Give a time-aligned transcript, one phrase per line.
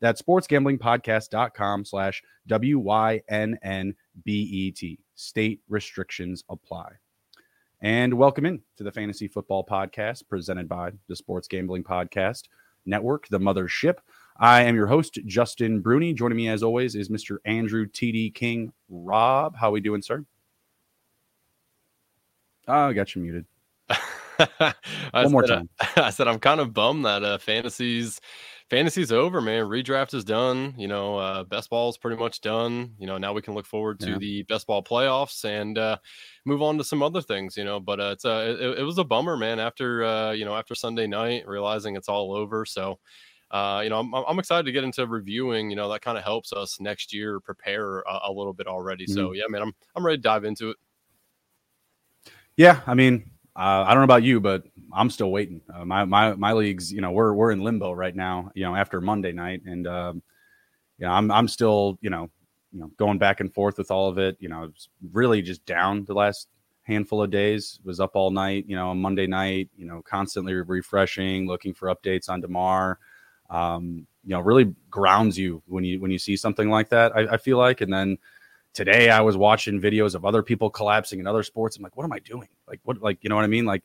[0.00, 3.58] That's sportsgamblingpodcast.com slash W-Y-N-N-B-E-T.
[5.14, 6.92] State restrictions apply.
[7.80, 12.44] And welcome in to the Fantasy Football Podcast presented by the Sports Gambling Podcast
[12.86, 13.96] Network, the mothership.
[14.36, 16.14] I am your host, Justin Bruni.
[16.14, 17.38] Joining me as always is Mr.
[17.44, 18.72] Andrew TD King.
[18.88, 20.24] Rob, how we doing, sir?
[22.68, 23.46] Oh, I got you muted.
[25.12, 25.68] One more time.
[25.80, 28.20] Uh, I said I'm kind of bummed that uh, fantasies
[28.70, 29.66] fantasy's over, man.
[29.66, 30.74] Redraft is done.
[30.76, 32.94] You know, uh, best ball is pretty much done.
[32.98, 34.18] You know, now we can look forward to yeah.
[34.18, 35.96] the best ball playoffs and uh,
[36.44, 37.56] move on to some other things.
[37.56, 39.58] You know, but uh, it's uh, it, it, was a bummer, man.
[39.58, 42.64] After uh, you know, after Sunday night, realizing it's all over.
[42.64, 42.98] So.
[43.50, 45.70] Uh, you know, I'm, I'm excited to get into reviewing.
[45.70, 49.06] You know, that kind of helps us next year prepare a, a little bit already.
[49.06, 49.14] Mm-hmm.
[49.14, 50.76] So, yeah, man, I'm I'm ready to dive into it.
[52.58, 55.60] Yeah, I mean, uh, I don't know about you, but I'm still waiting.
[55.72, 58.50] Uh, my my my leagues, you know, we're we're in limbo right now.
[58.54, 60.22] You know, after Monday night, and um,
[60.98, 62.30] you know, I'm I'm still you know
[62.72, 64.36] you know going back and forth with all of it.
[64.40, 64.70] You know,
[65.12, 66.48] really just down the last
[66.82, 67.80] handful of days.
[67.84, 68.64] Was up all night.
[68.66, 69.68] You know, on Monday night.
[69.76, 72.98] You know, constantly refreshing, looking for updates on Damar.
[73.50, 77.16] Um, you know, really grounds you when you when you see something like that.
[77.16, 78.18] I, I feel like, and then
[78.74, 81.76] today I was watching videos of other people collapsing in other sports.
[81.76, 82.48] I'm like, what am I doing?
[82.66, 83.64] Like, what, like, you know what I mean?
[83.64, 83.82] Like,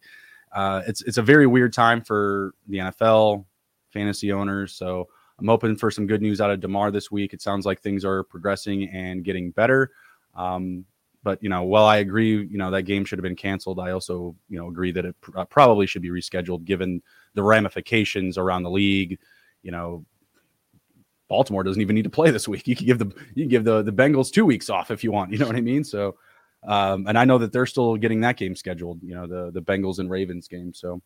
[0.54, 3.46] uh, it's, it's a very weird time for the NFL
[3.92, 4.74] fantasy owners.
[4.74, 5.08] So
[5.40, 7.34] I'm hoping for some good news out of Damar this week.
[7.34, 9.92] It sounds like things are progressing and getting better.
[10.36, 10.86] Um,
[11.24, 13.80] but you know, while I agree, you know, that game should have been canceled.
[13.80, 17.02] I also, you know, agree that it pr- uh, probably should be rescheduled given
[17.34, 19.20] the ramifications around the league.
[19.64, 20.06] You know,
[21.30, 22.68] Baltimore doesn't even need to play this week.
[22.68, 25.12] You can give the you can give the the Bengals two weeks off if you
[25.12, 25.32] want.
[25.32, 25.84] You know what I mean?
[25.84, 26.18] So,
[26.66, 29.02] um, and I know that they're still getting that game scheduled.
[29.04, 30.74] You know, the the Bengals and Ravens game.
[30.74, 31.02] So,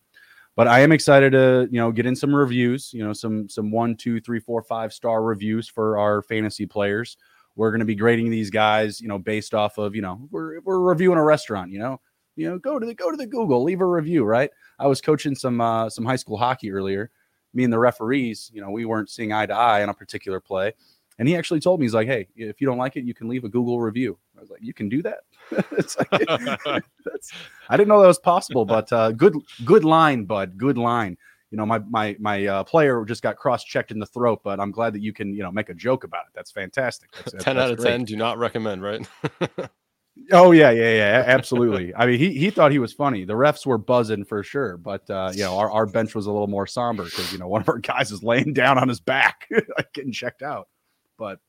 [0.56, 2.94] but I am excited to you know get in some reviews.
[2.94, 7.18] You know, some some one, two, three, four, five star reviews for our fantasy players.
[7.56, 9.02] We're going to be grading these guys.
[9.02, 11.72] You know, based off of you know we're we're reviewing a restaurant.
[11.72, 12.02] You know,
[12.36, 14.24] you know go to the go to the Google, leave a review.
[14.24, 14.52] Right.
[14.80, 17.12] I was coaching some uh, some high school hockey earlier
[17.58, 20.40] me and the referees, you know, we weren't seeing eye to eye on a particular
[20.40, 20.74] play.
[21.20, 23.28] And he actually told me, he's like, hey, if you don't like it, you can
[23.28, 24.18] leave a Google review.
[24.38, 25.22] I was like, you can do that.
[25.72, 26.10] it's like,
[27.70, 29.36] I didn't know that was possible, but uh, good,
[29.66, 30.58] good line, bud.
[30.58, 31.18] Good line.
[31.52, 34.60] You know, my my my uh, player just got cross checked in the throat, but
[34.60, 36.34] I'm glad that you can, you know, make a joke about it.
[36.36, 37.12] That's fantastic.
[37.14, 37.90] That's, ten that's out of great.
[37.90, 38.04] ten.
[38.04, 39.08] Do not recommend, right?
[40.32, 41.94] Oh yeah, yeah, yeah, absolutely.
[41.96, 43.24] I mean, he he thought he was funny.
[43.24, 46.32] The refs were buzzing for sure, but uh, you know, our, our bench was a
[46.32, 49.00] little more somber because you know one of our guys is laying down on his
[49.00, 50.70] back, like getting checked out.
[51.18, 51.40] But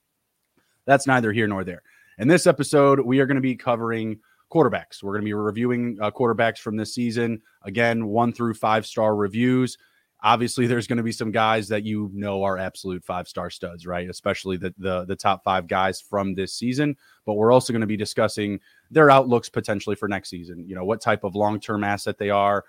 [0.85, 1.83] that's neither here nor there.
[2.19, 4.19] In this episode, we are going to be covering
[4.53, 5.03] quarterbacks.
[5.03, 7.41] We're going to be reviewing uh, quarterbacks from this season.
[7.63, 9.79] Again, one through five star reviews.
[10.25, 13.87] Obviously, there's going to be some guys that you know are absolute five star studs,
[13.87, 14.11] right?
[14.11, 16.97] Especially the, the the top five guys from this season.
[17.25, 18.59] But we're also going to be discussing
[18.91, 20.69] their outlooks potentially for next season.
[20.69, 22.65] You know, what type of long term asset they are,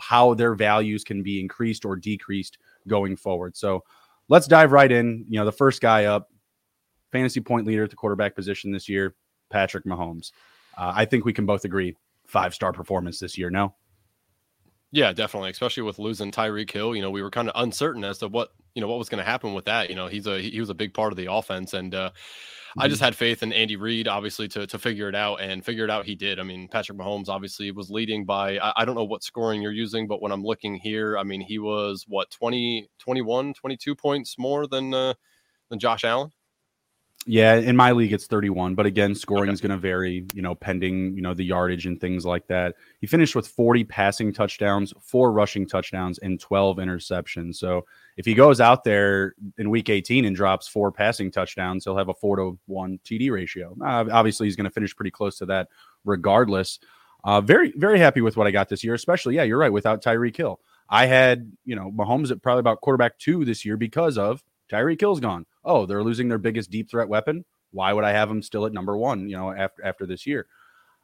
[0.00, 2.56] how their values can be increased or decreased
[2.88, 3.58] going forward.
[3.58, 3.84] So
[4.28, 5.26] let's dive right in.
[5.28, 6.30] You know, the first guy up,
[7.16, 9.14] fantasy point leader at the quarterback position this year,
[9.50, 10.32] Patrick Mahomes.
[10.76, 11.96] Uh, I think we can both agree
[12.26, 13.50] five star performance this year.
[13.50, 13.74] No.
[14.92, 15.50] Yeah, definitely.
[15.50, 18.50] Especially with losing Tyreek Hill, you know, we were kind of uncertain as to what
[18.74, 19.88] you know what was going to happen with that.
[19.88, 22.80] You know, he's a he was a big part of the offense, and uh, mm-hmm.
[22.80, 25.84] I just had faith in Andy Reid, obviously, to to figure it out, and figure
[25.84, 26.06] it out.
[26.06, 26.38] He did.
[26.38, 29.72] I mean, Patrick Mahomes obviously was leading by I, I don't know what scoring you're
[29.72, 34.36] using, but when I'm looking here, I mean, he was what 20, 21, 22 points
[34.38, 35.14] more than uh,
[35.68, 36.30] than Josh Allen.
[37.28, 39.52] Yeah, in my league it's 31, but again, scoring okay.
[39.52, 42.76] is going to vary, you know, pending, you know, the yardage and things like that.
[43.00, 47.56] He finished with 40 passing touchdowns, four rushing touchdowns, and 12 interceptions.
[47.56, 47.84] So
[48.16, 52.08] if he goes out there in week 18 and drops four passing touchdowns, he'll have
[52.08, 53.76] a four to one TD ratio.
[53.84, 55.66] Uh, obviously, he's going to finish pretty close to that
[56.04, 56.78] regardless.
[57.24, 60.00] Uh, very, very happy with what I got this year, especially, yeah, you're right, without
[60.00, 60.60] Tyreek Hill.
[60.88, 65.00] I had, you know, Mahomes at probably about quarterback two this year because of Tyreek
[65.00, 67.44] Hill's gone oh, they're losing their biggest deep threat weapon.
[67.72, 69.28] Why would I have him still at number one?
[69.28, 70.46] You know, after after this year,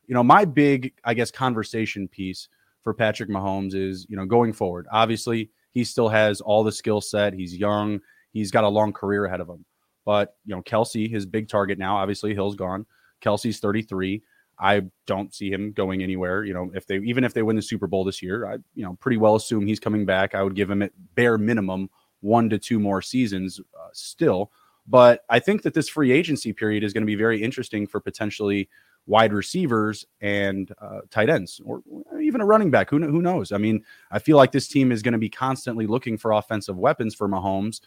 [0.07, 2.49] you know, my big, I guess, conversation piece
[2.83, 4.87] for Patrick Mahomes is, you know, going forward.
[4.91, 7.35] Obviously, he still has all the skill set.
[7.35, 8.01] He's young.
[8.33, 9.65] He's got a long career ahead of him.
[10.07, 11.97] But you know, Kelce, his big target now.
[11.97, 12.87] Obviously, Hill's gone.
[13.21, 14.23] Kelce's 33.
[14.59, 16.45] I don't see him going anywhere.
[16.45, 18.85] You know, if they even if they win the Super Bowl this year, I you
[18.85, 20.35] know pretty well assume he's coming back.
[20.35, 21.91] I would give him at bare minimum
[22.23, 24.51] one to two more seasons uh, still.
[24.89, 28.01] But I think that this free agency period is going to be very interesting for
[28.01, 28.69] potentially
[29.07, 31.83] wide receivers and uh, tight ends, or
[32.21, 32.91] even a running back.
[32.91, 33.53] Who, who knows?
[33.53, 36.77] I mean, I feel like this team is going to be constantly looking for offensive
[36.77, 37.81] weapons for Mahomes.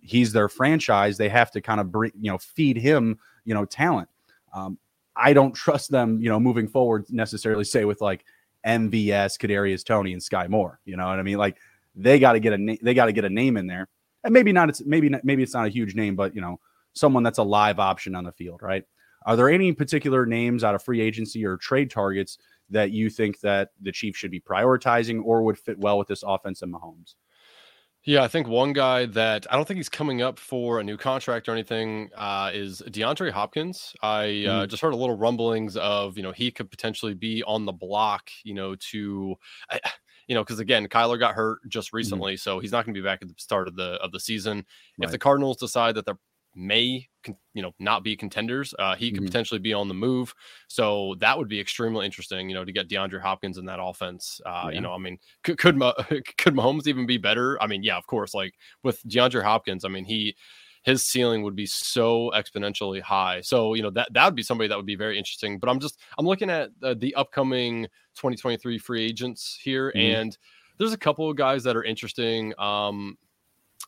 [0.00, 1.18] He's their franchise.
[1.18, 4.08] They have to kind of bring, you know, feed him, you know, talent.
[4.54, 4.78] Um,
[5.16, 7.64] I don't trust them, you know, moving forward necessarily.
[7.64, 8.24] Say with like
[8.64, 10.80] MVS, Kadarius Toney, and Sky Moore.
[10.84, 11.38] You know what I mean?
[11.38, 11.58] Like
[11.94, 13.88] they got to get a na- they got to get a name in there,
[14.24, 14.68] and maybe not.
[14.68, 16.58] It's maybe not, maybe it's not a huge name, but you know,
[16.92, 18.84] someone that's a live option on the field, right?
[19.26, 22.38] Are there any particular names out of free agency or trade targets
[22.70, 26.22] that you think that the Chiefs should be prioritizing or would fit well with this
[26.26, 27.14] offense and Mahomes?
[28.04, 30.96] Yeah, I think one guy that I don't think he's coming up for a new
[30.96, 33.94] contract or anything uh, is DeAndre Hopkins.
[34.00, 34.70] I uh, mm-hmm.
[34.70, 38.30] just heard a little rumblings of you know he could potentially be on the block,
[38.42, 39.34] you know, to.
[40.30, 41.96] You know, because again, Kyler got hurt just mm-hmm.
[41.96, 42.38] recently, mm-hmm.
[42.38, 44.58] so he's not going to be back at the start of the of the season.
[44.96, 45.06] Right.
[45.06, 46.20] If the Cardinals decide that they're
[46.54, 47.08] may
[47.54, 48.72] you know not be contenders.
[48.78, 49.26] Uh, he could mm-hmm.
[49.26, 50.32] potentially be on the move,
[50.68, 52.48] so that would be extremely interesting.
[52.48, 54.40] You know, to get DeAndre Hopkins in that offense.
[54.46, 54.70] Uh, yeah.
[54.70, 55.74] You know, I mean, could could,
[56.38, 57.60] could Mahomes even be better?
[57.60, 58.32] I mean, yeah, of course.
[58.32, 58.54] Like
[58.84, 60.36] with DeAndre Hopkins, I mean he
[60.82, 63.40] his ceiling would be so exponentially high.
[63.40, 65.58] So you know that that would be somebody that would be very interesting.
[65.58, 67.84] But I'm just I'm looking at uh, the upcoming
[68.16, 70.20] 2023 free agents here, mm-hmm.
[70.20, 70.38] and
[70.78, 72.54] there's a couple of guys that are interesting.
[72.58, 73.18] Um,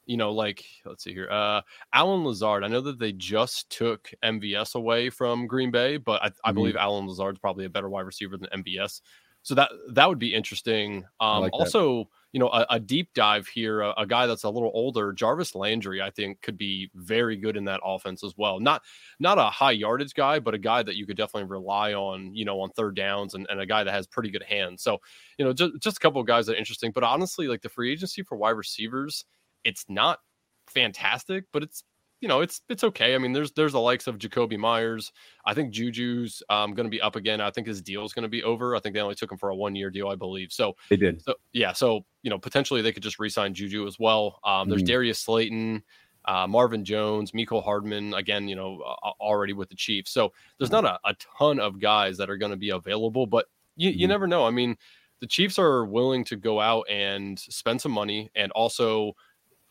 [0.06, 1.62] you know, like let's see here, uh,
[1.92, 2.64] Allen Lazard.
[2.64, 6.54] I know that they just took MVS away from Green Bay, but I, mm-hmm.
[6.54, 9.00] Believe Allen Lazard's probably a better wide receiver than MVS.
[9.42, 11.04] So that that would be interesting.
[11.20, 14.50] Um, like also, you know, a, a, deep dive here, a, a, guy that's a
[14.50, 18.58] little older, Jarvis Landry, I think could be very good in that offense as well.
[18.58, 18.82] Not
[19.20, 22.46] not a high yardage guy, but a guy that you could definitely rely on, you
[22.46, 24.82] know, on third downs and, and a guy that has pretty good hands.
[24.82, 24.98] So,
[25.38, 26.90] you know, just, just a couple of guys that are interesting.
[26.90, 29.26] But honestly, like the free agency for wide receivers,
[29.64, 30.20] it's not
[30.68, 31.84] fantastic, but it's
[32.22, 33.16] you know it's it's okay.
[33.16, 35.12] I mean, there's there's the likes of Jakobi Meyers.
[35.44, 37.40] I think Juju's um, going to be up again.
[37.40, 38.76] I think his deal is going to be over.
[38.76, 40.52] I think they only took him for a one year deal, I believe.
[40.52, 41.22] So they did.
[41.24, 44.38] So yeah, so you know potentially they could just re-sign Juju as well.
[44.44, 44.86] Um, there's mm.
[44.86, 45.82] Darius Slayton.
[46.24, 50.12] Uh, Marvin Jones, Mecole Hardman, again, you know, uh, already with the Chiefs.
[50.12, 53.46] So there's not a, a ton of guys that are going to be available, but
[53.74, 54.10] you, you mm.
[54.10, 54.46] never know.
[54.46, 54.76] I mean,
[55.20, 59.14] the Chiefs are willing to go out and spend some money and also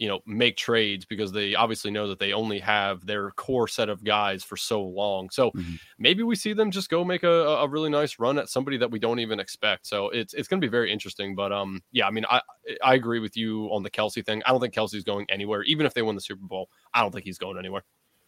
[0.01, 3.87] you know make trades because they obviously know that they only have their core set
[3.87, 5.29] of guys for so long.
[5.29, 5.75] So mm-hmm.
[5.99, 8.89] maybe we see them just go make a, a really nice run at somebody that
[8.89, 9.85] we don't even expect.
[9.85, 12.41] So it's it's going to be very interesting but um yeah i mean i
[12.83, 14.41] i agree with you on the kelce thing.
[14.47, 15.61] I don't think kelce's going anywhere.
[15.63, 17.83] Even if they win the super bowl i don't think he's going anywhere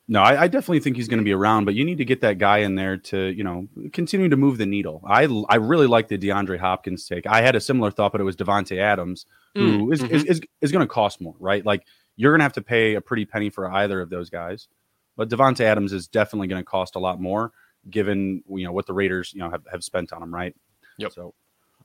[0.08, 2.22] no, I, I, definitely think he's going to be around, but you need to get
[2.22, 5.02] that guy in there to, you know, continue to move the needle.
[5.06, 7.26] I I really like the DeAndre Hopkins take.
[7.26, 10.14] I had a similar thought, but it was Davante Adams, who mm, is, mm-hmm.
[10.14, 11.66] is, is, is going to cost more, right?
[11.66, 11.86] Like
[12.18, 14.68] you're going to have to pay a pretty penny for either of those guys,
[15.16, 17.54] but Davante Adams is definitely going to cost a lot more,
[17.90, 20.54] given you know what the Raiders you know have, have spent on him, right?
[20.98, 21.14] Yep.
[21.14, 21.34] So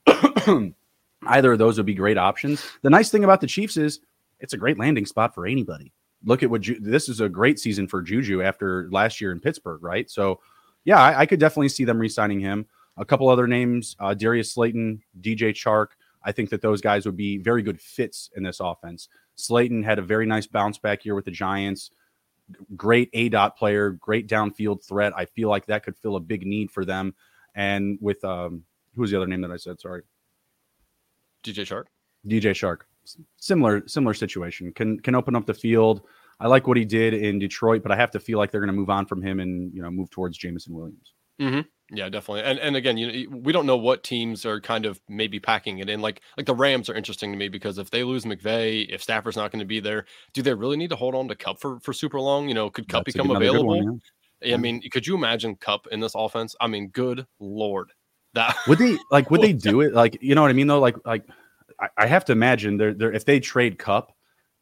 [1.22, 2.66] either of those would be great options.
[2.82, 4.00] The nice thing about the Chiefs is
[4.40, 5.92] it's a great landing spot for anybody
[6.24, 9.40] look at what Ju- this is a great season for Juju after last year in
[9.40, 10.10] Pittsburgh, right?
[10.10, 10.40] So,
[10.84, 12.66] yeah, I, I could definitely see them re-signing him.
[12.96, 15.88] A couple other names: uh, Darius Slayton, DJ Chark.
[16.24, 19.08] I think that those guys would be very good fits in this offense.
[19.36, 21.90] Slayton had a very nice bounce back year with the Giants.
[22.76, 25.12] Great A dot player, great downfield threat.
[25.14, 27.14] I feel like that could fill a big need for them.
[27.54, 29.80] And with um, who was the other name that I said?
[29.80, 30.02] Sorry,
[31.44, 31.84] DJ Chark.
[32.26, 32.80] DJ Chark
[33.36, 34.72] similar similar situation.
[34.72, 36.02] Can can open up the field.
[36.40, 38.68] I like what he did in Detroit, but I have to feel like they're going
[38.68, 41.14] to move on from him and you know move towards Jameson Williams.
[41.40, 41.60] Mm-hmm.
[41.90, 42.42] Yeah, definitely.
[42.42, 45.78] And and again, you know, we don't know what teams are kind of maybe packing
[45.78, 46.00] it in.
[46.00, 49.36] Like like the Rams are interesting to me because if they lose McVay, if Stafford's
[49.36, 51.80] not going to be there, do they really need to hold on to Kupp for
[51.80, 52.48] for super long?
[52.48, 53.78] You know, could Kupp That's become available?
[53.78, 54.02] One,
[54.42, 54.54] yeah.
[54.54, 56.54] I mean, could you imagine Kupp in this offense?
[56.60, 57.90] I mean, good lord,
[58.34, 59.30] that would they like?
[59.30, 59.94] Would they do it?
[59.94, 60.66] Like, you know what I mean?
[60.66, 61.24] Though, like, like
[61.80, 64.12] I, I have to imagine they're, they're if they trade Kupp,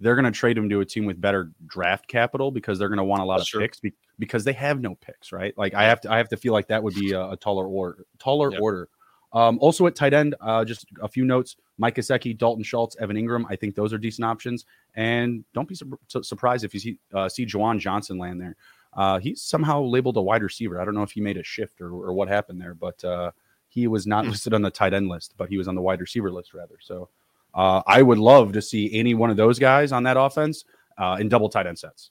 [0.01, 2.99] they're going to trade him to a team with better draft capital because they're going
[2.99, 5.57] to want a lot of picks be, because they have no picks, right?
[5.57, 7.67] Like I have to, I have to feel like that would be a, a taller
[7.67, 8.61] order, taller yep.
[8.61, 8.89] order.
[9.33, 13.17] Um, also at tight end, uh, just a few notes: Mike Gesicki, Dalton Schultz, Evan
[13.17, 13.45] Engram.
[13.51, 14.65] I think those are decent options.
[14.95, 18.57] And don't be su- surprised if you see uh, see Juwan Johnson land there.
[18.95, 20.81] Uh, he's somehow labeled a wide receiver.
[20.81, 23.31] I don't know if he made a shift or, or what happened there, but uh,
[23.77, 24.31] he was not hmm.
[24.31, 26.77] listed on the tight end list, but he was on the wide receiver list rather.
[26.81, 27.11] So
[27.55, 30.65] uh, I would love to see any one of those guys on that offense
[30.97, 32.11] uh, in double tight end sets.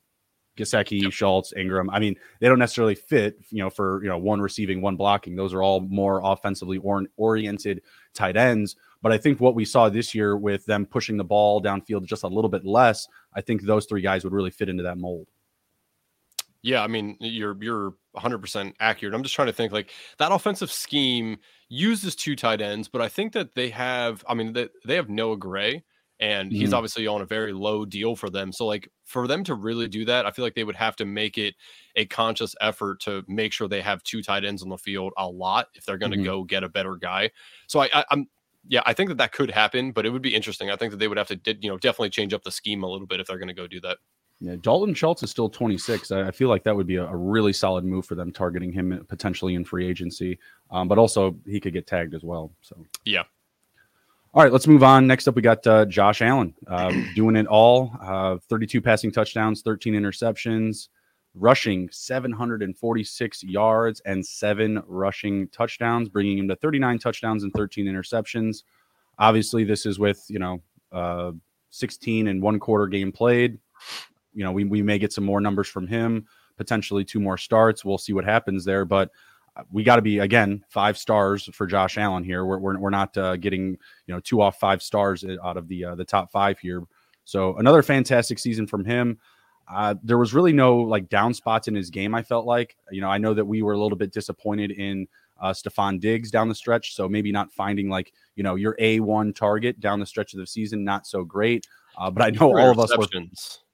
[0.57, 1.11] Gesicki, yep.
[1.11, 1.87] Schultz, Engram.
[1.91, 5.35] I mean, they don't necessarily fit, you know, for you know one receiving, one blocking.
[5.35, 7.81] Those are all more offensively or- oriented
[8.13, 8.75] tight ends.
[9.01, 12.23] But I think what we saw this year with them pushing the ball downfield just
[12.23, 15.27] a little bit less, I think those three guys would really fit into that mold.
[16.65, 19.13] Yeah, I mean, you're you're 100% accurate.
[19.13, 21.37] I'm just trying to think like that offensive scheme
[21.69, 25.07] uses two tight ends, but I think that they have I mean, they, they have
[25.07, 25.83] Noah Gray
[26.19, 26.59] and mm-hmm.
[26.59, 28.51] he's obviously on a very low deal for them.
[28.51, 31.05] So like for them to really do that, I feel like they would have to
[31.05, 31.53] make it
[31.97, 35.27] a conscious effort to make sure they have two tight ends on the field a
[35.27, 36.25] lot if they're going to mm-hmm.
[36.25, 37.29] go get a better guy.
[37.67, 38.25] So I, I I'm
[38.67, 40.71] yeah, I think that that could happen, but it would be interesting.
[40.71, 42.89] I think that they would have to, you know, definitely change up the scheme a
[42.89, 43.99] little bit if they're going to go do that.
[44.41, 46.11] Yeah, Dalton Schultz is still 26.
[46.11, 49.05] I, feel like that would be a, a, really solid move for them, targeting him
[49.07, 50.37] potentially in free agency.
[50.71, 52.51] Um, but also he could get tagged as well.
[52.61, 52.75] So
[53.05, 53.23] yeah.
[54.33, 55.07] All right, let's move on.
[55.07, 57.95] Next up, we got uh, Josh Allen uh, doing it all.
[58.01, 60.89] Uh, 32 passing touchdowns, 13 interceptions,
[61.33, 68.63] rushing 746 yards and seven rushing touchdowns, bringing him to 39 touchdowns and 13 interceptions.
[69.17, 70.61] Obviously, this is with you know
[70.91, 71.31] uh,
[71.69, 73.57] 16 and one quarter game played.
[74.35, 76.27] You know, we we may get some more numbers from him,
[76.57, 77.83] potentially two more starts.
[77.83, 79.09] We'll see what happens there, but
[79.55, 82.45] uh, we got to be again five stars for Josh Allen here.
[82.45, 83.77] We're we're, we're not uh, getting
[84.07, 86.83] you know two off five stars out of the uh, the top five here.
[87.23, 89.19] So another fantastic season from him.
[89.67, 92.13] Uh, there was really no like down spots in his game.
[92.13, 95.07] I felt like, you know, I know that we were a little bit disappointed in
[95.41, 98.99] uh, Stefon Diggs down the stretch, so maybe not finding like you know your A
[98.99, 101.67] one target down the stretch of the season, not so great.
[101.97, 103.07] Uh, but I know all of us were.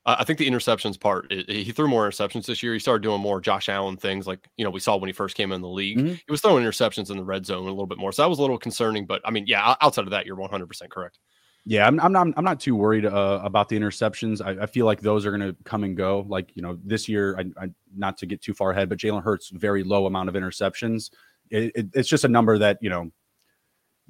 [0.06, 2.74] I think the interceptions part, he threw more interceptions this year.
[2.74, 5.36] He started doing more Josh Allen things, like you know we saw when he first
[5.36, 6.00] came in the league.
[6.00, 6.14] Mm-hmm.
[6.14, 8.40] He was throwing interceptions in the red zone a little bit more, so that was
[8.40, 9.06] a little concerning.
[9.06, 11.20] But I mean, yeah, outside of that, you're 100 percent correct.
[11.66, 12.28] Yeah, I'm, I'm not.
[12.36, 14.44] I'm not too worried uh, about the interceptions.
[14.44, 16.26] I, I, feel like those are going to come and go.
[16.28, 19.22] Like you know, this year, I, I, not to get too far ahead, but Jalen
[19.22, 21.12] Hurts very low amount of interceptions.
[21.52, 23.12] It, it, it's just a number that you know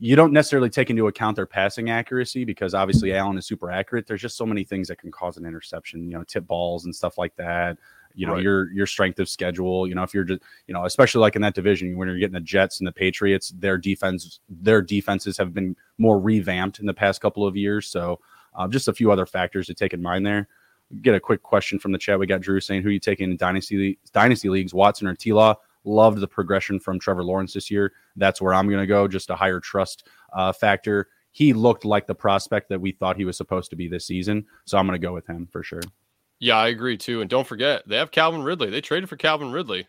[0.03, 4.07] you don't necessarily take into account their passing accuracy because obviously Allen is super accurate.
[4.07, 6.09] There's just so many things that can cause an interception.
[6.09, 7.77] You know, tip balls and stuff like that
[8.15, 8.43] you know right.
[8.43, 11.41] your your strength of schedule you know if you're just you know especially like in
[11.41, 15.53] that division when you're getting the jets and the patriots their defense their defenses have
[15.53, 18.19] been more revamped in the past couple of years so
[18.55, 20.47] uh, just a few other factors to take in mind there
[21.01, 23.31] get a quick question from the chat we got drew saying who are you taking
[23.31, 27.93] in dynasty dynasty leagues watson or t-law loved the progression from trevor lawrence this year.
[28.15, 31.09] That's where i'm going to go just a higher trust uh, factor.
[31.31, 34.45] He looked like the prospect that we thought he was supposed to be this season
[34.65, 35.81] so i'm going to go with him for sure
[36.41, 37.21] yeah, I agree too.
[37.21, 38.71] And don't forget, they have Calvin Ridley.
[38.71, 39.87] They traded for Calvin Ridley.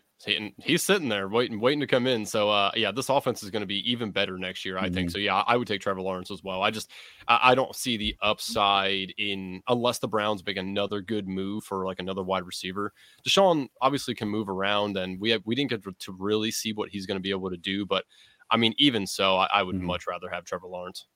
[0.61, 2.25] He's sitting there waiting, waiting to come in.
[2.27, 4.93] So, uh, yeah, this offense is going to be even better next year, I mm-hmm.
[4.93, 5.11] think.
[5.11, 6.61] So, yeah, I would take Trevor Lawrence as well.
[6.61, 6.91] I just,
[7.27, 11.99] I don't see the upside in unless the Browns make another good move for like
[11.99, 12.93] another wide receiver.
[13.27, 16.89] Deshaun obviously can move around, and we have we didn't get to really see what
[16.89, 17.85] he's going to be able to do.
[17.85, 18.05] But
[18.51, 19.87] I mean, even so, I, I would mm-hmm.
[19.87, 21.07] much rather have Trevor Lawrence.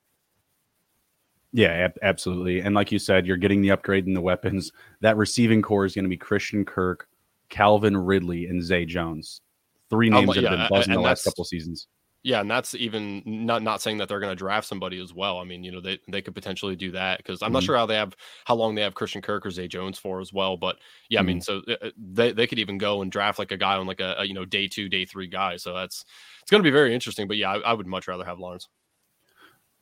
[1.53, 2.59] Yeah, ab- absolutely.
[2.61, 4.71] And like you said, you're getting the upgrade in the weapons.
[5.01, 7.07] That receiving corps is going to be Christian Kirk,
[7.49, 9.41] Calvin Ridley, and Zay Jones.
[9.89, 11.87] Three names um, that have been buzzing the last couple seasons.
[12.23, 15.37] Yeah, and that's even not not saying that they're going to draft somebody as well.
[15.37, 17.67] I mean, you know, they they could potentially do that because I'm not mm-hmm.
[17.67, 20.33] sure how they have how long they have Christian Kirk or Zay Jones for as
[20.33, 20.57] well.
[20.57, 20.77] But
[21.09, 21.23] yeah, mm-hmm.
[21.23, 21.71] I mean, mm-hmm.
[21.71, 24.01] so uh, uh, they they could even go and draft like a guy on like
[24.01, 25.55] a, a you know day two, day three guy.
[25.55, 26.03] So that's
[26.41, 27.29] it's going to be very interesting.
[27.29, 28.67] But yeah, I, I would much rather have Lawrence.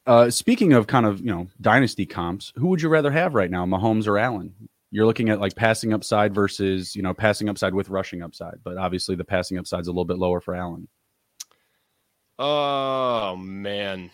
[0.06, 3.50] Uh, speaking of kind of you know dynasty comps, who would you rather have right
[3.50, 4.54] now, Mahomes or Allen?
[4.92, 8.78] You're looking at like passing upside versus you know passing upside with rushing upside, but
[8.78, 10.88] obviously the passing upside is a little bit lower for Allen.
[12.38, 14.12] Oh man,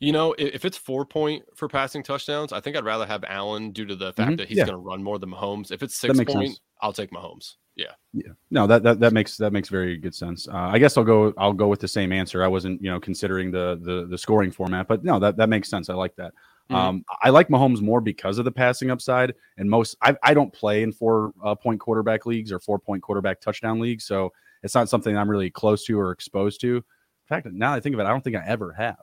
[0.00, 3.72] you know if it's four point for passing touchdowns, I think I'd rather have Allen
[3.72, 4.36] due to the fact mm-hmm.
[4.36, 4.64] that he's yeah.
[4.64, 5.70] going to run more than Mahomes.
[5.72, 6.60] If it's six point, sense.
[6.80, 7.54] I'll take Mahomes.
[7.74, 7.92] Yeah.
[8.12, 8.32] Yeah.
[8.50, 10.46] No, that, that that makes that makes very good sense.
[10.46, 12.44] Uh, I guess I'll go I'll go with the same answer.
[12.44, 15.70] I wasn't, you know, considering the the the scoring format, but no, that that makes
[15.70, 15.88] sense.
[15.88, 16.32] I like that.
[16.70, 16.74] Mm-hmm.
[16.74, 20.52] Um, I like Mahomes more because of the passing upside, and most I, I don't
[20.52, 24.74] play in four uh, point quarterback leagues or four point quarterback touchdown leagues, so it's
[24.74, 26.76] not something I'm really close to or exposed to.
[26.76, 26.82] In
[27.26, 28.98] fact, now I think of it, I don't think I ever have.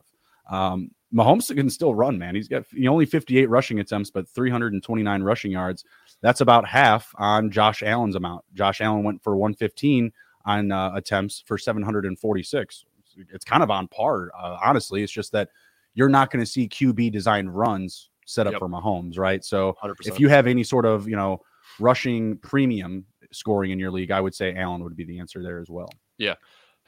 [0.49, 2.35] Um, Mahomes can still run, man.
[2.35, 5.83] He's got he only 58 rushing attempts, but 329 rushing yards.
[6.21, 8.45] That's about half on Josh Allen's amount.
[8.53, 10.11] Josh Allen went for 115
[10.45, 12.85] on uh, attempts for 746.
[13.33, 15.01] It's kind of on par, uh, honestly.
[15.01, 15.49] It's just that
[15.95, 18.59] you're not going to see QB designed runs set up yep.
[18.59, 19.43] for Mahomes, right?
[19.43, 20.07] So 100%.
[20.07, 21.41] if you have any sort of you know
[21.79, 25.59] rushing premium scoring in your league, I would say Allen would be the answer there
[25.59, 25.89] as well.
[26.17, 26.35] Yeah.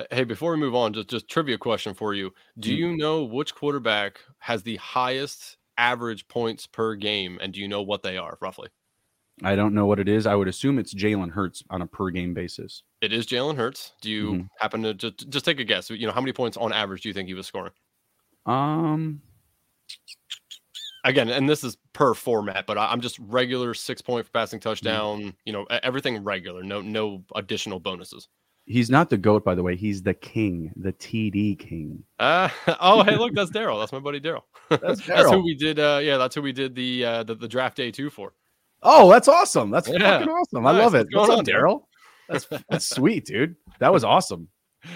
[0.10, 2.34] Hey, before we move on, just just trivia question for you.
[2.60, 2.78] Do mm-hmm.
[2.78, 7.82] you know which quarterback has the highest average points per game, and do you know
[7.82, 8.70] what they are roughly?
[9.44, 10.28] I don't know what it is.
[10.28, 12.84] I would assume it's Jalen Hurts on a per game basis.
[13.02, 13.94] It is Jalen Hurts.
[14.02, 14.46] Do you mm-hmm.
[14.60, 15.90] happen to just, just take a guess?
[15.90, 17.72] You know, how many points on average do you think he was scoring?
[18.46, 19.22] Um,
[21.04, 25.20] again, and this is per format, but I'm just regular six point for passing touchdown.
[25.20, 25.30] Mm-hmm.
[25.46, 26.64] You know, everything regular.
[26.64, 28.28] No, no additional bonuses.
[28.72, 29.76] He's not the goat, by the way.
[29.76, 32.04] He's the king, the TD king.
[32.20, 32.50] Uh,
[32.80, 33.80] oh, hey, look, that's Daryl.
[33.80, 34.44] That's my buddy Daryl.
[34.70, 35.80] That's, that's who we did.
[35.80, 38.34] Uh, yeah, that's who we did the, uh, the the draft day two for.
[38.82, 39.70] Oh, that's awesome.
[39.70, 39.98] That's yeah.
[40.00, 40.64] fucking awesome.
[40.64, 40.74] Nice.
[40.74, 41.08] I love it.
[41.12, 41.82] What's, What's up, Daryl?
[42.30, 43.58] That's that's sweet, dude.
[43.80, 44.48] That was awesome.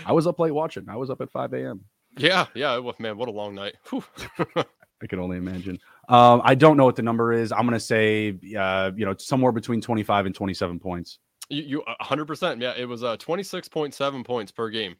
[0.05, 0.87] I was up late watching.
[0.87, 1.81] I was up at 5 a.m.
[2.17, 2.79] Yeah, yeah.
[2.99, 3.75] Man, what a long night.
[3.91, 5.77] I can only imagine.
[6.07, 7.51] Um, I don't know what the number is.
[7.51, 11.19] I'm gonna say, uh, you know, somewhere between 25 and 27 points.
[11.49, 12.25] You, you 100.
[12.25, 14.95] percent Yeah, it was uh 26.7 points per game.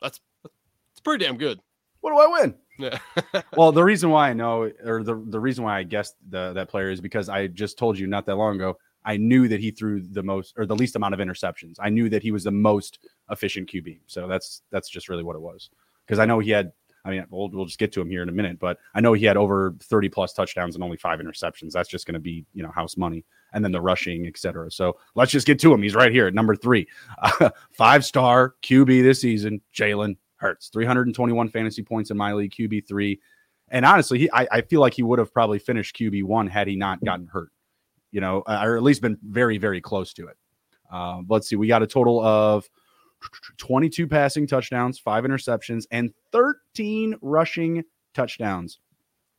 [0.00, 1.60] That's that's pretty damn good.
[2.00, 2.54] What do I win?
[2.78, 2.98] Yeah.
[3.56, 6.68] well, the reason why I know, or the the reason why I guessed the, that
[6.68, 8.78] player is because I just told you not that long ago.
[9.04, 11.76] I knew that he threw the most or the least amount of interceptions.
[11.80, 12.98] I knew that he was the most
[13.30, 14.00] efficient QB.
[14.06, 15.70] So that's that's just really what it was.
[16.06, 16.72] Because I know he had.
[17.04, 19.12] I mean, we'll, we'll just get to him here in a minute, but I know
[19.12, 21.72] he had over 30 plus touchdowns and only five interceptions.
[21.72, 24.70] That's just going to be, you know, house money and then the rushing, etc.
[24.70, 25.82] So let's just get to him.
[25.82, 26.86] He's right here at number three,
[27.22, 32.86] uh, five star QB this season, Jalen Hurts, 321 fantasy points in my league, QB
[32.86, 33.20] three.
[33.70, 36.68] And honestly, he, I, I feel like he would have probably finished QB one had
[36.68, 37.50] he not gotten hurt,
[38.12, 40.36] you know, or at least been very, very close to it.
[40.90, 42.68] Uh, let's see, we got a total of
[43.58, 47.84] 22 passing touchdowns, five interceptions, and 13 rushing
[48.14, 48.78] touchdowns.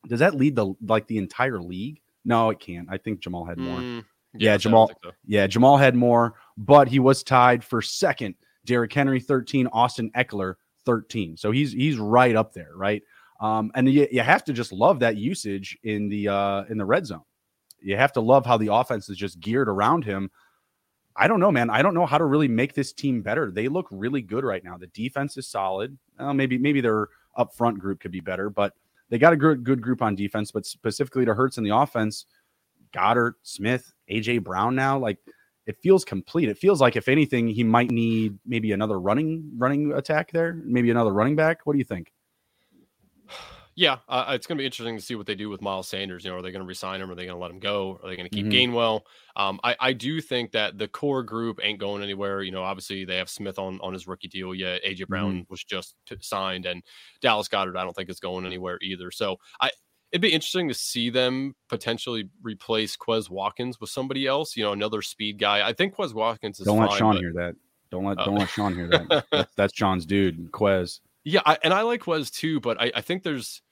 [0.08, 2.00] Does that lead the like the entire league?
[2.24, 2.88] No, it can't.
[2.90, 3.78] I think Jamal had more.
[3.78, 4.90] Mm, yeah, yeah Jamal.
[5.02, 5.10] So.
[5.26, 8.34] Yeah, Jamal had more, but he was tied for second.
[8.66, 11.36] Derrick Henry 13, Austin Ekeler 13.
[11.36, 13.02] So he's he's right up there, right?
[13.40, 16.84] Um, and you, you have to just love that usage in the uh, in the
[16.84, 17.22] red zone.
[17.80, 20.30] You have to love how the offense is just geared around him.
[21.20, 21.68] I don't know, man.
[21.68, 23.50] I don't know how to really make this team better.
[23.50, 24.78] They look really good right now.
[24.78, 25.98] The defense is solid.
[26.18, 28.72] Uh, maybe maybe their up front group could be better, but
[29.10, 30.50] they got a good good group on defense.
[30.50, 32.24] But specifically to Hurts in the offense,
[32.94, 35.18] Goedert, Smith, AJ Brown now, like
[35.66, 36.48] it feels complete.
[36.48, 40.90] It feels like if anything, he might need maybe another running running attack there, maybe
[40.90, 41.66] another running back.
[41.66, 42.14] What do you think?
[43.76, 46.24] Yeah, uh, it's going to be interesting to see what they do with Miles Sanders.
[46.24, 47.10] You know, are they going to resign him?
[47.10, 48.00] Are they going to let him go?
[48.02, 48.74] Are they going to keep mm-hmm.
[48.74, 49.02] Gainwell?
[49.36, 52.42] Um, I, I do think that the core group ain't going anywhere.
[52.42, 54.54] You know, obviously they have Smith on on his rookie deal.
[54.54, 55.50] Yeah, AJ Brown mm-hmm.
[55.50, 56.82] was just t- signed, and
[57.20, 59.10] Dallas Goedert I don't think is going anywhere either.
[59.10, 59.70] So I
[60.12, 64.56] it'd be interesting to see them potentially replace Quez Watkins with somebody else.
[64.56, 65.66] You know, another speed guy.
[65.66, 66.66] I think Quez Watkins is.
[66.66, 67.20] Don't let Sean but...
[67.20, 67.56] hear that.
[67.90, 69.26] Don't let uh, don't let Sean hear that.
[69.30, 71.00] that's, that's Sean's dude, Quez.
[71.24, 73.62] Yeah, I, and I like Wes too, but I, I think there's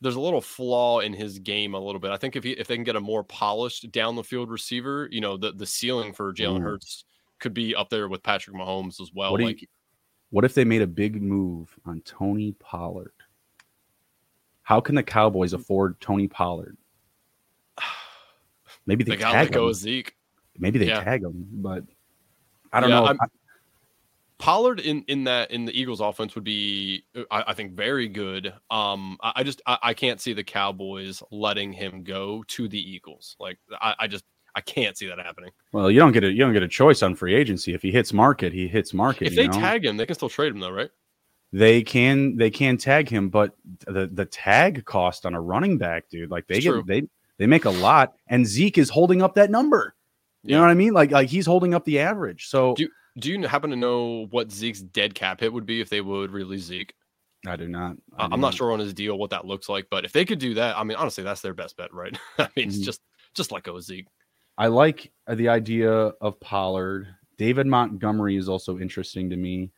[0.00, 2.10] there's a little flaw in his game a little bit.
[2.10, 5.08] I think if he, if they can get a more polished down the field receiver,
[5.10, 6.62] you know, the the ceiling for Jalen mm.
[6.62, 7.04] Hurts
[7.38, 9.32] could be up there with Patrick Mahomes as well.
[9.32, 9.68] What, like, you,
[10.30, 13.12] what if they made a big move on Tony Pollard?
[14.62, 15.60] How can the Cowboys mm.
[15.60, 16.76] afford Tony Pollard?
[18.86, 19.72] Maybe they, they tag him.
[19.72, 20.14] Zeke.
[20.58, 21.04] Maybe they yeah.
[21.04, 21.84] tag him, but
[22.72, 23.16] I don't yeah, know.
[24.38, 28.52] Pollard in in that in the Eagles offense would be I, I think very good.
[28.70, 32.78] Um I, I just I, I, can't see the Cowboys letting him go to the
[32.78, 33.36] Eagles.
[33.40, 35.50] Like I, I just I can't see that happening.
[35.72, 37.72] Well, you don't get a you don't get a choice on free agency.
[37.72, 39.28] If he hits market, he hits market.
[39.28, 39.58] If they know?
[39.58, 40.90] tag him, they can still trade him though, right?
[41.52, 46.08] they can they can tag him, but the the tag cost on a running back,
[46.10, 46.84] dude, like they it's get true.
[46.86, 47.02] they
[47.38, 49.94] they make a lot, and Zeke is holding up that number.
[50.42, 50.56] You yeah.
[50.56, 50.92] know what I mean?
[50.92, 52.48] Like like he's holding up the average.
[52.48, 55.88] So do do you happen to know what Zeke's dead cap hit would be if
[55.88, 56.94] they would release Zeke?
[57.46, 57.96] I do not.
[58.18, 60.24] I am not, not sure on his deal what that looks like, but if they
[60.24, 62.16] could do that, I mean, honestly, that's their best bet, right?
[62.38, 62.84] I mean, it's mm-hmm.
[62.84, 63.00] just
[63.34, 64.08] just like go Zeke.
[64.58, 67.08] I like the idea of Pollard.
[67.38, 69.70] David Montgomery is also interesting to me.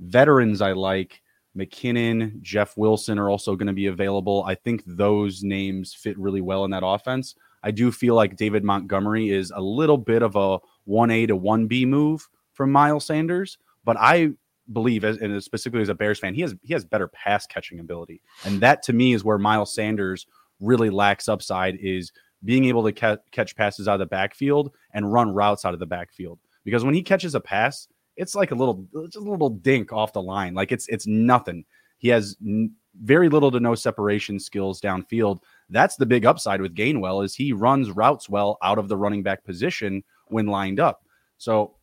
[0.00, 1.22] Veterans, I like.
[1.56, 4.44] McKinnon, Jeff Wilson are also going to be available.
[4.46, 7.34] I think those names fit really well in that offense.
[7.62, 11.86] I do feel like David Montgomery is a little bit of a 1A to 1B
[11.86, 14.30] move from Miles Sanders, but I
[14.72, 17.78] believe as and specifically as a Bears fan, he has he has better pass catching
[17.78, 18.20] ability.
[18.44, 20.26] And that to me is where Miles Sanders
[20.58, 22.10] really lacks upside is
[22.44, 25.80] being able to ca- catch passes out of the backfield and run routes out of
[25.80, 26.38] the backfield.
[26.64, 30.12] Because when he catches a pass, it's like a little just a little dink off
[30.12, 30.54] the line.
[30.54, 31.64] Like it's it's nothing.
[31.98, 35.40] He has n- very little to no separation skills downfield.
[35.68, 39.22] That's the big upside with Gainwell is he runs routes well out of the running
[39.22, 41.04] back position when lined up.
[41.38, 41.74] So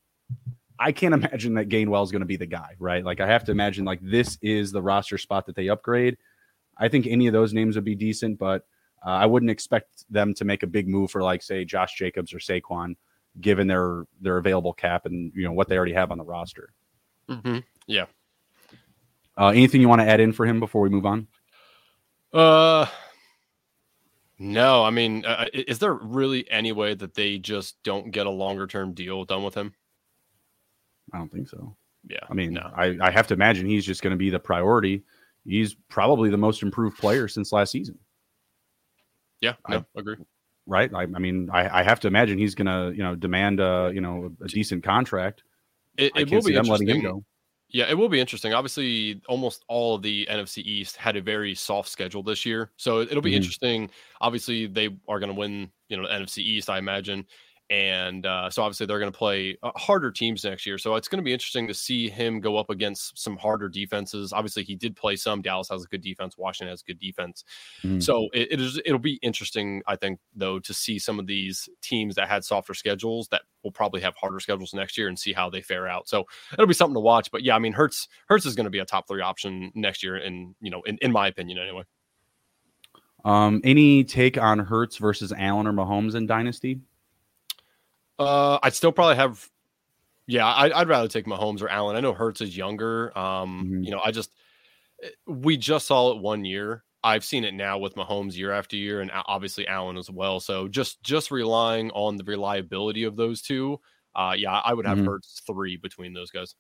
[0.80, 3.04] I can't imagine that Gainwell is going to be the guy, right?
[3.04, 6.18] Like I have to imagine like this is the roster spot that they upgrade.
[6.78, 8.66] I think any of those names would be decent, but
[9.06, 12.34] uh, I wouldn't expect them to make a big move for like say Josh Jacobs
[12.34, 12.96] or Saquon
[13.42, 16.74] given their their available cap and you know what they already have on the roster.
[17.30, 17.60] Mm-hmm.
[17.88, 18.06] Yeah.
[19.38, 21.28] Uh, anything you want to add in for him before we move on?
[22.32, 22.86] Uh,
[24.38, 24.84] no.
[24.84, 28.68] I mean, uh, is there really any way that they just don't get a longer
[28.68, 29.74] term deal done with him?
[31.13, 31.76] I don't think so.
[32.10, 32.19] Yeah.
[32.30, 32.71] I mean, no.
[32.76, 35.04] I, I have to imagine he's just going to be the priority.
[35.45, 37.97] He's probably the most improved player since last season.
[39.41, 40.15] Yeah, no, I agree.
[40.65, 40.93] Right.
[40.93, 43.91] I, I mean, I, I, have to imagine he's going to, you know, demand a,
[43.93, 45.43] you know, a decent contract.
[45.97, 47.23] It, it will be them letting him go.
[47.69, 48.54] Yeah, it will be interesting.
[48.54, 53.02] Obviously, almost all of the NFC East had a very soft schedule this year, so
[53.02, 53.38] it'll be mm-hmm.
[53.38, 53.89] interesting.
[54.21, 57.26] Obviously, they are going to win, you know, the NFC East, I imagine,
[57.69, 60.78] and uh, so obviously they're going to play uh, harder teams next year.
[60.78, 64.34] So it's going to be interesting to see him go up against some harder defenses.
[64.34, 65.41] Obviously, he did play some.
[65.41, 66.38] Dallas has a good defense.
[66.38, 67.43] Washington has good defense.
[67.84, 67.99] Mm-hmm.
[67.99, 68.80] So it, it is.
[68.86, 72.73] It'll be interesting, I think, though, to see some of these teams that had softer
[72.73, 76.08] schedules that will probably have harder schedules next year and see how they fare out.
[76.08, 77.32] So it'll be something to watch.
[77.32, 80.04] But yeah, I mean, Hurts Hurts is going to be a top three option next
[80.04, 81.84] year, and you know, in, in my opinion, anyway.
[83.26, 86.82] Um, any take on Hurts versus Allen or Mahomes in Dynasty?
[88.19, 89.49] Uh, I'd still probably have.
[90.26, 91.97] Yeah, I, I'd rather take Mahomes or Allen.
[91.97, 93.17] I know Hurts is younger.
[93.17, 93.84] Um, mm-hmm.
[93.84, 94.32] you know, I just
[95.28, 96.84] we just saw it one year.
[97.04, 100.39] I've seen it now with Mahomes year after year, and obviously Allen as well.
[100.39, 103.82] So just just relying on the reliability of those two,
[104.15, 105.08] uh, yeah, I would have mm-hmm.
[105.08, 106.56] Hurts three between those guys.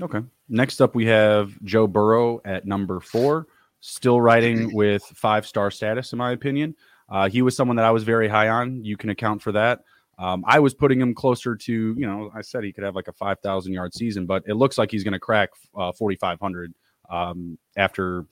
[0.00, 0.20] Okay.
[0.48, 3.48] Next up, we have Joe Burrow at number four,
[3.80, 6.74] still riding with five star status, in my opinion.
[7.10, 8.84] Uh, he was someone that I was very high on.
[8.84, 9.80] You can account for that.
[10.18, 13.08] Um, I was putting him closer to, you know, I said he could have like
[13.08, 16.74] a 5,000 yard season, but it looks like he's going to crack uh, 4,500
[17.08, 18.26] um, after,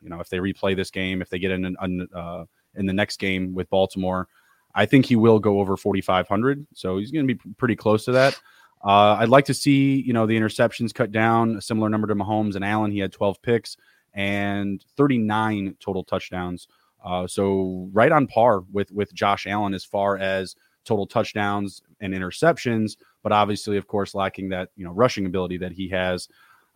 [0.00, 2.44] you know, if they replay this game, if they get in an, uh,
[2.74, 4.28] in the next game with Baltimore,
[4.74, 6.66] I think he will go over 4,500.
[6.74, 8.40] So he's going to be pretty close to that.
[8.84, 12.14] Uh, I'd like to see, you know, the interceptions cut down, a similar number to
[12.14, 12.92] Mahomes and Allen.
[12.92, 13.76] He had 12 picks
[14.14, 16.68] and 39 total touchdowns.
[17.04, 22.14] Uh, so right on par with with Josh Allen as far as total touchdowns and
[22.14, 26.28] interceptions, but obviously, of course, lacking that you know rushing ability that he has.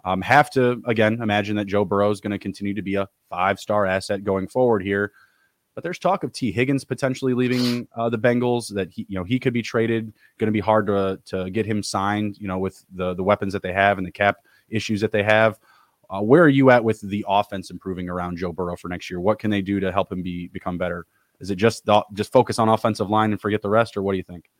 [0.02, 3.08] Um, have to again imagine that Joe Burrow is going to continue to be a
[3.28, 5.12] five star asset going forward here.
[5.74, 8.72] But there's talk of Tee Higgins potentially leaving uh, the Bengals.
[8.74, 10.12] That he, you know, he could be traded.
[10.38, 12.38] Going to be hard to to get him signed.
[12.38, 15.22] You know, with the the weapons that they have and the cap issues that they
[15.22, 15.58] have.
[16.08, 19.20] Uh, where are you at with the offense improving around Joe Burrow for next year?
[19.20, 21.06] What can they do to help him be become better?
[21.40, 24.18] Is it just just focus on offensive line and forget the rest, or what do
[24.18, 24.50] you think?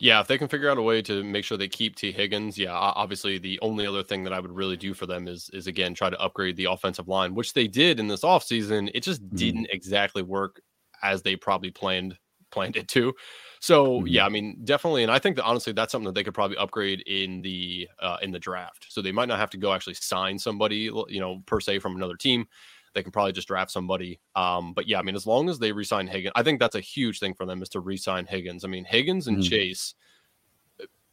[0.00, 2.56] Yeah, if they can figure out a way to make sure they keep Tee Higgins,
[2.56, 5.66] yeah, obviously the only other thing that I would really do for them is is
[5.66, 8.90] again try to upgrade the offensive line, which they did in this offseason.
[8.94, 9.36] It just mm-hmm.
[9.36, 10.60] didn't exactly work
[11.02, 12.16] as they probably planned
[12.50, 13.12] planned it to.
[13.60, 14.06] So mm-hmm.
[14.06, 16.56] yeah, I mean, definitely, and I think that honestly, that's something that they could probably
[16.58, 18.86] upgrade in the uh, in the draft.
[18.88, 20.76] So they might not have to go actually sign somebody,
[21.08, 22.46] you know, per se from another team
[22.94, 24.20] they can probably just draft somebody.
[24.34, 26.80] Um, but yeah, I mean, as long as they resign Higgins, I think that's a
[26.80, 28.64] huge thing for them is to resign Higgins.
[28.64, 29.48] I mean, Higgins and mm-hmm.
[29.48, 29.94] Chase,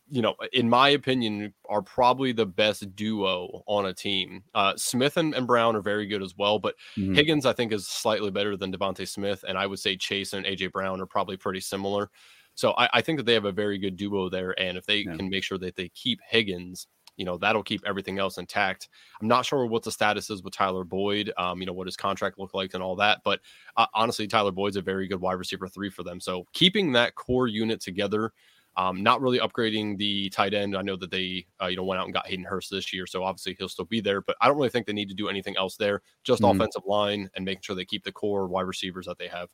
[0.10, 4.44] you know, in my opinion, are probably the best duo on a team.
[4.54, 7.16] Uh, Smith and, and, Brown are very good as well, but mm-hmm.
[7.16, 10.46] Higgins, I think, is slightly better than DeVonta Smith, and I would say Chase and
[10.46, 12.10] AJ Brown are probably pretty similar.
[12.54, 15.00] So I, I think that they have a very good duo there, and if they
[15.00, 15.16] yeah.
[15.16, 18.90] can make sure that they keep Higgins, you know that'll keep everything else intact.
[19.22, 21.98] I'm not sure what the status is with Tyler Boyd, um, you know what his
[21.98, 23.40] contract look like and all that, but
[23.78, 26.20] uh, honestly, Tyler Boyd's a very good wide receiver three for them.
[26.20, 28.32] So keeping that core unit together.
[28.78, 30.76] Um, not really upgrading the tight end.
[30.76, 33.08] I know that they, uh, you know, went out and got Hayden Hurst this year,
[33.08, 34.20] so obviously he'll still be there.
[34.20, 36.02] But I don't really think they need to do anything else there.
[36.26, 36.60] Just mm-hmm.
[36.60, 39.48] offensive line and making sure they keep the core wide receivers that they have.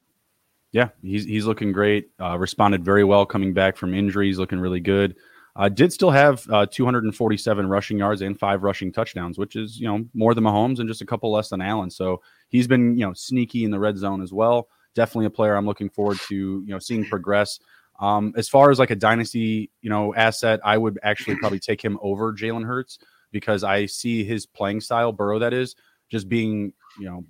[0.71, 2.10] Yeah, he's he's looking great.
[2.19, 5.15] Uh, responded very well coming back from injuries, looking really good.
[5.55, 9.87] Uh, did still have uh, 247 rushing yards and five rushing touchdowns, which is you
[9.87, 11.89] know more than Mahomes and just a couple less than Allen.
[11.89, 14.69] So he's been you know sneaky in the red zone as well.
[14.95, 17.59] Definitely a player I'm looking forward to you know seeing progress.
[17.99, 21.83] Um, as far as like a dynasty you know asset, I would actually probably take
[21.83, 22.99] him over Jalen Hurts
[23.31, 25.75] because I see his playing style, Burrow that is,
[26.09, 27.25] just being you know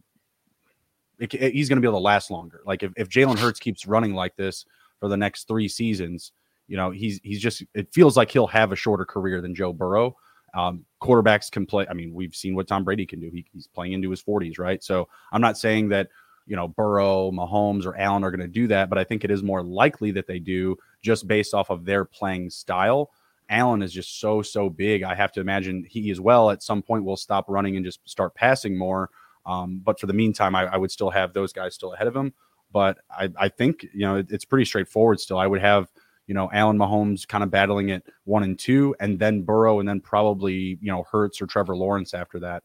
[1.18, 2.62] it, it, he's going to be able to last longer.
[2.66, 4.66] Like if, if Jalen Hurts keeps running like this
[5.00, 6.32] for the next three seasons
[6.72, 9.74] you know, he's he's just it feels like he'll have a shorter career than Joe
[9.74, 10.16] Burrow.
[10.54, 11.86] Um, quarterbacks can play.
[11.90, 13.30] I mean, we've seen what Tom Brady can do.
[13.30, 14.82] He, he's playing into his 40s, right?
[14.82, 16.08] So I'm not saying that
[16.48, 19.32] you know Burrow, Mahomes, or Allen are going to do that, but I think it
[19.32, 23.12] is more likely that they do just based off of their playing style.
[23.50, 25.04] Allen is just so so big.
[25.04, 28.00] I have to imagine he as well at some point will stop running and just
[28.06, 29.10] start passing more.
[29.46, 32.16] Um, but for the meantime, I, I, would still have those guys still ahead of
[32.16, 32.32] him.
[32.72, 35.20] But I, I think you know it, it's pretty straightforward.
[35.20, 35.90] Still, I would have
[36.32, 39.90] you know, Allen Mahomes kind of battling it one and two, and then Burrow, and
[39.90, 42.64] then probably, you know, Hurts or Trevor Lawrence after that.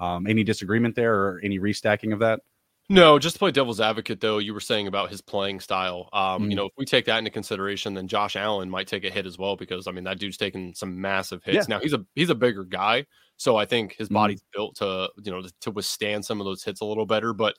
[0.00, 2.40] Um, any disagreement there or any restacking of that?
[2.88, 6.08] No, just to play devil's advocate, though, you were saying about his playing style.
[6.12, 6.50] Um, mm-hmm.
[6.50, 9.26] You know, if we take that into consideration, then Josh Allen might take a hit
[9.26, 11.68] as well because I mean that dude's taking some massive hits.
[11.68, 11.76] Yeah.
[11.76, 14.14] Now he's a he's a bigger guy, so I think his mm-hmm.
[14.14, 17.32] body's built to you know to, to, withstand some of those hits a little better.
[17.32, 17.54] But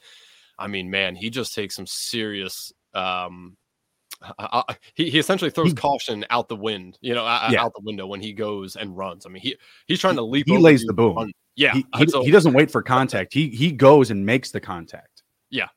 [0.60, 2.74] I mean, man, he just takes some serious.
[2.94, 3.56] Um,
[4.22, 7.64] I, I, he, he essentially throws he, caution out the wind, you know, yeah.
[7.64, 9.26] out the window when he goes and runs.
[9.26, 9.56] I mean, he
[9.88, 10.48] he's trying to leap.
[10.48, 11.16] He lays the boom.
[11.16, 11.32] Run.
[11.56, 13.34] Yeah, he, uh, he, so, he doesn't wait for contact.
[13.34, 15.24] He he goes and makes the contact.
[15.50, 15.68] Yeah.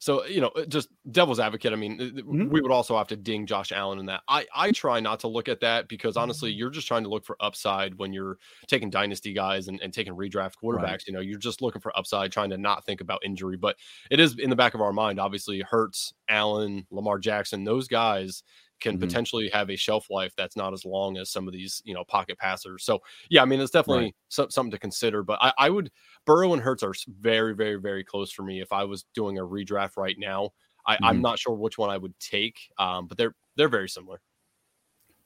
[0.00, 1.74] So you know, uh, just devil's advocate.
[1.74, 2.48] I mean, mm-hmm.
[2.48, 4.22] we would also have to ding Josh Allen in that.
[4.28, 7.26] I I try not to look at that because honestly, you're just trying to look
[7.26, 10.82] for upside when you're taking dynasty guys and, and taking redraft quarterbacks.
[10.82, 11.06] Right.
[11.06, 13.58] You know, you're just looking for upside, trying to not think about injury.
[13.58, 13.76] But
[14.10, 15.20] it is in the back of our mind.
[15.20, 18.42] Obviously, Hurts, Allen, Lamar Jackson, those guys
[18.80, 19.06] can mm-hmm.
[19.06, 22.04] potentially have a shelf life that's not as long as some of these, you know,
[22.04, 22.84] pocket passers.
[22.84, 24.14] So yeah, I mean, it's definitely right.
[24.28, 25.22] so, something to consider.
[25.22, 25.90] But I, I, would
[26.26, 28.60] Burrow and Hurts are very, very, very close for me.
[28.60, 30.50] If I was doing a redraft right now,
[30.86, 31.22] I, am mm-hmm.
[31.22, 34.20] not sure which one I would take, um, but they're they're very similar.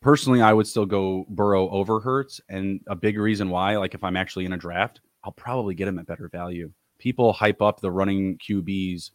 [0.00, 4.04] Personally, I would still go Burrow over Hurts, and a big reason why, like if
[4.04, 6.70] I'm actually in a draft, I'll probably get him at better value.
[6.98, 9.10] People hype up the running QBs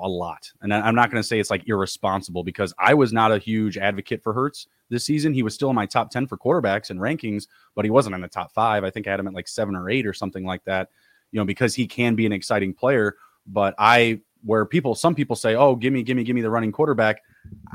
[0.00, 0.50] a lot.
[0.62, 3.76] And I'm not going to say it's like irresponsible because I was not a huge
[3.76, 5.34] advocate for Hurts this season.
[5.34, 8.20] He was still in my top 10 for quarterbacks and rankings, but he wasn't in
[8.20, 8.84] the top five.
[8.84, 10.90] I think I had him at like seven or eight or something like that,
[11.30, 13.16] you know, because he can be an exciting player.
[13.46, 16.50] But I, where people, some people say, oh, give me, give me, give me the
[16.50, 17.22] running quarterback,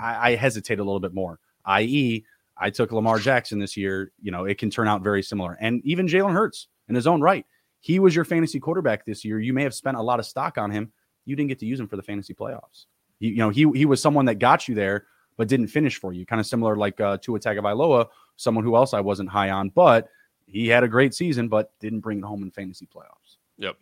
[0.01, 4.11] I, I hesitate a little bit more, i.e., I took Lamar Jackson this year.
[4.21, 5.57] You know, it can turn out very similar.
[5.59, 7.45] And even Jalen Hurts in his own right.
[7.79, 9.39] He was your fantasy quarterback this year.
[9.39, 10.93] You may have spent a lot of stock on him
[11.25, 12.85] you didn't get to use him for the fantasy playoffs.
[13.19, 15.05] You, you know, he he was someone that got you there,
[15.37, 16.25] but didn't finish for you.
[16.25, 20.09] Kind of similar like uh, Tua Tagovailoa, someone who else I wasn't high on, but
[20.45, 23.22] he had a great season, but didn't bring it home in fantasy playoffs.
[23.57, 23.75] Yep.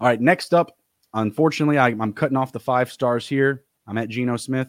[0.00, 0.76] All right, next up,
[1.14, 3.64] unfortunately, I, I'm cutting off the five stars here.
[3.86, 4.68] I'm at Geno Smith.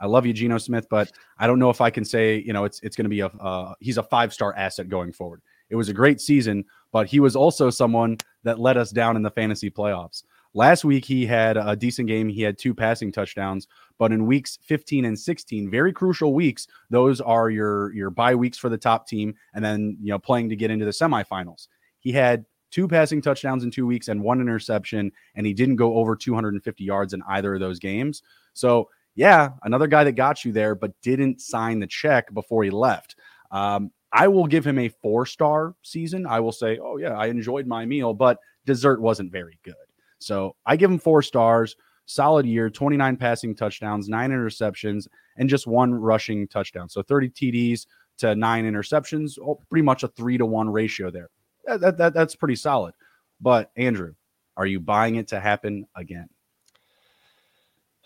[0.00, 2.64] I love you, Geno Smith, but I don't know if I can say, you know,
[2.64, 5.40] it's it's going to be a uh, he's a five star asset going forward.
[5.70, 9.22] It was a great season, but he was also someone that let us down in
[9.22, 10.24] the fantasy playoffs.
[10.52, 12.28] Last week, he had a decent game.
[12.28, 13.66] He had two passing touchdowns,
[13.98, 18.58] but in weeks 15 and 16, very crucial weeks, those are your your bye weeks
[18.58, 21.68] for the top team, and then you know playing to get into the semifinals.
[21.98, 25.94] He had two passing touchdowns in two weeks and one interception, and he didn't go
[25.94, 28.22] over 250 yards in either of those games.
[28.52, 32.70] So yeah, another guy that got you there, but didn't sign the check before he
[32.70, 33.14] left.
[33.52, 36.26] Um, I will give him a four star season.
[36.26, 39.74] I will say, oh yeah, I enjoyed my meal, but dessert wasn't very good.
[40.18, 41.76] So I give him four stars.
[42.06, 45.06] Solid year, 29 passing touchdowns, nine interceptions,
[45.36, 46.88] and just one rushing touchdown.
[46.88, 47.86] So 30 TDs
[48.18, 51.30] to nine interceptions, oh, pretty much a three to one ratio there.
[51.66, 52.94] That, that, that, that's pretty solid.
[53.40, 54.14] But Andrew,
[54.56, 56.28] are you buying it to happen again?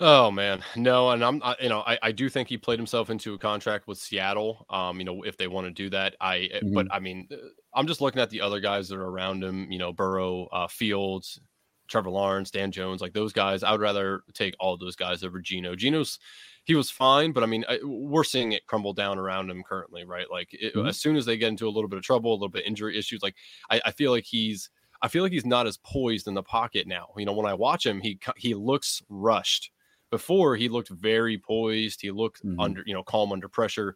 [0.01, 3.11] Oh man, no, and I'm, I, you know, I, I do think he played himself
[3.11, 4.65] into a contract with Seattle.
[4.71, 6.73] Um, you know, if they want to do that, I, eh, mm-hmm.
[6.73, 7.29] but I mean,
[7.75, 9.73] I'm just looking at the other guys that are around him.
[9.73, 11.41] You know, Burrow, uh, Fields,
[11.89, 13.63] Trevor Lawrence, Dan Jones, like those guys.
[13.63, 15.75] I would rather take all those guys over Geno.
[15.75, 16.19] Geno's
[16.65, 20.05] he was fine, but I mean, I, we're seeing it crumble down around him currently,
[20.05, 20.31] right?
[20.31, 20.87] Like it, mm-hmm.
[20.87, 22.99] as soon as they get into a little bit of trouble, a little bit injury
[22.99, 23.37] issues, like
[23.71, 24.69] I, I feel like he's
[25.01, 27.09] I feel like he's not as poised in the pocket now.
[27.17, 29.71] You know, when I watch him, he he looks rushed.
[30.11, 32.01] Before he looked very poised.
[32.01, 32.61] He looked mm-hmm.
[32.61, 33.95] under, you know, calm under pressure.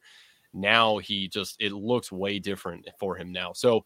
[0.54, 3.52] Now he just it looks way different for him now.
[3.54, 3.84] So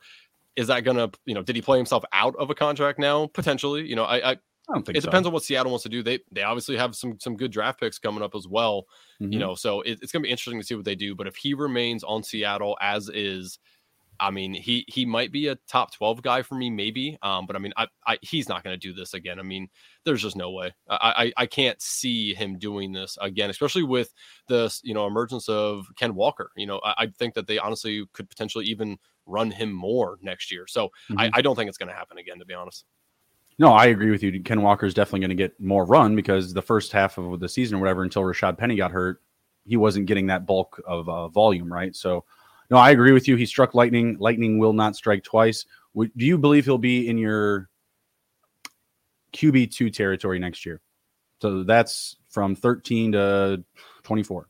[0.57, 3.27] is that gonna, you know, did he play himself out of a contract now?
[3.27, 5.07] Potentially, you know, I, I, I don't think it so.
[5.07, 6.03] depends on what Seattle wants to do.
[6.03, 8.87] They they obviously have some some good draft picks coming up as well,
[9.21, 9.33] mm-hmm.
[9.33, 11.15] you know, so it, it's gonna be interesting to see what they do.
[11.15, 13.59] But if he remains on Seattle as is,
[14.21, 17.19] I mean, he he might be a top twelve guy for me, maybe.
[17.23, 19.39] Um, but I mean, I, I he's not going to do this again.
[19.39, 19.69] I mean,
[20.05, 20.75] there's just no way.
[20.89, 24.13] I, I I can't see him doing this again, especially with
[24.49, 26.51] the you know emergence of Ken Walker.
[26.57, 30.51] You know, I, I think that they honestly could potentially even run him more next
[30.53, 30.67] year.
[30.67, 31.19] So mm-hmm.
[31.19, 32.85] I, I don't think it's going to happen again, to be honest.
[33.59, 34.43] No, I agree with you.
[34.43, 37.49] Ken Walker is definitely going to get more run because the first half of the
[37.49, 39.23] season or whatever, until Rashad Penny got hurt,
[39.65, 41.97] he wasn't getting that bulk of uh, volume, right?
[41.97, 42.25] So,
[42.71, 43.37] no, I agree with you.
[43.37, 44.17] He struck lightning.
[44.19, 45.65] Lightning will not strike twice.
[45.95, 47.69] do you believe he'll be in your
[49.33, 50.81] QB two territory next year?
[51.41, 53.65] So that's from 13 to
[54.03, 54.49] 24.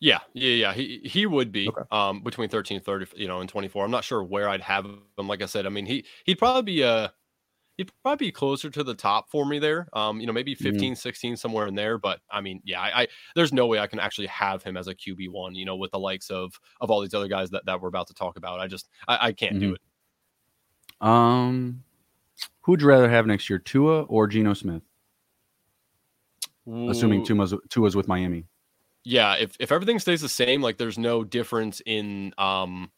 [0.00, 0.72] Yeah, yeah, yeah.
[0.74, 1.82] He he would be okay.
[1.90, 3.84] um between 13 30, you know, and 24.
[3.84, 5.02] I'm not sure where I'd have him.
[5.16, 7.12] Like I said, I mean, he he'd probably be a
[7.78, 9.88] he'd probably be closer to the top for me there.
[9.94, 10.64] Um, you know, maybe mm-hmm.
[10.64, 10.96] 15, mm-hmm.
[10.96, 11.96] 16, somewhere in there.
[11.96, 14.88] But I mean, yeah, I, I, there's no way I can actually have him as
[14.88, 15.54] a QB one.
[15.54, 18.08] You know, with the likes of of all these other guys that, that we're about
[18.08, 18.60] to talk about.
[18.60, 19.60] I just I, I can't mm-hmm.
[19.60, 19.80] do it.
[21.00, 21.84] Um,
[22.62, 24.82] who'd you rather have next year, Tua or Geno Smith?
[26.68, 26.90] Ooh.
[26.90, 28.44] Assuming Tua's Tua's with Miami.
[29.04, 32.90] Yeah, if if everything stays the same, like there's no difference in um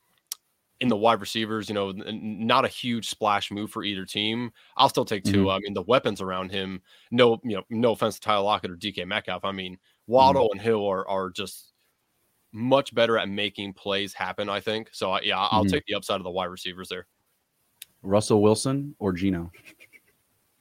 [0.80, 4.50] in the wide receivers, you know, not a huge splash move for either team.
[4.76, 5.48] I'll still take Tua mm-hmm.
[5.50, 8.76] I mean, the weapons around him, no, you know, no offense to Tyler Lockett or
[8.76, 9.44] DK Metcalf.
[9.44, 10.58] I mean, Waddle mm-hmm.
[10.58, 11.72] and Hill are are just
[12.52, 14.88] much better at making plays happen, I think.
[14.92, 15.72] So yeah, I'll mm-hmm.
[15.72, 17.06] take the upside of the wide receivers there.
[18.02, 19.52] Russell Wilson or Geno?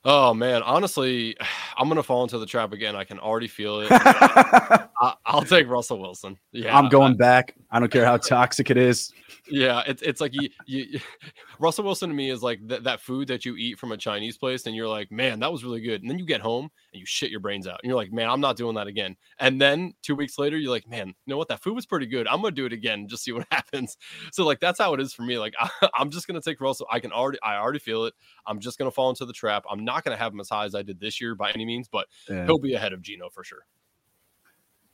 [0.03, 1.37] Oh man, honestly,
[1.79, 2.95] I'm gonna fall into the trap again.
[2.97, 3.87] I can already feel it.
[5.01, 6.37] I, will take Russell Wilson.
[6.51, 7.55] Yeah, I'm going I, back.
[7.71, 9.13] I don't care how toxic it is.
[9.49, 10.99] Yeah, it's it's like you, you
[11.57, 14.37] Russell Wilson to me is like th- that food that you eat from a Chinese
[14.37, 16.01] place, and you're like, man, that was really good.
[16.01, 18.29] And then you get home and you shit your brains out, and you're like, man,
[18.29, 19.15] I'm not doing that again.
[19.39, 21.47] And then two weeks later, you're like, man, you know what?
[21.47, 22.27] That food was pretty good.
[22.27, 23.95] I'm gonna do it again, just see what happens.
[24.33, 25.39] So like that's how it is for me.
[25.39, 26.87] Like I, I'm just gonna take Russell.
[26.91, 28.13] I can already, I already feel it.
[28.45, 29.63] I'm just gonna fall into the trap.
[29.71, 31.87] I'm not gonna have him as high as I did this year by any means,
[31.87, 32.45] but yeah.
[32.45, 33.65] he'll be ahead of Geno for sure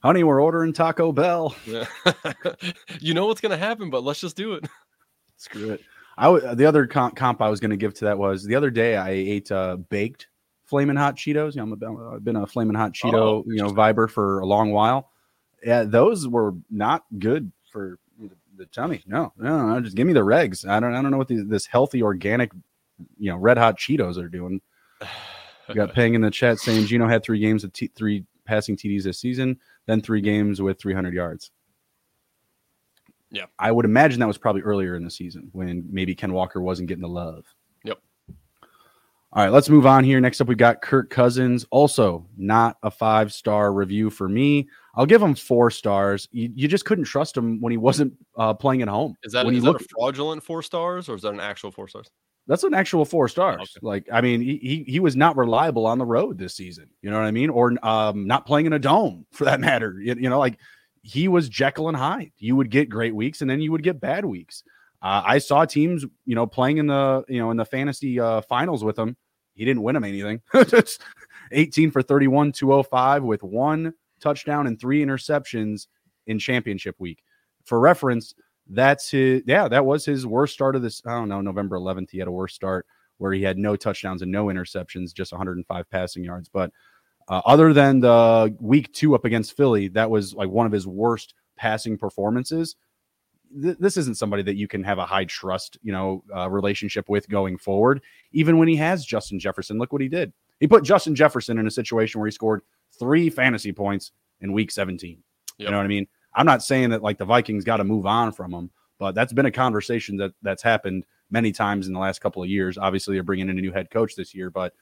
[0.05, 1.55] honey, we're ordering Taco Bell.
[1.65, 1.85] Yeah.
[2.99, 4.67] you know what's going to happen, but let's just do it.
[5.37, 5.81] Screw it.
[6.15, 8.55] I w- the other comp, comp I was going to give to that was the
[8.55, 10.27] other day I ate uh, baked
[10.63, 11.55] flaming hot Cheetos.
[11.55, 14.39] You know, I'm a, I've been a flaming hot Cheeto oh, you know viber for
[14.39, 15.11] a long while.
[15.63, 17.97] Yeah, those were not good for
[18.55, 19.03] the tummy.
[19.07, 20.67] No, no, no, just give me the regs.
[20.67, 22.51] I don't, I don't know what these, this healthy organic,
[23.17, 24.61] you know, red hot Cheetos are doing.
[25.69, 28.75] We got Peng in the chat saying Geno had three games of t- three passing
[28.75, 31.51] TDs this season, then three games with 300 yards.
[33.31, 33.45] Yeah.
[33.59, 36.87] I would imagine that was probably earlier in the season when maybe Ken Walker wasn't
[36.87, 37.45] getting the love.
[37.83, 37.99] Yep.
[39.33, 40.21] All right, let's move on here.
[40.21, 41.65] Next up, we got Kirk Cousins.
[41.69, 44.69] Also, not a five star review for me.
[44.95, 46.29] I'll give him four stars.
[46.31, 49.17] You, you just couldn't trust him when he wasn't uh, playing at home.
[49.23, 51.71] Is that, when is that looked, a fraudulent four stars or is that an actual
[51.71, 52.09] four stars?
[52.47, 53.61] That's an actual four stars.
[53.61, 53.79] Okay.
[53.81, 56.89] Like, I mean, he, he was not reliable on the road this season.
[57.01, 57.49] You know what I mean?
[57.49, 59.95] Or um, not playing in a dome for that matter.
[59.99, 60.59] You, you know, like
[61.01, 62.31] he was Jekyll and Hyde.
[62.37, 64.63] You would get great weeks and then you would get bad weeks.
[65.01, 68.41] Uh, I saw teams, you know, playing in the, you know, in the fantasy uh,
[68.41, 69.17] finals with him.
[69.53, 70.41] He didn't win him anything.
[71.51, 75.87] 18 for 31, 205 with one touchdown and three interceptions
[76.27, 77.23] in championship week.
[77.65, 78.35] For reference,
[78.67, 81.01] that's his, yeah, that was his worst start of this.
[81.05, 82.85] I don't know, November 11th, he had a worst start
[83.17, 86.49] where he had no touchdowns and no interceptions, just 105 passing yards.
[86.49, 86.71] But
[87.27, 90.87] uh, other than the week two up against Philly, that was like one of his
[90.87, 92.75] worst passing performances.
[93.61, 97.09] Th- this isn't somebody that you can have a high trust, you know, uh, relationship
[97.09, 98.01] with going forward.
[98.31, 100.33] Even when he has Justin Jefferson, look what he did.
[100.59, 102.61] He put Justin Jefferson in a situation where he scored
[102.99, 105.17] three fantasy points in week 17.
[105.57, 105.65] Yep.
[105.65, 106.07] You know what I mean?
[106.35, 108.69] I'm not saying that like the Vikings got to move on from him,
[108.99, 112.49] but that's been a conversation that that's happened many times in the last couple of
[112.49, 112.77] years.
[112.77, 114.73] Obviously, they're bringing in a new head coach this year, but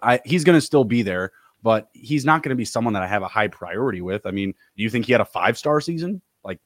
[0.00, 3.02] I, he's going to still be there but he's not going to be someone that
[3.02, 4.26] I have a high priority with.
[4.26, 6.22] I mean, do you think he had a five star season?
[6.44, 6.60] Like,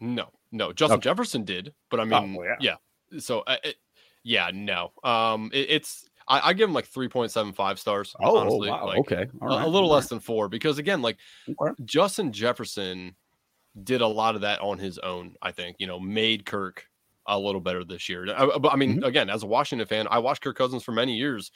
[0.00, 0.72] no, no.
[0.72, 1.04] Justin okay.
[1.04, 2.76] Jefferson did, but I mean, oh, yeah.
[3.12, 3.20] yeah.
[3.20, 3.76] So, uh, it,
[4.22, 4.92] yeah, no.
[5.02, 8.14] Um, it, it's I, I, give him like three point seven five stars.
[8.20, 8.70] Oh, oh honestly.
[8.70, 8.86] wow.
[8.86, 11.16] Like, okay, a, a, little less than four because again, like
[11.48, 11.72] okay.
[11.84, 13.14] Justin Jefferson
[13.82, 15.34] did a lot of that on his own.
[15.42, 16.86] I think you know made Kirk
[17.26, 18.26] a little better this year.
[18.30, 19.04] I, uh, but I mean, mm-hmm.
[19.04, 21.50] again, as a Washington fan, I watched Kirk Cousins for many years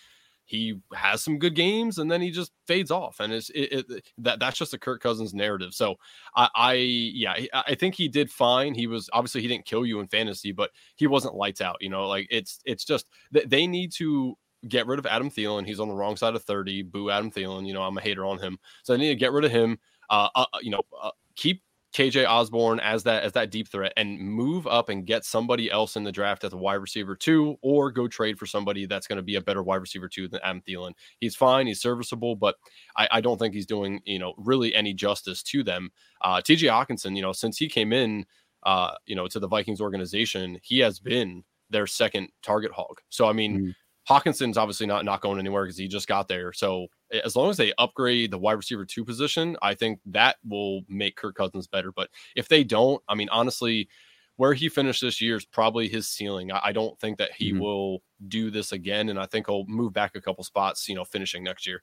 [0.44, 4.04] he has some good games and then he just fades off and it's it, it,
[4.18, 5.72] that that's just a Kirk Cousins narrative.
[5.72, 5.96] So
[6.34, 8.74] I, I yeah I think he did fine.
[8.74, 11.76] He was obviously he didn't kill you in fantasy, but he wasn't lights out.
[11.80, 14.36] You know, like it's it's just they need to
[14.68, 15.66] get rid of Adam Thielen.
[15.66, 16.82] He's on the wrong side of thirty.
[16.82, 17.66] Boo Adam Thielen.
[17.66, 19.78] You know I'm a hater on him, so I need to get rid of him.
[20.10, 21.62] Uh, uh you know, uh, keep
[21.92, 25.96] KJ Osborn as that as that deep threat and move up and get somebody else
[25.96, 29.16] in the draft at the wide receiver two, or go trade for somebody that's going
[29.16, 30.92] to be a better wide receiver two than Adam Thielen.
[31.20, 32.56] He's fine, he's serviceable, but
[32.96, 35.90] I, I don't think he's doing you know really any justice to them.
[36.22, 38.24] Uh, TJ Hockenson, you know, since he came in,
[38.62, 43.00] uh, you know, to the Vikings organization, he has been their second target hog.
[43.10, 43.58] So I mean.
[43.58, 43.70] Mm-hmm.
[44.08, 46.52] Hockenson's obviously not not going anywhere because he just got there.
[46.52, 46.88] So
[47.24, 51.16] as long as they upgrade the wide receiver two position, I think that will make
[51.16, 51.92] Kirk Cousins better.
[51.92, 53.88] But if they don't, I mean, honestly,
[54.36, 56.50] where he finished this year is probably his ceiling.
[56.50, 57.60] I, I don't think that he mm-hmm.
[57.60, 60.88] will do this again, and I think he'll move back a couple spots.
[60.88, 61.82] You know, finishing next year.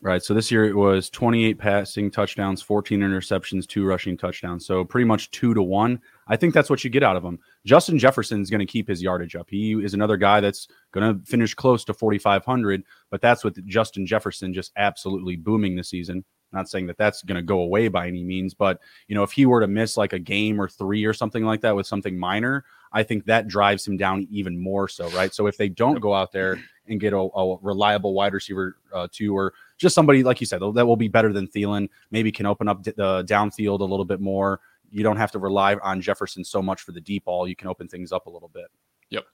[0.00, 0.22] Right.
[0.22, 4.64] So this year it was 28 passing touchdowns, 14 interceptions, two rushing touchdowns.
[4.64, 6.00] So pretty much two to one.
[6.28, 7.40] I think that's what you get out of him.
[7.64, 9.50] Justin Jefferson is going to keep his yardage up.
[9.50, 14.06] He is another guy that's going to finish close to 4,500, but that's with Justin
[14.06, 16.24] Jefferson just absolutely booming this season.
[16.52, 18.78] Not saying that that's going to go away by any means, but
[19.08, 21.60] you know, if he were to miss like a game or three or something like
[21.62, 25.34] that with something minor, I think that drives him down even more so, right?
[25.34, 29.08] So if they don't go out there and get a, a reliable wide receiver uh,
[29.10, 32.46] two or just somebody like you said that will be better than Thielen, maybe can
[32.46, 34.60] open up the downfield a little bit more.
[34.90, 37.46] You don't have to rely on Jefferson so much for the deep ball.
[37.46, 38.66] You can open things up a little bit.
[39.10, 39.26] Yep.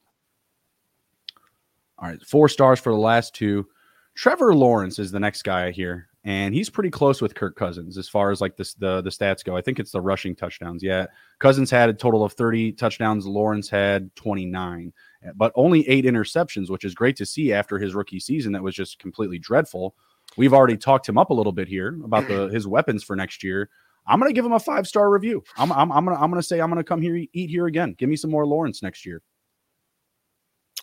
[1.98, 3.68] All right, four stars for the last two.
[4.16, 8.08] Trevor Lawrence is the next guy here, and he's pretty close with Kirk Cousins as
[8.08, 9.56] far as like this the the stats go.
[9.56, 10.82] I think it's the rushing touchdowns.
[10.82, 11.06] Yeah,
[11.38, 13.26] Cousins had a total of 30 touchdowns.
[13.26, 14.92] Lawrence had 29,
[15.36, 18.74] but only eight interceptions, which is great to see after his rookie season that was
[18.74, 19.94] just completely dreadful.
[20.36, 23.44] We've already talked him up a little bit here about the his weapons for next
[23.44, 23.68] year.
[24.06, 25.42] I'm going to give him a five star review.
[25.56, 27.50] I'm, I'm, I'm going to I'm going to say I'm going to come here eat
[27.50, 27.94] here again.
[27.98, 29.22] Give me some more Lawrence next year.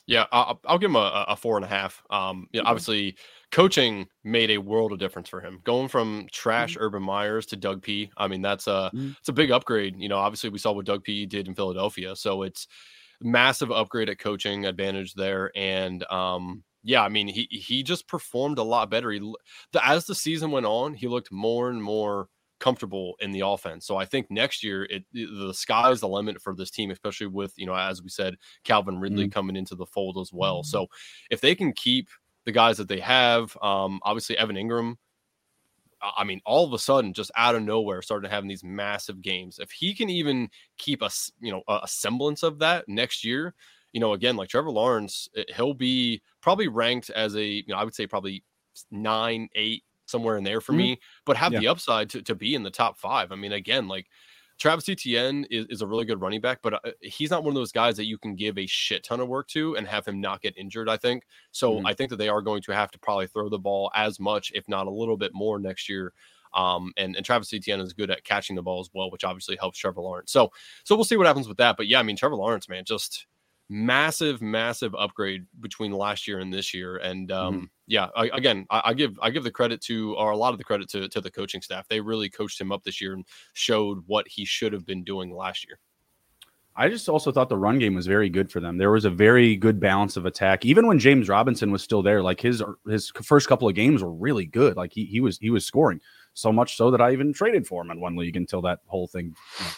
[0.07, 2.01] Yeah, I'll, I'll give him a, a, four and a half.
[2.09, 3.15] Um, you know, obviously,
[3.51, 5.59] coaching made a world of difference for him.
[5.63, 6.83] Going from trash mm-hmm.
[6.83, 8.11] Urban Myers to Doug P.
[8.17, 9.11] I mean, that's a mm-hmm.
[9.19, 9.95] it's a big upgrade.
[9.97, 11.25] You know, obviously, we saw what Doug P.
[11.25, 12.67] did in Philadelphia, so it's
[13.21, 15.51] massive upgrade at coaching advantage there.
[15.55, 19.11] And um, yeah, I mean, he he just performed a lot better.
[19.11, 19.19] He
[19.71, 22.29] the, as the season went on, he looked more and more
[22.61, 23.85] comfortable in the offense.
[23.85, 27.27] So I think next year it, the sky is the limit for this team, especially
[27.27, 29.31] with you know as we said Calvin Ridley mm-hmm.
[29.31, 30.59] coming into the fold as well.
[30.59, 30.69] Mm-hmm.
[30.69, 30.87] So
[31.29, 32.07] if they can keep
[32.45, 34.95] the guys that they have, um, obviously Evan Engram.
[36.17, 39.59] I mean, all of a sudden, just out of nowhere, started having these massive games.
[39.59, 43.53] If he can even keep a you know a semblance of that next year,
[43.93, 47.83] you know, again, like Trevor Lawrence, he'll be probably ranked as a you know I
[47.83, 48.43] would say probably
[48.89, 50.79] nine, eight, somewhere in there for mm-hmm.
[50.79, 51.59] me, but have yeah.
[51.59, 53.31] the upside to, to be in the top five.
[53.31, 54.07] I mean, again, like
[54.61, 57.55] Travis Etienne is, is a really good running back, but uh, he's not one of
[57.55, 60.21] those guys that you can give a shit ton of work to and have him
[60.21, 61.23] not get injured, I think.
[61.51, 61.87] So mm-hmm.
[61.87, 64.51] I think that they are going to have to probably throw the ball as much,
[64.53, 66.13] if not a little bit more next year.
[66.53, 69.55] Um, and, and Travis Etienne is good at catching the ball as well, which obviously
[69.55, 70.31] helps Trevor Lawrence.
[70.31, 70.51] So,
[70.83, 71.75] so we'll see what happens with that.
[71.75, 73.25] But yeah, I mean, Trevor Lawrence, man, just
[73.71, 76.97] massive, massive upgrade between last year and this year.
[76.97, 77.47] And mm-hmm.
[77.47, 77.65] um, mm-hmm.
[77.87, 80.57] yeah, I, again, I, I, give I give the credit to or a lot of
[80.57, 81.87] the credit to to the coaching staff.
[81.87, 85.33] They really coached him up this year and showed what he should have been doing
[85.33, 85.79] last year.
[86.75, 88.77] I just also thought the run game was very good for them.
[88.77, 92.21] There was a very good balance of attack, even when James Robinson was still there.
[92.21, 94.77] Like his his first couple of games were really good.
[94.77, 95.99] Like he he was he was scoring
[96.33, 99.07] so much so that I even traded for him in one league until that whole
[99.07, 99.35] thing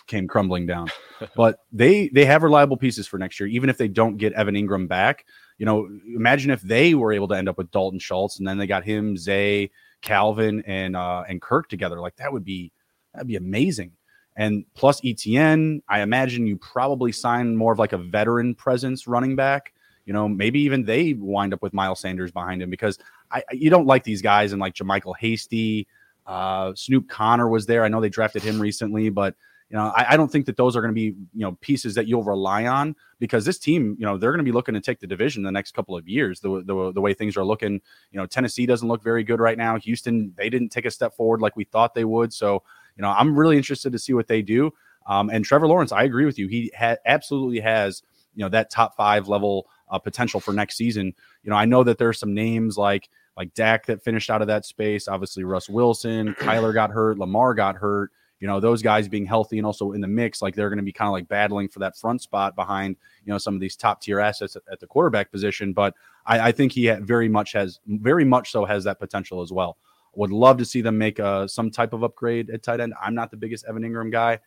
[0.08, 0.88] came crumbling down.
[1.36, 4.56] but they they have reliable pieces for next year, even if they don't get Evan
[4.56, 5.26] Engram back.
[5.58, 8.58] You know, imagine if they were able to end up with Dalton Schultz and then
[8.58, 12.00] they got him, Zay, Calvin, and uh, and Kirk together.
[12.00, 12.72] Like that would be
[13.14, 13.92] that'd be amazing.
[14.36, 19.36] And plus ETN, I imagine you probably sign more of like a veteran presence running
[19.36, 19.74] back.
[20.06, 23.00] You know, maybe even they wind up with Miles Sanders behind him because
[23.32, 25.88] I you don't like these guys and like JaMycal Hasty,
[26.26, 27.84] uh, Snoop Conner was there.
[27.84, 29.36] I know they drafted him recently, but
[29.70, 31.96] you know, I, I don't think that those are going to be you know pieces
[31.96, 34.82] that you'll rely on because this team, you know, they're going to be looking to
[34.82, 36.40] take the division the next couple of years.
[36.40, 39.58] The, the the way things are looking, you know, Tennessee doesn't look very good right
[39.58, 39.78] now.
[39.78, 42.32] Houston, they didn't take a step forward like we thought they would.
[42.34, 42.62] So,
[42.96, 44.72] you know, I'm really interested to see what they do.
[45.08, 46.48] Um, and Trevor Lawrence, I agree with you.
[46.48, 48.04] He ha- absolutely has
[48.36, 51.14] you know that top five level uh, potential for next season.
[51.44, 54.48] You know, I know that there's some names like like Dak that finished out of
[54.48, 55.08] that space.
[55.08, 58.12] Obviously, Russ Wilson, Kyler got hurt, Lamar got hurt.
[58.40, 60.84] You know, those guys being healthy and also in the mix, like they're going to
[60.84, 63.78] be kind of like battling for that front spot behind, you know, some of these
[63.78, 65.72] top tier assets at, at, the quarterback position.
[65.72, 65.94] But
[66.26, 69.78] I, I think he very much has, very much so has that potential as well.
[70.16, 72.94] Would love to see them make uh, some type of upgrade at tight end.
[73.02, 74.40] I'm not the biggest Evan Engram guy.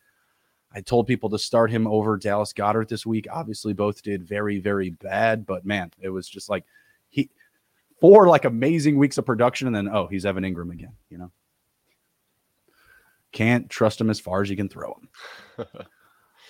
[0.73, 3.25] I told people to start him over Dallas Goedert this week.
[3.31, 6.65] Obviously, both did very, very bad, but man, it was just like
[7.99, 10.93] four like amazing weeks of production, and then oh, he's Evan Engram again.
[11.09, 11.31] You know,
[13.31, 15.65] can't trust him as far as you can throw him.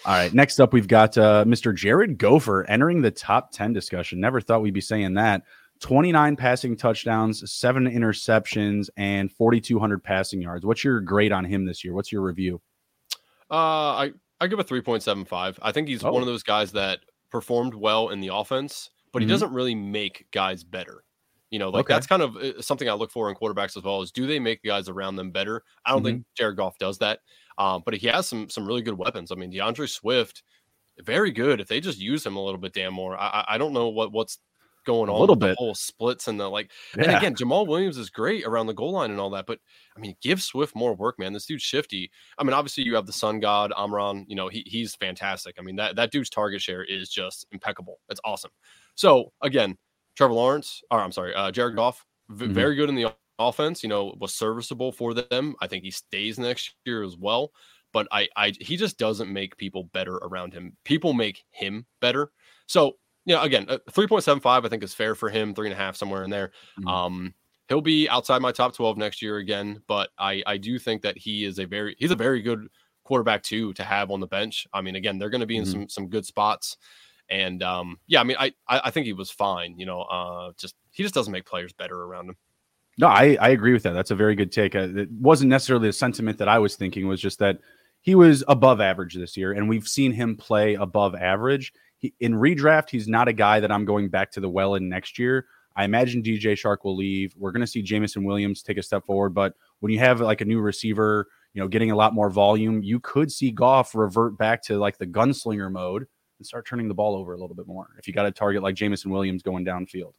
[0.05, 1.75] All right, next up we've got uh, Mr.
[1.75, 4.19] Jared Gopher entering the top ten discussion.
[4.19, 5.43] Never thought we'd be saying that.
[5.79, 10.65] 29 passing touchdowns, seven interceptions, and 4,200 passing yards.
[10.65, 11.93] What's your grade on him this year?
[11.93, 12.59] What's your review?
[13.49, 15.57] Uh, I I give a 3.75.
[15.61, 16.11] I think he's oh.
[16.11, 16.99] one of those guys that
[17.31, 19.27] performed well in the offense, but mm-hmm.
[19.27, 21.03] he doesn't really make guys better.
[21.49, 21.93] You know, like okay.
[21.93, 24.01] that's kind of uh, something I look for in quarterbacks as well.
[24.01, 25.63] Is do they make the guys around them better?
[25.85, 26.05] I don't mm-hmm.
[26.05, 27.19] think Jared Goff does that,
[27.57, 29.31] um, but he has some some really good weapons.
[29.31, 30.43] I mean, D'Andre Swift,
[30.99, 31.61] very good.
[31.61, 34.11] If they just use him a little bit damn more, I, I don't know what
[34.11, 34.39] what's
[34.87, 35.15] going on.
[35.15, 35.55] A little bit.
[35.57, 36.71] whole splits and the like.
[36.97, 37.03] Yeah.
[37.03, 39.59] And again, Jamaal Williams is great around the goal line and all that, but
[39.95, 41.33] I mean, give Swift more work, man.
[41.33, 42.09] This dude's shifty.
[42.39, 44.23] I mean, obviously you have the Sun God Amon-Ra.
[44.27, 45.55] You know, he he's fantastic.
[45.59, 47.99] I mean, that that dude's target share is just impeccable.
[48.09, 48.51] It's awesome.
[48.95, 49.77] So again,
[50.17, 52.53] Trevor Lawrence, or I'm sorry, uh, Jared Goff, v- mm-hmm.
[52.53, 53.83] very good in the offense.
[53.83, 55.55] You know, was serviceable for them.
[55.61, 57.51] I think he stays next year as well.
[57.93, 60.75] But I, I, he just doesn't make people better around him.
[60.83, 62.31] People make him better.
[62.65, 62.97] So
[63.27, 65.97] you know, again, uh, 3.75, I think is fair for him, three and a half,
[65.97, 66.51] somewhere in there.
[66.79, 66.87] Mm-hmm.
[66.87, 67.33] Um,
[67.67, 71.17] he'll be outside my top 12 next year again, but I, I do think that
[71.17, 72.69] he is a very, he's a very good
[73.03, 74.65] quarterback too to have on the bench.
[74.71, 75.71] I mean, again, they're going to be in mm-hmm.
[75.71, 76.77] some, some good spots.
[77.29, 80.75] And um, yeah, I mean, I, I think he was fine, you know, uh, just,
[80.91, 82.37] he just doesn't make players better around him.
[82.97, 83.91] No, I, I agree with that.
[83.91, 84.75] That's a very good take.
[84.75, 87.59] Uh, it wasn't necessarily the sentiment that I was thinking was just that
[88.01, 92.33] he was above average this year and we've seen him play above average he, in
[92.33, 95.45] redraft, he's not a guy that I'm going back to the well in next year.
[95.75, 97.33] I imagine DJ Chark will leave.
[97.37, 100.41] We're going to see Jameson Williams take a step forward, but when you have like
[100.41, 104.37] a new receiver, you know, getting a lot more volume, you could see Goff revert
[104.37, 106.07] back to like the gunslinger mode
[106.39, 107.87] and start turning the ball over a little bit more.
[107.97, 110.13] If you got a target like Jameson Williams going downfield,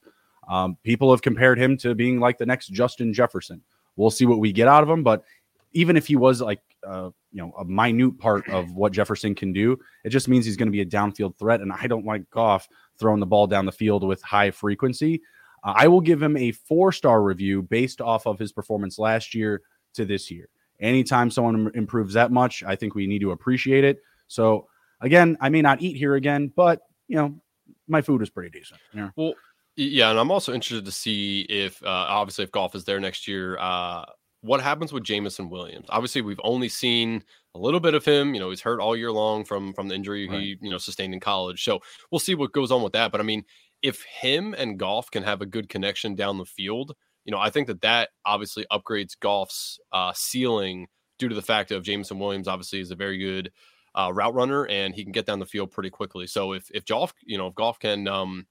[0.49, 3.62] um, people have compared him to being like the next Justin Jefferson.
[3.97, 5.25] We'll see what we get out of him, but
[5.73, 9.53] even if he was like uh, you know a minute part of what Jefferson can
[9.53, 9.79] do.
[10.05, 12.69] It just means he's going to be a downfield threat, and I don't like Goff
[12.99, 15.23] throwing the ball down the field with high frequency.
[15.64, 19.35] Uh, I will give him a four star review based off of his performance last
[19.35, 19.62] year
[19.95, 20.49] to this year.
[20.81, 24.01] Anytime someone improves that much, I think we need to appreciate it.
[24.29, 24.69] So
[25.01, 27.40] again, I may not eat here again, but you know
[27.86, 28.80] my food is pretty decent.
[28.94, 29.11] Yeah.
[29.16, 29.34] Well,
[29.76, 33.28] yeah, and I'm also interested to see if uh, obviously if Goff is there next
[33.28, 33.59] year.
[33.59, 34.05] Uh,
[34.40, 35.86] what happens with Jameson Williams?
[35.88, 37.24] Obviously, we've only seen
[37.55, 38.34] a little bit of him.
[38.34, 40.40] You know, he's hurt all year long from from the injury right.
[40.40, 41.64] he you know sustained in college.
[41.64, 41.80] So
[42.11, 43.11] we'll see what goes on with that.
[43.12, 43.44] But I mean,
[43.82, 46.94] if him and Goff can have a good connection down the field,
[47.24, 50.88] you know, I think that that obviously upgrades Goff's uh, ceiling
[51.18, 53.53] due to the fact of Jameson Williams obviously is a very good
[53.99, 56.26] uh, route runner and he can get down the field pretty quickly.
[56.26, 58.46] So if if Goff, you know, if Goff can um,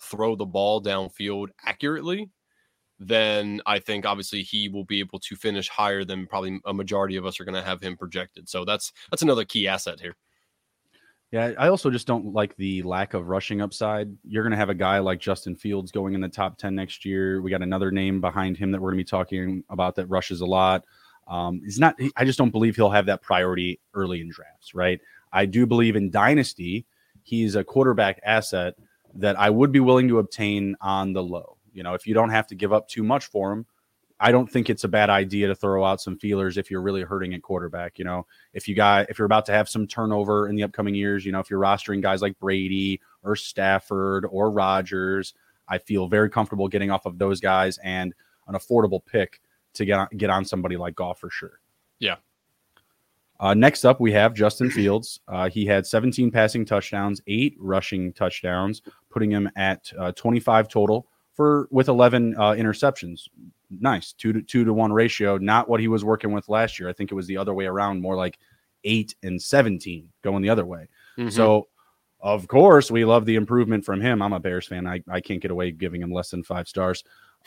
[0.00, 2.30] throw the ball downfield accurately,
[3.00, 7.16] then I think obviously he will be able to finish higher than probably a majority
[7.16, 8.48] of us are going to have him projected.
[8.48, 10.16] So that's that's another key asset here.
[11.30, 14.08] Yeah, I also just don't like the lack of rushing upside.
[14.26, 17.04] You're going to have a guy like Justin Fields going in the top 10 next
[17.04, 17.42] year.
[17.42, 20.40] We got another name behind him that we're going to be talking about that rushes
[20.40, 20.84] a lot.
[21.28, 25.00] Um, he's not, I just don't believe he'll have that priority early in drafts, right?
[25.32, 26.86] I do believe in Dynasty,
[27.22, 28.74] he's a quarterback asset
[29.14, 31.58] that I would be willing to obtain on the low.
[31.72, 33.66] You know, if you don't have to give up too much for him,
[34.20, 37.02] I don't think it's a bad idea to throw out some feelers if you're really
[37.02, 37.98] hurting at quarterback.
[37.98, 40.94] You know, if you got if you're about to have some turnover in the upcoming
[40.94, 45.34] years, you know, if you're rostering guys like Brady or Stafford or Rodgers,
[45.68, 48.12] I feel very comfortable getting off of those guys and
[48.48, 49.40] an affordable pick
[49.78, 51.60] to get on, get on somebody like Goff for sure.
[51.98, 52.16] Yeah.
[53.40, 55.20] Uh, next up, we have Justin Fields.
[55.28, 61.06] Uh, he had 17 passing touchdowns, eight rushing touchdowns, putting him at uh, 25 total
[61.34, 63.28] for with 11 uh, interceptions.
[63.70, 65.38] Nice two to two to one ratio.
[65.38, 66.88] Not what he was working with last year.
[66.88, 68.38] I think it was the other way around, more like
[68.84, 70.88] eight and 17 going the other way.
[71.16, 71.28] Mm-hmm.
[71.28, 71.68] So,
[72.20, 74.22] of course, we love the improvement from him.
[74.22, 74.86] I'm a Bears fan.
[74.86, 77.04] I, I can't get away giving him less than five stars.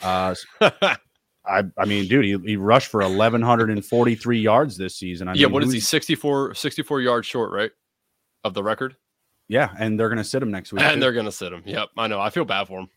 [1.44, 5.28] I, I mean, dude, he, he rushed for 1,143 yards this season.
[5.28, 5.80] I yeah, mean, what is he?
[5.80, 7.70] 64, 64 yards short, right?
[8.44, 8.96] Of the record?
[9.48, 10.82] Yeah, and they're going to sit him next week.
[10.82, 11.00] And too.
[11.00, 11.62] they're going to sit him.
[11.66, 12.20] Yep, I know.
[12.20, 12.88] I feel bad for him.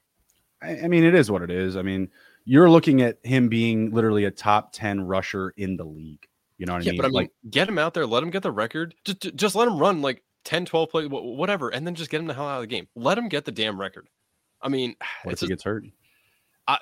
[0.61, 1.75] I, mean, it is what it is.
[1.75, 2.09] I mean,
[2.45, 6.25] you're looking at him being literally a top 10 rusher in the league.
[6.57, 6.97] You know what yeah, I mean?
[7.01, 8.95] But I mean, like, get him out there, let him get the record.
[9.03, 12.27] Just, just let him run like 10, 12 plays, whatever, and then just get him
[12.27, 12.87] the hell out of the game.
[12.95, 14.07] Let him get the damn record.
[14.61, 15.83] I mean, what if he gets hurt?
[16.67, 16.79] I,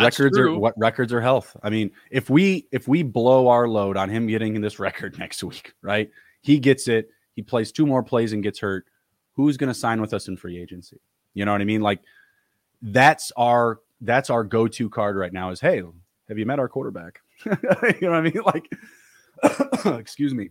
[0.00, 0.54] records true.
[0.54, 1.56] are what records are health.
[1.62, 5.18] I mean, if we if we blow our load on him getting in this record
[5.20, 6.10] next week, right?
[6.40, 7.08] He gets it.
[7.34, 8.86] He plays two more plays and gets hurt.
[9.34, 11.00] Who's going to sign with us in free agency?
[11.34, 11.80] You know what I mean?
[11.80, 12.00] Like
[12.82, 15.82] that's our that's our go-to card right now is hey
[16.28, 17.52] have you met our quarterback you
[18.02, 18.68] know what i mean like
[19.98, 20.50] excuse me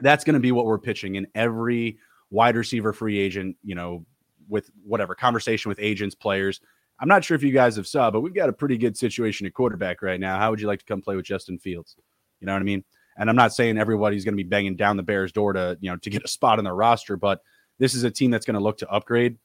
[0.00, 1.98] that's going to be what we're pitching in every
[2.30, 4.04] wide receiver free agent you know
[4.48, 6.60] with whatever conversation with agents players
[7.00, 9.46] i'm not sure if you guys have saw but we've got a pretty good situation
[9.46, 11.96] at quarterback right now how would you like to come play with justin fields
[12.40, 12.84] you know what i mean
[13.18, 15.90] and i'm not saying everybody's going to be banging down the bears door to you
[15.90, 17.40] know to get a spot on their roster but
[17.78, 19.36] this is a team that's going to look to upgrade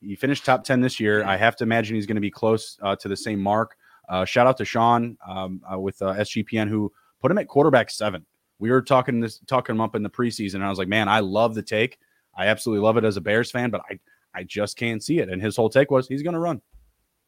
[0.00, 1.24] he finished top 10 this year.
[1.24, 3.76] I have to imagine he's going to be close uh, to the same mark.
[4.08, 7.90] Uh, shout out to Sean um, uh, with uh, SGPN who put him at quarterback
[7.90, 8.24] seven.
[8.58, 11.08] We were talking this talking him up in the preseason, and I was like, man,
[11.08, 11.98] I love the take.
[12.36, 13.98] I absolutely love it as a Bears fan, but I
[14.34, 15.28] I just can't see it.
[15.28, 16.60] And his whole take was he's going to run.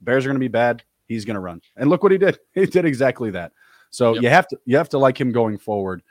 [0.00, 0.82] Bears are going to be bad.
[1.06, 1.60] He's going to run.
[1.76, 2.38] And look what he did.
[2.54, 3.52] He did exactly that.
[3.90, 4.22] So yep.
[4.22, 6.02] you have to you have to like him going forward.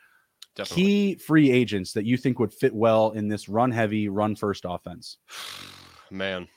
[0.56, 0.84] Definitely.
[0.84, 4.66] Key free agents that you think would fit well in this run heavy, run first
[4.68, 5.18] offense.
[6.12, 6.48] Man,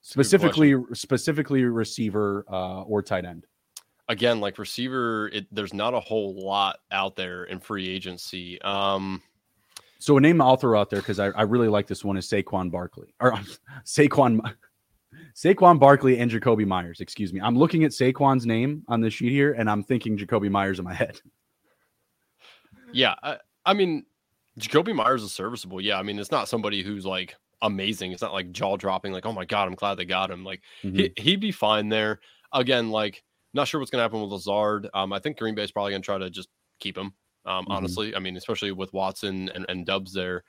[0.00, 3.46] specifically specifically receiver uh, or tight end.
[4.08, 8.60] Again, like receiver, it, there's not a whole lot out there in free agency.
[8.62, 9.22] Um,
[9.98, 12.28] so a name I'll throw out there because I, I really like this one is
[12.28, 13.32] Saquon Barkley or
[13.86, 14.40] Saquon
[15.34, 17.00] Saquon Barkley and Jakobi Meyers.
[17.00, 17.40] Excuse me.
[17.40, 20.84] I'm looking at Saquon's name on the sheet here, and I'm thinking Jakobi Meyers in
[20.84, 21.20] my head.
[22.92, 24.04] Yeah, I, I mean,
[24.60, 25.80] Jakobi Meyers is serviceable.
[25.80, 28.12] Yeah, I mean, it's not somebody who's like amazing.
[28.12, 29.12] It's not like jaw dropping.
[29.12, 30.44] Like, oh my god, I'm glad they got him.
[30.44, 30.96] Like, mm-hmm.
[30.96, 32.20] he he'd be fine there.
[32.52, 34.88] Again, like, not sure what's gonna happen with Lazard.
[34.94, 37.12] Um, I think Green Bay's probably gonna try to just keep him.
[37.46, 37.72] Um, mm-hmm.
[37.72, 40.44] honestly, I mean, especially with Watson and, and Doubs there.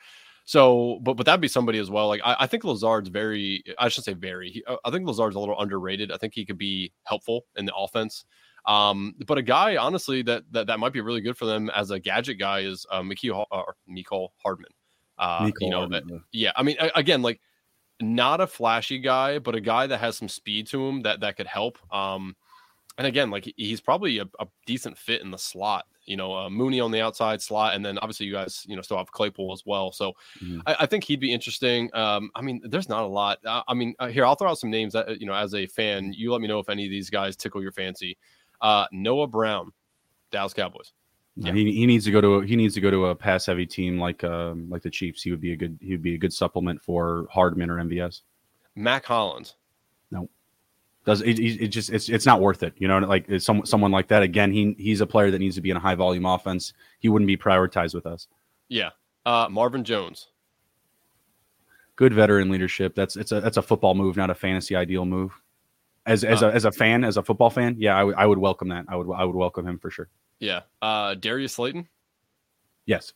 [0.47, 2.07] So, but but that'd be somebody as well.
[2.07, 4.51] Like I, I think Lazard's very, I should say very.
[4.51, 6.11] He, I think Lazard's a little underrated.
[6.11, 8.25] I think he could be helpful in the offense.
[8.67, 11.91] Um, but a guy, honestly, that that, that might be really good for them as
[11.91, 14.71] a gadget guy is uh, Mecole, uh, Mecole Hardman.
[15.17, 16.51] Uh, you know, Hardman, that, yeah.
[16.55, 17.41] I mean, again, like
[17.99, 21.37] not a flashy guy, but a guy that has some speed to him that that
[21.37, 21.79] could help.
[21.93, 22.35] Um,
[22.97, 25.85] and again, like he's probably a, a decent fit in the slot.
[26.05, 28.81] You know, uh, Mooney on the outside slot, and then obviously you guys, you know,
[28.81, 29.91] still have Claypool as well.
[29.91, 30.59] So mm-hmm.
[30.65, 31.89] I, I, think he'd be interesting.
[31.93, 33.39] Um, I mean, there's not a lot.
[33.45, 35.65] Uh, I mean, uh, here I'll throw out some names that you know, as a
[35.67, 38.17] fan, you let me know if any of these guys tickle your fancy.
[38.61, 39.71] Uh, Noah Brown,
[40.31, 40.93] Dallas Cowboys.
[41.37, 41.51] Yeah.
[41.51, 43.65] He, he needs to go to a, he needs to go to a pass heavy
[43.65, 45.21] team like um, like the Chiefs.
[45.21, 48.21] He would be a good he would be a good supplement for Hardman or MVS.
[48.75, 49.55] Mack Hollins.
[51.05, 52.73] Does it, it, just it's it's not worth it.
[52.77, 54.51] You know, like some someone like that again.
[54.51, 56.73] He he's a player that needs to be in a high volume offense.
[56.99, 58.27] He wouldn't be prioritized with us.
[58.69, 58.89] Yeah,
[59.25, 60.29] uh, Marvin Jones.
[61.95, 62.95] Good veteran leadership.
[62.95, 65.31] That's it's a that's a football move, not a fantasy ideal move
[66.05, 68.25] as as uh, a as a fan, as a football fan, yeah, I, w- I
[68.25, 68.85] would welcome that.
[68.87, 70.09] I would I would welcome him for sure.
[70.39, 71.87] Yeah, uh, Darius Slayton.
[72.85, 73.13] Yes.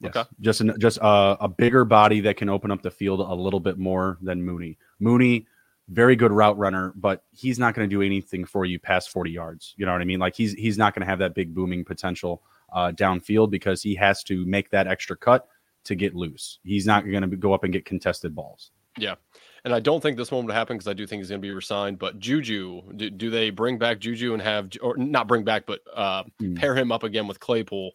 [0.00, 0.16] Yes.
[0.16, 0.28] Okay.
[0.40, 3.60] Just an, just a, a bigger body that can open up the field a little
[3.60, 4.76] bit more than Mooney.
[4.98, 5.46] Mooney,
[5.88, 9.30] very good route runner, but he's not going to do anything for you past 40
[9.30, 9.74] yards.
[9.76, 10.20] You know what I mean?
[10.20, 13.94] Like he's he's not going to have that big booming potential uh, downfield because he
[13.94, 15.48] has to make that extra cut
[15.84, 16.58] to get loose.
[16.64, 18.70] He's not going to go up and get contested balls.
[18.96, 19.16] Yeah
[19.64, 21.46] and I don't think this one would happen because I do think he's going to
[21.46, 21.98] be resigned.
[21.98, 25.80] But Juju, do, do, they bring back Juju and have, or not bring back, but
[25.94, 26.56] uh, mm.
[26.56, 27.92] pair him up again with Claypool?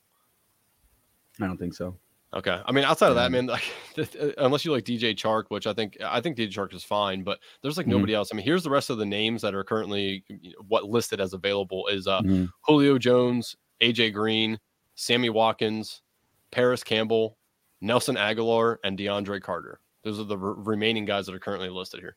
[1.40, 1.96] I don't think so.
[2.32, 3.64] Okay, I mean, outside of that, man, like
[4.38, 7.40] unless you like DJ Chark, which I think I think DJ Chark is fine, but
[7.62, 8.30] there's like mm nobody else.
[8.32, 11.20] I mean, here's the rest of the names that are currently you know, what listed
[11.20, 14.60] as available is uh, mm Julio Jones, AJ Green,
[14.94, 16.04] Sammy Watkins,
[16.52, 17.38] Parris Campbell,
[17.82, 19.80] Nelson Agholor, and DeAndre Carter.
[20.04, 22.16] Those are the re- remaining guys that are currently listed here.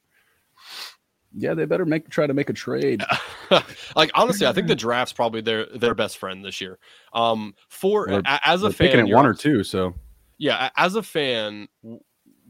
[1.34, 3.02] Yeah, they better make try to make a trade.
[3.96, 6.78] like honestly, I think the draft's probably their their best friend this year.
[7.12, 9.64] Um, for well, as a fan, picking at one or two.
[9.64, 9.94] So
[10.38, 11.68] yeah, as a fan,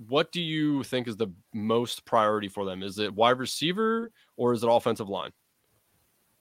[0.09, 2.83] what do you think is the most priority for them?
[2.83, 5.31] Is it wide receiver or is it offensive line?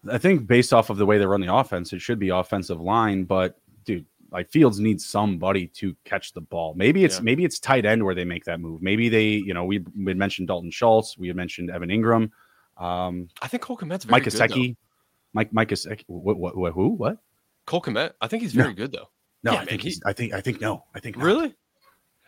[0.10, 2.82] I think based off of the way they run the offense, it should be offensive
[2.82, 3.26] line.
[3.26, 6.74] But dude, like Fields needs somebody to catch the ball.
[6.76, 7.24] Maybe it's yeah.
[7.24, 8.82] maybe it's tight end where they make that move.
[8.82, 12.32] Maybe they, you know, we we mentioned Dalton Schultz, we had mentioned Evan Engram.
[12.78, 14.76] Um, I think Cole Kmet's very Mike Gesicki,
[15.34, 17.18] Mike Mike Gesicki, what, what, what who what?
[17.66, 18.14] Cole Kmet.
[18.22, 18.76] I think he's very no.
[18.76, 19.10] good though.
[19.44, 20.02] No, yeah, I think he's.
[20.06, 20.86] I think I think no.
[20.96, 21.26] I think not.
[21.26, 21.56] really.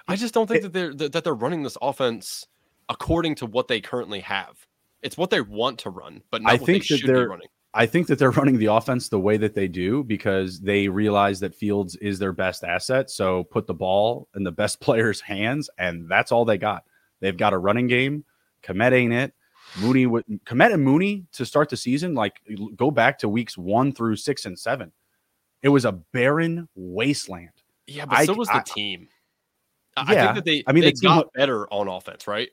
[0.07, 2.47] I just don't think it, that they're that, they're running this offense
[2.89, 4.67] according to what they currently have.
[5.01, 7.29] It's what they want to run, but not I what think they that they're be
[7.29, 7.47] running.
[7.73, 11.39] I think that they're running the offense the way that they do because they realize
[11.39, 13.09] that Fields is their best asset.
[13.09, 16.83] So put the ball in the best player's hands, and that's all they got.
[17.19, 18.25] They've got a running game.
[18.63, 19.33] Kmet ain't it.
[19.79, 22.39] Mooney, Kmet and Mooney to start the season, like
[22.75, 24.91] go back to weeks one through six and seven.
[25.63, 27.49] It was a barren wasteland.
[27.87, 29.07] Yeah, but I, so was the I, team.
[29.95, 32.49] I yeah, think that they, I mean, they the got better on offense, right?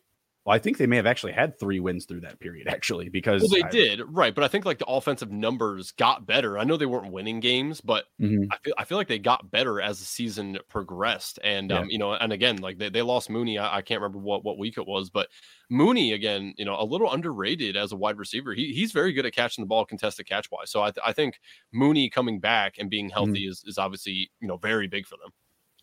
[0.46, 3.42] Well, I think they may have actually had three wins through that period, actually, because
[3.42, 4.34] well, they I, did, right?
[4.34, 6.58] But I think like the offensive numbers got better.
[6.58, 8.44] I know they weren't winning games, but mm-hmm.
[8.50, 11.38] I feel I feel like they got better as the season progressed.
[11.44, 11.80] And yeah.
[11.80, 13.58] um, you know, and again, like they, they lost Mooney.
[13.58, 15.28] I, I, can't remember what what week it was, but
[15.68, 18.54] Mooney again, you know, a little underrated as a wide receiver.
[18.54, 20.70] He, he's very good at catching the ball, contested catch wise.
[20.70, 21.38] So I, th- I think
[21.70, 23.50] Mooney coming back and being healthy mm-hmm.
[23.50, 25.32] is is obviously you know very big for them.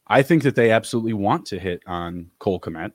[0.07, 2.93] I think that they absolutely want to hit on Cole Kmet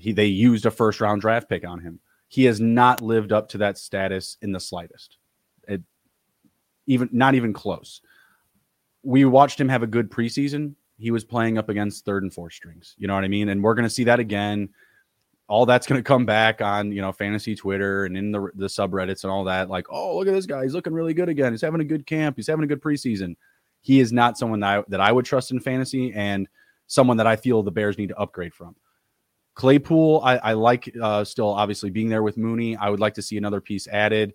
[0.00, 2.00] he they used a first round draft pick on him.
[2.28, 5.18] He has not lived up to that status in the slightest.
[5.68, 5.82] It,
[6.86, 8.00] even not even close.
[9.02, 10.74] We watched him have a good preseason.
[10.98, 12.94] He was playing up against third and fourth strings.
[12.98, 13.48] You know what I mean?
[13.48, 14.68] And we're going to see that again.
[15.50, 18.68] all that's going to come back on you know fantasy Twitter and in the the
[18.68, 19.68] subreddits and all that.
[19.68, 21.52] Like, oh, look at this guy, he's looking really good again.
[21.52, 22.36] He's having a good camp.
[22.36, 23.34] He's having a good preseason.
[23.82, 26.48] He is not someone that I, that I would trust in fantasy, and
[26.86, 28.76] someone that I feel the Bears need to upgrade from.
[29.60, 32.78] Claypool, I, I like uh, still obviously being there with Mooney.
[32.78, 34.32] I would like to see another piece added.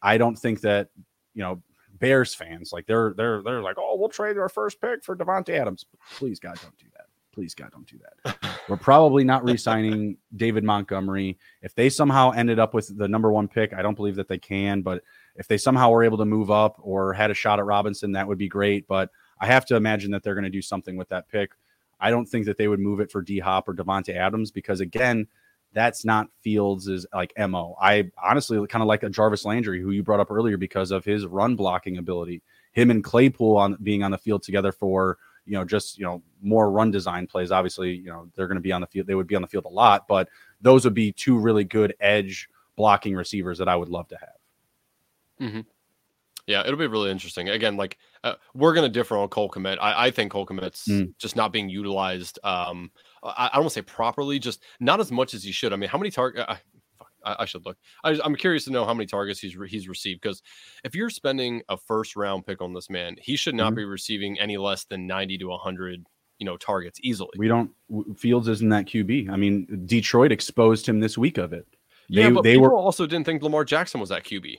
[0.00, 0.90] I don't think that
[1.34, 1.60] you know
[1.98, 5.58] Bears fans like they're they're they're like, oh, we'll trade our first pick for Davante
[5.58, 5.84] Adams.
[6.16, 7.06] Please, God, don't do that.
[7.32, 8.36] Please, God, don't do that.
[8.68, 11.38] We're probably not re-signing David Montgomery.
[11.62, 14.38] If they somehow ended up with the number one pick, I don't believe that they
[14.38, 14.82] can.
[14.82, 15.02] But
[15.34, 18.28] if they somehow were able to move up or had a shot at Robinson, that
[18.28, 18.86] would be great.
[18.86, 19.10] But
[19.40, 21.50] I have to imagine that they're going to do something with that pick.
[22.02, 24.80] I don't think that they would move it for D Hop or Davante Adams because
[24.80, 25.28] again,
[25.72, 27.76] that's not Fields' like mo.
[27.80, 31.04] I honestly kind of like a Jarvis Landry, who you brought up earlier, because of
[31.04, 32.42] his run blocking ability.
[32.72, 36.22] Him and Claypool on being on the field together for you know just you know
[36.42, 37.52] more run design plays.
[37.52, 39.06] Obviously, you know they're going to be on the field.
[39.06, 40.28] They would be on the field a lot, but
[40.60, 45.48] those would be two really good edge blocking receivers that I would love to have.
[45.48, 45.60] Mm-hmm.
[46.46, 47.48] Yeah, it'll be really interesting.
[47.48, 49.78] Again, like uh, we're going to differ on Cole Kmet.
[49.80, 51.12] I, I think Cole Kmet's mm.
[51.18, 52.38] just not being utilized.
[52.42, 52.90] Um,
[53.22, 55.72] I, I don't want to say properly, just not as much as he should.
[55.72, 56.44] I mean, how many target?
[56.48, 56.56] Uh,
[57.24, 57.76] I, I, should look.
[58.02, 60.42] I, am curious to know how many targets he's re- he's received because
[60.82, 63.76] if you're spending a first round pick on this man, he should not mm-hmm.
[63.76, 66.04] be receiving any less than 90 to 100
[66.38, 67.30] you know targets easily.
[67.36, 67.70] We don't.
[68.16, 69.30] Fields isn't that QB.
[69.30, 71.66] I mean, Detroit exposed him this week of it.
[72.10, 74.58] They, yeah, but they were also didn't think Lamar Jackson was that QB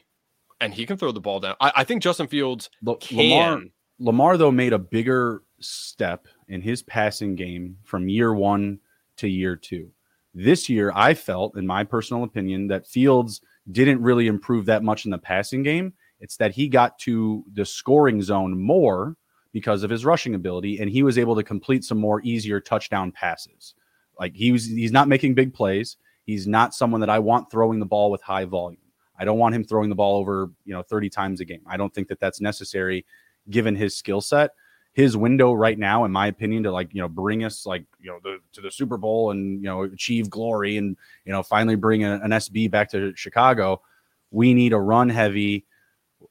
[0.64, 1.56] and he can throw the ball down.
[1.60, 3.18] I, I think Justin Fields L- can.
[3.18, 3.62] Lamar,
[4.00, 8.80] Lamar though made a bigger step in his passing game from year one
[9.18, 9.92] to year two.
[10.34, 13.42] This year, I felt, in my personal opinion, that Fields
[13.72, 15.94] didn't really improve that much in the passing game.
[16.20, 19.16] It's that he got to the scoring zone more
[19.52, 23.12] because of his rushing ability, and he was able to complete some more easier touchdown
[23.12, 23.76] passes.
[24.20, 25.98] Like he was, he's not making big plays.
[26.26, 28.80] He's not someone that I want throwing the ball with high volume.
[29.18, 31.62] I don't want him throwing the ball over, you know, 30 times a game.
[31.68, 33.06] I don't think that that's necessary
[33.50, 34.52] given his skill set.
[34.94, 38.12] His window right now, in my opinion, to like, you know, bring us like, you
[38.12, 40.96] know, the, to the Super Bowl and, you know, achieve glory and,
[41.26, 43.82] you know, finally bring a, an SB back to Chicago.
[44.30, 45.66] We need a run heavy,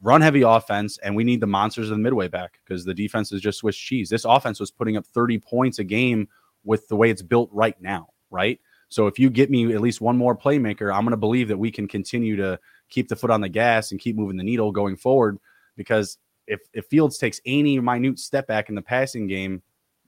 [0.00, 3.32] run heavy offense, and we need the monsters of the midway back because the defense
[3.32, 4.08] is just Swiss cheese.
[4.08, 6.28] This offense was putting up 30 points a game
[6.64, 8.60] with the way it's built right now, right?
[8.92, 11.56] So if you get me at least one more playmaker, I'm going to believe that
[11.56, 14.70] we can continue to keep the foot on the gas and keep moving the needle
[14.70, 15.38] going forward.
[15.76, 19.62] Because if if Fields takes any minute step back in the passing game,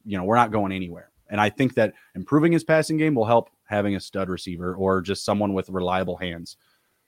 [0.05, 1.11] you know we're not going anywhere.
[1.31, 5.01] And I think that improving his passing game will help having a stud receiver or
[5.01, 6.59] just someone with reliable hands.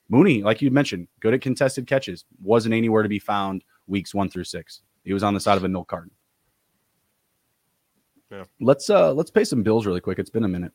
[0.08, 4.30] Mooney, like you mentioned, good at contested catches, wasn't anywhere to be found weeks one
[4.30, 4.80] through six.
[5.04, 6.12] He was on the side of a milk carton.
[8.30, 8.44] Yeah.
[8.62, 10.18] Let's uh let's pay some bills really quick.
[10.18, 10.72] It's been a minute.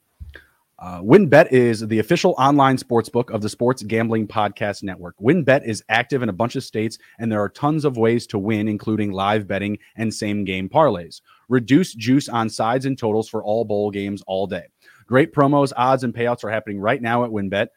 [0.82, 5.16] Uh, WynnBET is the official online sports book of the Sports Gambling Podcast Network.
[5.20, 8.40] WynnBET is active in a bunch of states, and there are tons of ways to
[8.40, 11.22] win, including live betting and same game parlays.
[11.50, 14.64] Reduce juice on sides and totals for all bowl games all day.
[15.06, 17.68] Great promos, odds, and payouts are happening right now at WynnBET.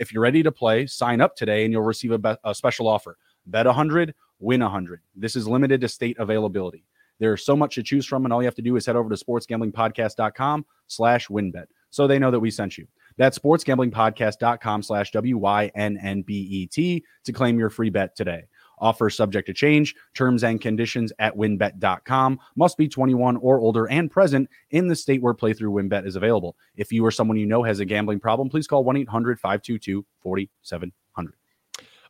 [0.00, 2.88] If you're ready to play, sign up today and you'll receive a, be- a special
[2.88, 3.18] offer.
[3.46, 5.00] Bet 100, win 100.
[5.14, 6.82] This is limited to state availability.
[7.20, 9.14] There's so much to choose from, and all you have to do is head over
[9.14, 12.86] to sportsgamblingpodcast.com slash wynnbet so they know that we sent you.
[13.16, 18.44] That's sportsgamblingpodcast.com slash W-Y-N-N-B-E-T to claim your free bet today.
[18.80, 19.94] Offer subject to change.
[20.14, 22.38] Terms and conditions at wynnbet.com.
[22.56, 26.56] Must be 21 or older and present in the state where playthrough wynnbet is available.
[26.76, 30.92] If you or someone you know has a gambling problem, please call 1-800-522-4700.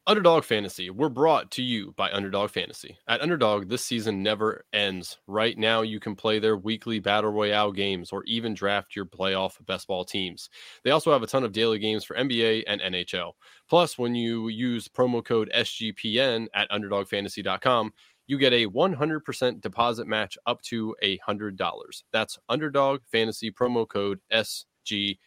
[0.09, 2.96] Underdog Fantasy, we're brought to you by Underdog Fantasy.
[3.09, 5.18] At Underdog, this season never ends.
[5.26, 9.62] Right now, you can play their weekly Battle Royale games or even draft your playoff
[9.66, 10.48] best ball teams.
[10.82, 13.32] They also have a ton of daily games for NBA and NHL.
[13.68, 17.92] Plus, when you use promo code SGPN at UnderdogFantasy.com,
[18.26, 22.02] you get a 100% deposit match up to $100.
[22.14, 25.18] That's Underdog Fantasy promo code SGPN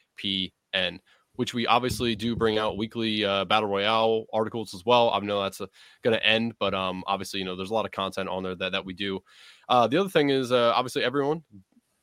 [1.35, 5.11] which we obviously do bring out weekly uh, battle royale articles as well.
[5.11, 5.59] I know that's
[6.03, 8.55] going to end, but um, obviously, you know, there's a lot of content on there
[8.55, 9.19] that, that we do.
[9.69, 11.43] Uh, the other thing is, uh, obviously, everyone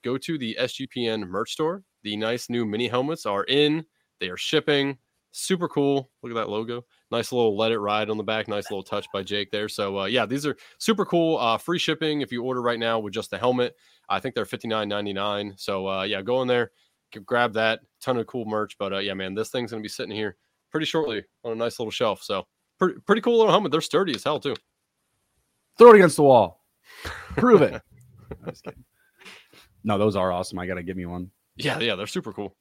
[0.02, 1.82] go to the SGPN merch store.
[2.02, 3.84] The nice new mini helmets are in.
[4.20, 4.98] They are shipping.
[5.30, 6.10] Super cool.
[6.22, 6.84] Look at that logo.
[7.10, 8.48] Nice little let it ride on the back.
[8.48, 9.68] Nice little touch by Jake there.
[9.68, 11.38] So uh, yeah, these are super cool.
[11.38, 13.74] Uh, free shipping if you order right now with just the helmet.
[14.08, 15.54] I think they're fifty nine ninety nine.
[15.56, 16.70] So uh, yeah, go in there
[17.24, 17.80] grab that.
[18.00, 18.76] Ton of cool merch.
[18.78, 20.36] But uh, yeah, man, this thing's gonna be sitting here
[20.70, 22.22] pretty shortly on a nice little shelf.
[22.22, 22.46] So
[22.78, 23.72] pretty, pretty cool little helmet.
[23.72, 24.56] They're sturdy as hell too.
[25.78, 26.64] Throw it against the wall.
[27.36, 27.80] Prove it.
[29.84, 30.58] no, those are awesome.
[30.58, 31.30] I gotta give me one.
[31.56, 32.56] Yeah, yeah, they're super cool.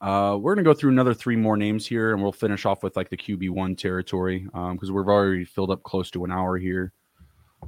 [0.00, 2.96] Uh, we're gonna go through another three more names here, and we'll finish off with
[2.96, 6.32] like the QB one territory Um, because um, we've already filled up close to an
[6.32, 6.92] hour here.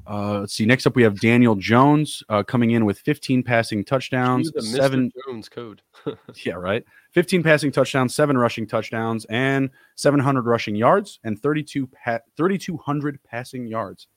[0.06, 0.66] Uh, let's see.
[0.66, 5.48] Next up, we have Daniel Jones uh, coming in with 15 passing touchdowns, seven Jones
[5.48, 5.82] code.
[6.44, 6.84] yeah, right.
[7.12, 13.66] 15 passing touchdowns, seven rushing touchdowns, and 700 rushing yards and 32 pa- 3,200 passing
[13.66, 14.08] yards.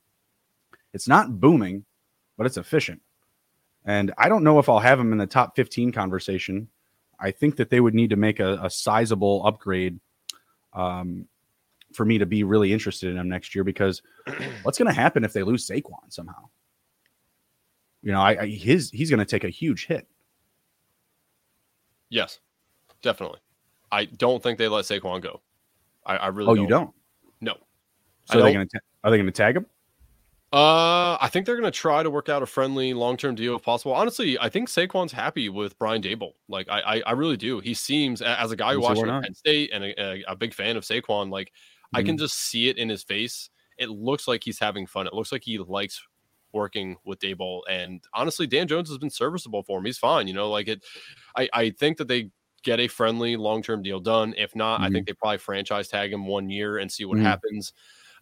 [0.93, 1.85] It's not booming,
[2.37, 3.01] but it's efficient.
[3.85, 6.67] And I don't know if I'll have him in the top 15 conversation
[7.19, 9.99] I think that they would need to make a, a sizable upgrade
[10.73, 11.27] um,
[11.93, 14.01] for me to be really interested in him next year because
[14.63, 16.49] what's going to happen if they lose Saquon somehow?
[18.01, 20.07] You know, I, I his he's going to take a huge hit.
[22.09, 22.39] Yes,
[23.01, 23.39] definitely.
[23.91, 25.41] I don't think they let Saquon go.
[26.05, 26.51] I, I really.
[26.51, 26.63] Oh, don't.
[26.63, 26.91] you don't?
[27.41, 27.55] No.
[28.25, 29.65] So are they going to are they going to tag him?
[30.53, 33.63] Uh, I think they're going to try to work out a friendly long-term deal if
[33.63, 33.93] possible.
[33.93, 36.33] Honestly, I think Saquon's happy with Brian Daboll.
[36.47, 37.59] Like, I, I, I really do.
[37.59, 40.77] He seems as a guy who watched Penn State and a, a, a, big fan
[40.77, 41.29] of Saquon.
[41.29, 41.51] Like.
[41.93, 42.23] I can mm-hmm.
[42.23, 43.49] just see it in his face.
[43.77, 45.07] It looks like he's having fun.
[45.07, 46.01] It looks like he likes
[46.51, 47.61] working with Daboll.
[47.69, 49.85] And honestly, Dan Jones has been serviceable for him.
[49.85, 50.27] He's fine.
[50.27, 50.83] You know, like it.
[51.35, 52.31] I, I think that they
[52.63, 54.33] get a friendly long-term deal done.
[54.37, 54.83] If not, mm-hmm.
[54.85, 57.25] I think they probably franchise tag him one year and see what mm-hmm.
[57.25, 57.73] happens.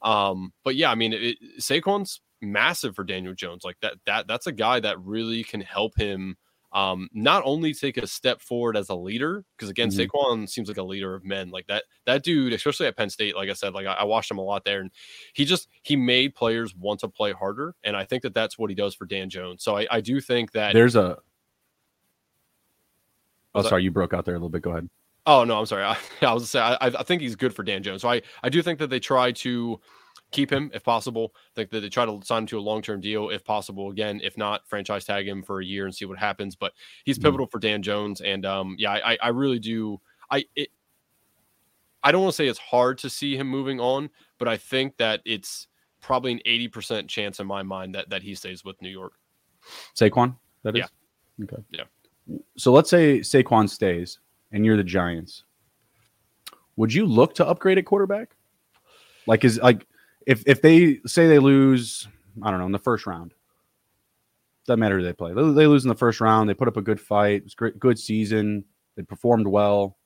[0.02, 3.64] Um, but yeah, I mean, it, Saquon's massive for Daniel Jones.
[3.64, 6.38] Like that, that that's a guy that really can help him
[6.76, 10.02] um, not only take a step forward as a leader, because again, mm-hmm.
[10.02, 11.50] Saquon seems like a leader of men.
[11.50, 14.30] Like that, that dude, especially at Penn State, like I said, like I, I, watched
[14.30, 14.92] him a lot there, and
[15.34, 18.70] he just he made players want to play harder, and I think that that's what
[18.70, 19.64] he does for Dan Jones.
[19.64, 21.18] So I, I do think that there's a.
[23.56, 24.62] Oh, sorry, you broke out there a little bit.
[24.62, 24.90] Go ahead.
[25.26, 25.84] Oh no, I'm sorry.
[25.84, 28.02] I, I was say I, I think he's good for Dan Jones.
[28.02, 29.80] So I, I do think that they try to
[30.32, 31.34] keep him if possible.
[31.36, 33.92] I think that they try to sign him to a long term deal if possible.
[33.92, 36.56] Again, if not, franchise tag him for a year and see what happens.
[36.56, 36.74] But
[37.04, 37.28] he's mm-hmm.
[37.28, 40.00] pivotal for Dan Jones, and um, yeah, I, I really do.
[40.30, 40.70] I it,
[42.04, 44.98] I don't want to say it's hard to see him moving on, but I think
[44.98, 45.68] that it's
[46.02, 49.14] probably an eighty percent chance in my mind that that he stays with New York.
[49.96, 50.86] Saquon, that is.
[51.40, 51.46] Yeah.
[51.46, 51.64] Okay.
[51.72, 51.84] Yeah.
[52.58, 54.20] So let's say Saquon stays
[54.52, 55.44] and you're the Giants,
[56.76, 58.36] would you look to upgrade at quarterback?
[59.28, 59.86] Like is like
[60.26, 62.08] if if they say they lose,
[62.42, 63.34] I don't know, in the first round.
[64.66, 65.34] Doesn't matter who they play.
[65.34, 66.50] They, they lose in the first round.
[66.50, 67.44] They put up a good fight.
[67.46, 68.66] It's great, good season.
[68.96, 69.98] They performed well,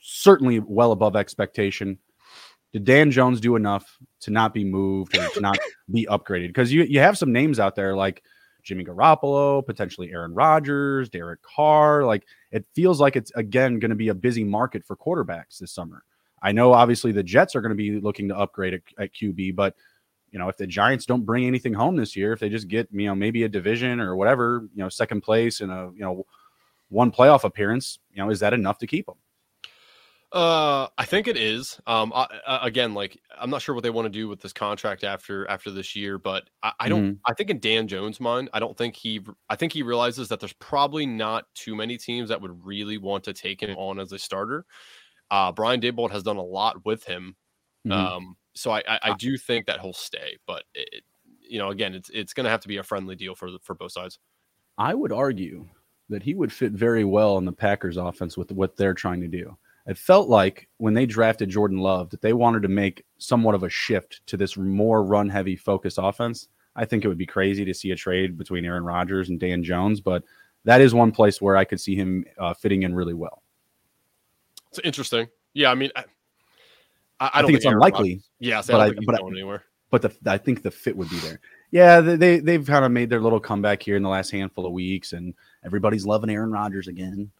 [0.00, 1.98] certainly well above expectation.
[2.72, 5.58] Did Dan Jones do enough to not be moved or to not
[5.92, 6.48] be upgraded?
[6.48, 8.22] Because you you have some names out there like
[8.62, 12.04] Jimmy Garoppolo, potentially Aaron Rodgers, Derek Carr.
[12.04, 15.72] Like it feels like it's again going to be a busy market for quarterbacks this
[15.72, 16.02] summer.
[16.42, 19.56] I know obviously the Jets are going to be looking to upgrade at, at, QB,
[19.56, 19.74] but
[20.30, 22.88] you know if the Giants don't bring anything home this year, if they just get
[22.92, 26.26] you know maybe a division or whatever, you know second place and a you know
[26.88, 29.16] one playoff appearance, you know is that enough to keep them?
[30.30, 31.80] Uh, I think it is.
[31.86, 34.52] Um, I, I, again, like I'm not sure what they want to do with this
[34.52, 37.02] contract after after this year, but I, I don't.
[37.02, 37.20] Mm-hmm.
[37.24, 39.20] I think in Dan Jones' mind, I don't think he.
[39.48, 43.24] I think he realizes that there's probably not too many teams that would really want
[43.24, 44.66] to take him on as a starter.
[45.30, 47.36] Uh, Brian Daboll has done a lot with him,
[47.86, 47.92] mm-hmm.
[47.92, 50.38] um, so I, I, I, do think that he'll stay.
[50.46, 51.04] But it,
[51.40, 53.74] you know, again, it's it's going to have to be a friendly deal for for
[53.74, 54.18] both sides.
[54.78, 55.66] I would argue
[56.08, 59.28] that he would fit very well in the Packers' offense with what they're trying to
[59.28, 59.56] do
[59.88, 63.62] it felt like when they drafted Jordan Love that they wanted to make somewhat of
[63.62, 66.48] a shift to this more run heavy focus offense.
[66.76, 69.64] I think it would be crazy to see a trade between Aaron Rodgers and Dan
[69.64, 70.24] Jones, but
[70.64, 73.42] that is one place where I could see him uh, fitting in really well.
[74.78, 75.28] It's interesting.
[75.54, 76.04] Yeah, I mean, I,
[77.20, 78.10] I, I don't think, think it's unlikely.
[78.10, 79.64] Rodgers, yes, but I, but going anywhere.
[79.90, 81.40] But the, I think the fit would be there.
[81.70, 84.72] Yeah, they they've kind of made their little comeback here in the last handful of
[84.72, 87.30] weeks, and everybody's loving Aaron Rodgers again.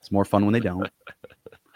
[0.00, 0.88] It's more fun when they don't.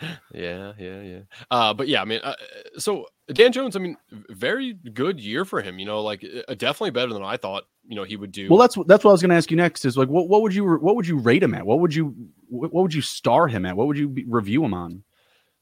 [0.32, 1.20] yeah, yeah, yeah.
[1.50, 2.34] Uh, but yeah, I mean, uh,
[2.76, 3.96] so Dan Jones, I mean,
[4.30, 5.78] very good year for him.
[5.78, 7.64] You know, like uh, definitely better than I thought.
[7.86, 8.48] You know, he would do.
[8.48, 9.84] Well, that's that's what I was going to ask you next.
[9.84, 11.66] Is like, what what would you what would you rate him at?
[11.66, 12.14] What would you
[12.50, 13.76] what would you star him at?
[13.76, 15.04] What would you be, review him on?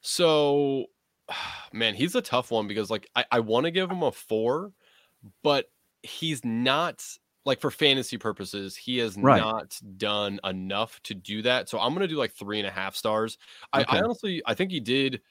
[0.01, 0.87] So,
[1.73, 4.73] man, he's a tough one because like I, I want to give him a four,
[5.43, 5.67] but
[6.03, 7.03] he's not
[7.47, 9.41] like for fantasy purposes, he has right.
[9.41, 11.69] not done enough to do that.
[11.69, 13.39] So I'm gonna do like three and a half stars.
[13.75, 13.85] Okay.
[13.89, 15.23] I, I, honestly, I think he did.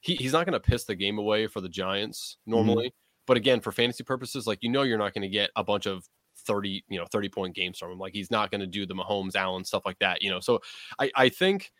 [0.00, 2.52] He, he's not gonna piss the game away for the Giants mm-hmm.
[2.52, 3.24] normally, mm-hmm.
[3.26, 6.08] but again, for fantasy purposes, like you know, you're not gonna get a bunch of
[6.48, 7.98] 30, you know, 30 point games from him.
[7.98, 10.22] Like he's not gonna do the Mahomes, Allen stuff like that.
[10.22, 10.60] You know, so
[10.98, 11.70] I I think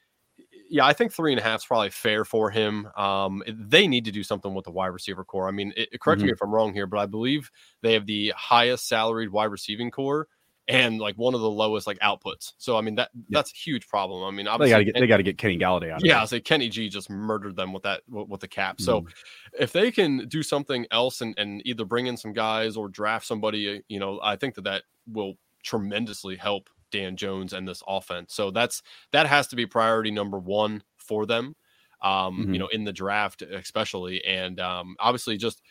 [0.70, 2.86] yeah, I think three and a half is probably fair for him.
[2.96, 5.48] Um, they need to do something with the wide receiver corps.
[5.48, 6.26] I mean, it, correct mm-hmm.
[6.26, 7.50] me if I'm wrong here, but I believe
[7.82, 10.28] they have the highest salaried wide receiving corps,
[10.68, 12.52] and like one of the lowest like outputs.
[12.58, 13.38] So I mean that yeah.
[13.38, 14.22] that's a huge problem.
[14.22, 16.04] I mean, obviously they got to get they got to get Kenny Golladay out.
[16.04, 18.76] Yeah, I say Kenny G just murdered them with that with the cap.
[18.76, 18.84] Mm.
[18.84, 19.06] So
[19.58, 23.26] if they can do something else and and either bring in some guys or draft
[23.26, 28.34] somebody, you know, I think that that will tremendously help Dan Jones and this offense.
[28.34, 31.56] So that's that has to be priority number one for them.
[32.00, 32.52] Um, mm-hmm.
[32.52, 35.62] you know, in the draft especially, and um, obviously just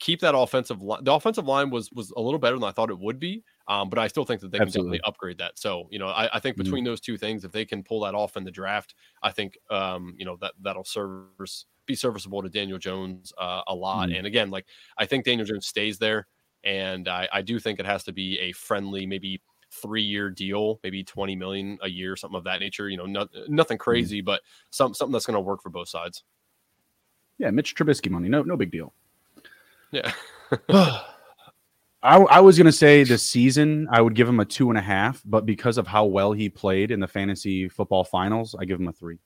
[0.00, 1.04] keep that offensive line.
[1.04, 3.88] The offensive line was was a little better than I thought it would be, um,
[3.88, 4.98] but I still think that they Absolutely.
[4.98, 5.58] can definitely upgrade that.
[5.58, 6.64] So you know, I, I think mm-hmm.
[6.64, 6.90] between mm-hmm.
[6.90, 10.14] those two things, if they can pull that off in the draft, I think um,
[10.18, 14.08] you know that that'll service be serviceable to Daniel Jones uh, a lot.
[14.08, 14.18] Mm-hmm.
[14.18, 14.66] And again, like
[14.98, 16.26] I think Daniel Jones stays there,
[16.64, 19.40] and I, I do think it has to be a friendly, maybe
[19.70, 22.88] three year deal, maybe 20 million a year, something of that nature.
[22.88, 23.82] You know, no, nothing mm-hmm.
[23.82, 24.26] crazy, mm-hmm.
[24.26, 26.24] but some, something that's going to work for both sides.
[27.38, 27.50] Yeah.
[27.50, 28.28] Mitch Trubisky money.
[28.28, 28.92] No, no big deal.
[29.90, 30.12] Yeah.
[32.02, 34.78] I, I was going to say this season, I would give him a two and
[34.78, 38.64] a half, but because of how well he played in the fantasy football finals, I
[38.64, 39.18] give him a three.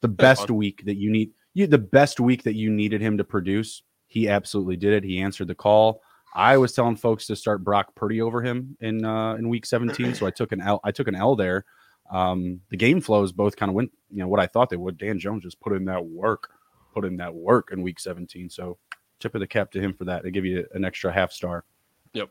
[0.00, 3.24] The best week that you need, you, the best week that you needed him to
[3.24, 5.04] produce, he absolutely did it.
[5.04, 6.02] He answered the call.
[6.36, 10.14] I was telling folks to start Brock Purdy over him in uh, in week 17,
[10.14, 10.80] so I took an L.
[10.84, 11.64] I took an L there.
[12.10, 14.98] Um, the game flows both kind of went, you know, what I thought they would.
[14.98, 16.50] Dan Jones just put in that work,
[16.92, 18.50] put in that work in week 17.
[18.50, 18.78] So
[19.20, 20.22] tip of the cap to him for that.
[20.22, 21.64] They give you an extra half star.
[22.12, 22.30] Yep.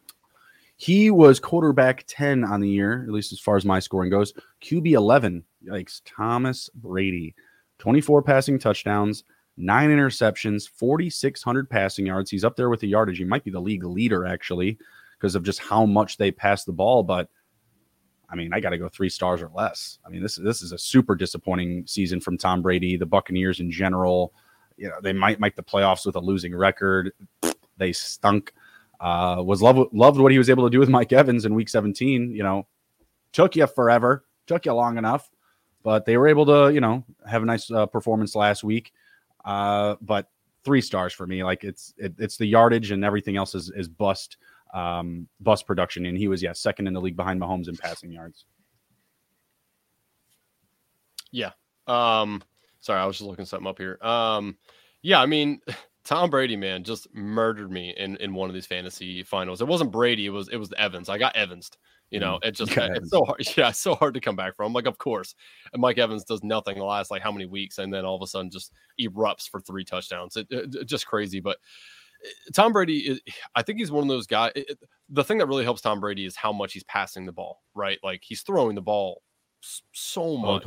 [0.78, 4.34] He was quarterback 10 on the year, at least as far as my scoring goes.
[4.62, 7.36] QB 11, yikes, Thomas Brady.
[7.80, 9.24] 24 passing touchdowns,
[9.58, 12.32] nine interceptions, 4,600 passing yards.
[12.32, 13.18] He's up there with the yardage.
[13.18, 14.78] He might be the league leader, actually,
[15.18, 17.04] because of just how much they pass the ball.
[17.04, 17.30] But
[18.30, 20.00] I mean, I got to go three stars or less.
[20.06, 23.70] I mean, this this is a super disappointing season from Tom Brady, the Buccaneers in
[23.70, 24.34] general.
[24.78, 27.12] You know, they might make the playoffs with a losing record.
[27.78, 28.54] They stunk.
[29.00, 31.68] Uh, was loved loved what he was able to do with Mike Evans in Week
[31.68, 32.32] 17.
[32.32, 32.68] You know,
[33.32, 35.32] took you forever, took you long enough,
[35.82, 38.94] but they were able to, you know, have a nice uh, performance last week.
[39.44, 40.30] Uh, but
[40.64, 41.44] three stars for me.
[41.44, 44.38] Like it's it, it's the yardage and everything else is is bust
[44.74, 48.12] um, bust production, and he was yeah second in the league behind Mahomes in passing
[48.12, 48.46] yards.
[51.32, 51.52] Yeah.
[51.88, 52.44] Um.
[52.84, 53.98] Sorry, I was just looking something up here.
[54.02, 54.58] Um.
[55.02, 55.60] Yeah, I mean.
[56.06, 59.62] Tom Brady, man, just murdered me in, in one of these fantasy finals.
[59.62, 61.08] It wasn't Brady, it was it was Evans.
[61.08, 61.78] I got Evansed.
[62.14, 63.42] You know, mm, it just it's so hard.
[63.58, 64.72] Yeah, it's so hard to come back from.
[64.72, 65.34] Like, of course,
[65.74, 68.22] and Mike Evans does nothing the last like how many weeks, and then all of
[68.22, 68.72] a sudden just
[69.02, 70.38] erupts for three touchdowns.
[70.38, 71.40] It, it just crazy.
[71.40, 71.58] But
[72.24, 73.22] eh, Tom Brady, is,
[73.56, 74.52] I think he's one of those guys.
[74.56, 74.78] It,
[75.10, 77.64] the thing that really helps Tom Brady is how much he's passing the ball.
[77.74, 79.24] Right, like he's throwing the ball
[79.94, 80.64] so much.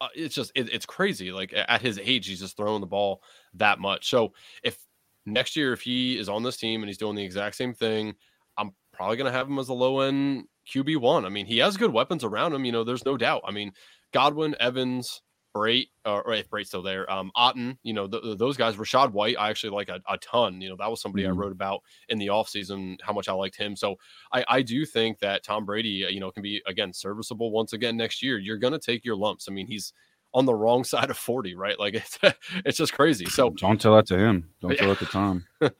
[0.00, 1.30] Uh, it's just it's crazy.
[1.30, 3.22] Like at his age, he's just throwing the ball
[3.54, 4.08] that much.
[4.08, 4.32] So
[4.64, 4.78] if
[5.26, 8.14] next year, if he is on this team and he's doing the exact same thing,
[8.56, 11.24] I'm probably to have him as a low end QB one.
[11.24, 12.64] I mean, he has good weapons around him.
[12.64, 13.42] You know, there's no doubt.
[13.44, 13.72] I mean,
[14.12, 15.22] Godwin, Evans,
[15.54, 19.12] Brate, uh, or if Brate's still there, um, Otton, you know, th- those guys, Rachaad
[19.12, 20.60] White, I actually like a, a ton.
[20.60, 21.32] You know, that was somebody mm-hmm.
[21.32, 23.76] I wrote about in the offseason, how much I liked him.
[23.76, 23.96] So
[24.32, 27.72] I, I do think that Tom Brady, uh, you know, can be, again, serviceable once
[27.72, 28.38] again next year.
[28.38, 29.48] You're going to take your lumps.
[29.48, 29.92] I mean, he's
[30.32, 31.78] on the wrong side of 40, right?
[31.78, 32.18] Like it's,
[32.64, 33.26] it's just crazy.
[33.26, 34.50] So don't tell that to him.
[34.60, 35.46] Don't tell that to Tom.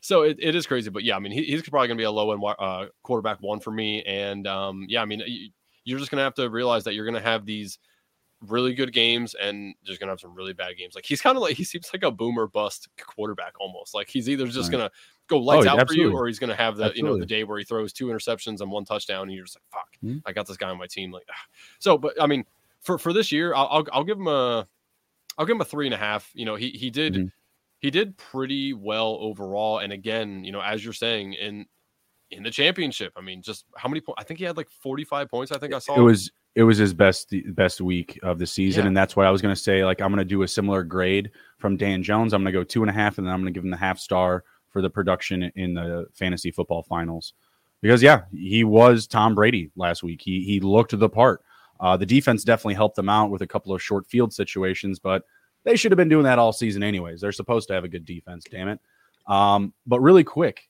[0.00, 2.06] so it, it is crazy, but yeah, I mean, he, he's probably going to be
[2.06, 4.02] a low end uh, quarterback one for me.
[4.02, 5.22] And um, yeah, I mean,
[5.84, 7.78] you're just going to have to realize that you're going to have these
[8.46, 10.94] really good games and just to have some really bad games.
[10.94, 13.94] Like he's kind of like, he seems like a boomer bust quarterback almost.
[13.94, 14.78] Like he's either just right.
[14.78, 14.90] to
[15.26, 16.06] go lights oh, out absolutely.
[16.06, 16.98] for you or he's to have the, absolutely.
[16.98, 19.56] you know, the day where he throws two interceptions and one touchdown and you're just
[19.56, 20.18] like, fuck, mm-hmm.
[20.26, 21.12] I got this guy on my team.
[21.12, 21.34] Like, ah.
[21.78, 22.44] so, but I mean,
[22.80, 24.66] for, for this year, I'll, I'll, I'll give him a,
[25.36, 26.30] I'll give him a three and a half.
[26.34, 27.26] You know, he, he did, mm-hmm
[27.80, 29.78] he did pretty well overall.
[29.78, 31.66] And again, you know, as you're saying in
[32.30, 34.20] in the championship, I mean, just how many points?
[34.20, 35.50] I think he had like 45 points.
[35.50, 38.82] I think I saw it was it was his best best week of the season,
[38.82, 38.88] yeah.
[38.88, 39.84] and that's why I was going to say.
[39.84, 42.32] Like, I'm going to do a similar grade from Dan Jones.
[42.32, 43.70] I'm going to go two and a half, and then I'm going to give him
[43.70, 47.34] the half star for the production in the fantasy football finals.
[47.82, 50.20] Because yeah, he was Tom Brady last week.
[50.22, 51.42] He he looked the part.
[51.78, 55.24] Uh, the defense definitely helped them out with a couple of short field situations, but
[55.64, 57.20] they should have been doing that all season, anyways.
[57.20, 58.80] They're supposed to have a good defense, damn it.
[59.26, 60.68] Um, but really quick,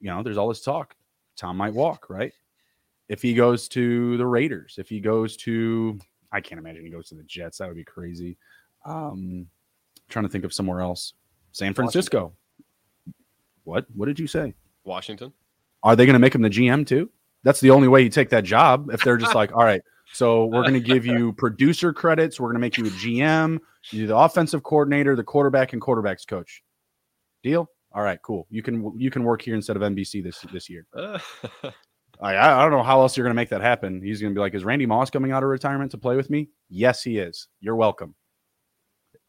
[0.00, 0.94] you know, there's all this talk.
[1.36, 2.32] Tom might walk, right?
[3.08, 5.98] If he goes to the Raiders, if he goes to,
[6.32, 7.58] I can't imagine he goes to the Jets.
[7.58, 8.36] That would be crazy.
[8.84, 9.46] Um,
[10.08, 11.14] trying to think of somewhere else.
[11.52, 12.18] San Francisco.
[12.18, 12.36] Washington.
[13.64, 13.86] What?
[13.94, 14.54] What did you say?
[14.84, 15.32] Washington.
[15.82, 17.10] Are they going to make him the GM too?
[17.44, 18.90] That's the only way you take that job.
[18.92, 19.82] If they're just like, all right,
[20.12, 22.40] so we're going to give you producer credits.
[22.40, 23.58] We're going to make you a GM,
[23.90, 26.62] you the offensive coordinator, the quarterback, and quarterbacks coach.
[27.42, 27.68] Deal?
[27.92, 28.46] All right, cool.
[28.50, 30.86] You can you can work here instead of NBC this this year.
[32.20, 34.02] I, I don't know how else you're going to make that happen.
[34.02, 36.30] He's going to be like, is Randy Moss coming out of retirement to play with
[36.30, 36.48] me?
[36.68, 37.48] Yes, he is.
[37.60, 38.14] You're welcome.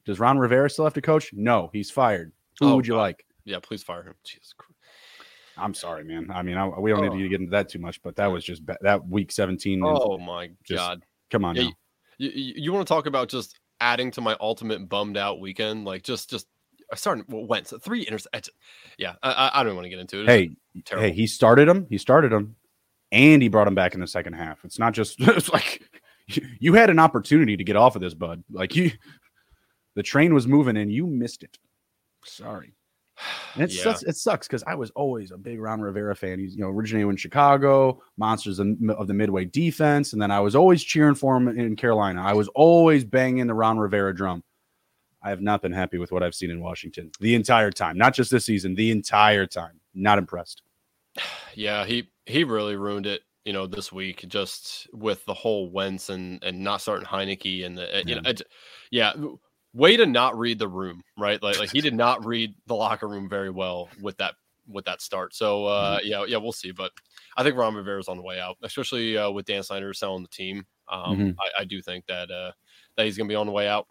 [0.05, 1.31] Does Ron Rivera still have to coach?
[1.33, 2.31] No, he's fired.
[2.59, 2.99] Who oh, would you God.
[2.99, 3.25] like?
[3.43, 4.15] Yeah, please fire him.
[4.23, 4.73] Jesus Christ.
[5.57, 6.29] I'm sorry, man.
[6.31, 7.13] I mean, I, we don't oh.
[7.13, 9.81] need to get into that too much, but that was just that week 17.
[9.83, 11.03] Oh my just, God.
[11.31, 11.55] Come on.
[11.55, 11.69] Yeah,
[12.17, 15.85] you, you, you, want to talk about just adding to my ultimate bummed out weekend?
[15.85, 16.47] Like just, just
[16.91, 18.49] uh, starting well, went three interceptions.
[18.97, 19.15] Yeah.
[19.23, 20.27] I, I don't want to get into it.
[20.27, 20.51] Hey,
[20.89, 21.88] hey, he started him.
[21.89, 22.55] He started him
[23.12, 24.64] and he brought him back in the second half.
[24.64, 25.84] It's not just, it's like
[26.28, 28.43] you had an opportunity to get off of this, bud.
[28.51, 28.91] Like you,
[29.95, 31.58] the train was moving and you missed it.
[32.26, 32.74] Sorry.
[33.55, 33.84] And it yeah.
[33.84, 34.03] sucks.
[34.03, 36.38] It sucks because I was always a big Ron Rivera fan.
[36.38, 40.55] He's you know originated in Chicago, monsters of the Midway defense, and then I was
[40.55, 42.22] always cheering for him in Carolina.
[42.22, 44.43] I was always banging the Ron Rivera drum.
[45.24, 47.97] I have not been happy with what I've seen in Washington the entire time.
[47.97, 49.80] Not just this season, the entire time.
[49.95, 50.62] Not impressed.
[51.55, 53.22] Yeah, he he really ruined it.
[53.45, 57.78] You know, this week just with the whole Wentz and and not starting Heinicke and
[57.78, 58.22] the you yeah.
[58.22, 58.34] know,
[58.91, 59.13] yeah
[59.74, 61.41] way to not read the room, right?
[61.41, 64.36] Like, like he did not read the locker room very well with that
[64.68, 65.34] with that start.
[65.34, 66.07] So uh, mm-hmm.
[66.07, 66.72] yeah, yeah, we'll see.
[66.72, 66.91] But
[67.38, 70.24] I think Ron Rivera is on the way out, especially uh, with Dan Snyder selling
[70.24, 70.65] the team.
[70.89, 71.39] Um, mm-hmm.
[71.39, 72.51] I, I, do think that uh,
[72.95, 73.88] that he's going to be on the way out.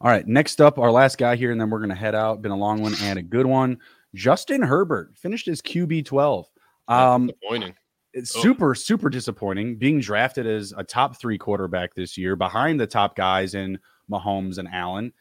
[0.00, 2.40] All right, next up, our last guy here, and then we're going to head out.
[2.40, 3.78] Been a long one and a good one.
[4.14, 6.46] Justin Herbert finished his QB twelve.
[6.88, 7.74] Um, disappointing.
[8.14, 9.76] It's super, super disappointing.
[9.76, 13.78] Being drafted as a top three quarterback this year, behind the top guys in
[14.10, 15.12] Mahomes and Allen.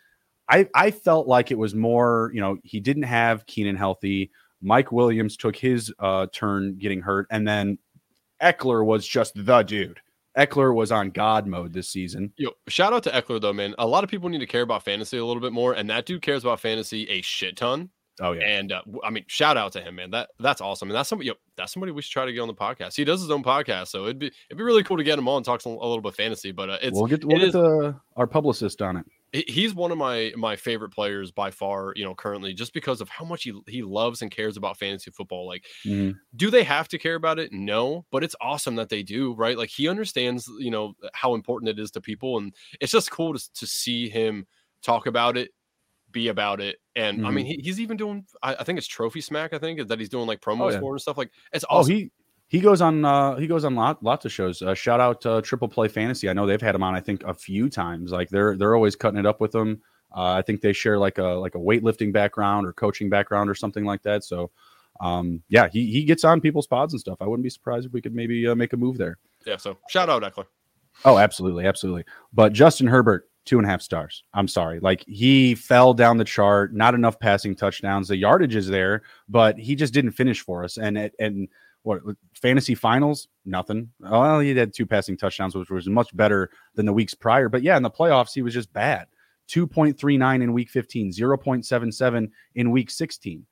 [0.50, 4.32] I, I felt like it was more, you know, he didn't have Keenan healthy.
[4.62, 7.78] Mike Williams took his uh, turn getting hurt, and then
[8.42, 10.00] Ekeler was just the dude.
[10.38, 12.32] Ekeler was on God mode this season.
[12.38, 13.76] Yo, shout out to Ekeler though, man.
[13.78, 16.06] A lot of people need to care about fantasy a little bit more, and that
[16.06, 17.90] dude cares about fantasy a shit ton.
[18.20, 20.12] Oh yeah, and uh, I mean, shout out to him, man.
[20.12, 21.32] That that's awesome, and that's somebody.
[21.56, 22.96] That's somebody we should try to get on the podcast.
[22.96, 25.28] He does his own podcast, so it'd be it'd be really cool to get him
[25.28, 26.52] on, talk a little bit fantasy.
[26.52, 29.06] But uh, it's we'll get we'll get is, the, our publicist on it.
[29.48, 33.10] He's one of my my favorite players by far, you know, currently, just because of
[33.10, 35.46] how much he he loves and cares about fantasy football.
[35.46, 36.18] Like, mm-hmm.
[36.36, 37.52] do they have to care about it?
[37.52, 39.58] No, but it's awesome that they do, right?
[39.58, 43.34] Like, he understands, you know, how important it is to people, and it's just cool
[43.34, 44.48] to to see him
[44.82, 45.52] talk about it
[46.18, 46.78] be about it.
[46.96, 47.28] And mm-hmm.
[47.28, 49.54] I mean, he, he's even doing, I, I, think it's Trophy Smack.
[49.54, 50.80] I think that he's doing like promos oh, yeah.
[50.80, 51.32] for and stuff like.
[51.54, 51.94] It's oh, awesome.
[51.94, 52.12] Oh, he
[52.50, 54.62] he goes on uh he goes on lot, lots of shows.
[54.62, 56.30] Uh, shout out uh, Triple Play Fantasy.
[56.30, 56.96] I know they've had him on.
[56.96, 58.12] I think a few times.
[58.12, 59.82] Like they're they're always cutting it up with him.
[60.16, 63.56] Uh, I think they share like a like a weightlifting background or coaching background or
[63.56, 64.24] something like that.
[64.24, 64.52] So,
[65.02, 67.18] um, yeah, he he gets on people's pods and stuff.
[67.22, 69.18] I wouldn't be surprised if we could maybe uh, make a move there.
[69.46, 69.58] Yeah.
[69.58, 70.46] So shout out Ekeler.
[71.06, 72.06] Oh, absolutely, absolutely.
[72.34, 74.24] But Justin Herbert, two and a half stars.
[74.34, 74.80] I'm sorry.
[74.80, 78.10] Like he fell down the chart, not enough passing touchdowns.
[78.10, 80.78] The yardage is there, but he just didn't finish for us.
[80.78, 81.48] And it, and
[81.84, 82.02] what
[82.34, 83.90] fantasy finals, nothing.
[84.00, 87.50] Well, he had two passing touchdowns, which was much better than the weeks prior.
[87.50, 89.08] But yeah, in the playoffs, he was just bad.
[89.50, 93.46] 2.39 in week 15, 0.77 in week 16.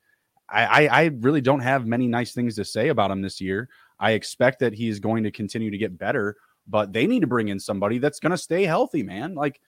[0.49, 3.69] I, I, I really don't have many nice things to say about him this year.
[3.99, 6.35] I expect that he's going to continue to get better,
[6.67, 9.35] but they need to bring in somebody that's going to stay healthy, man.
[9.35, 9.61] Like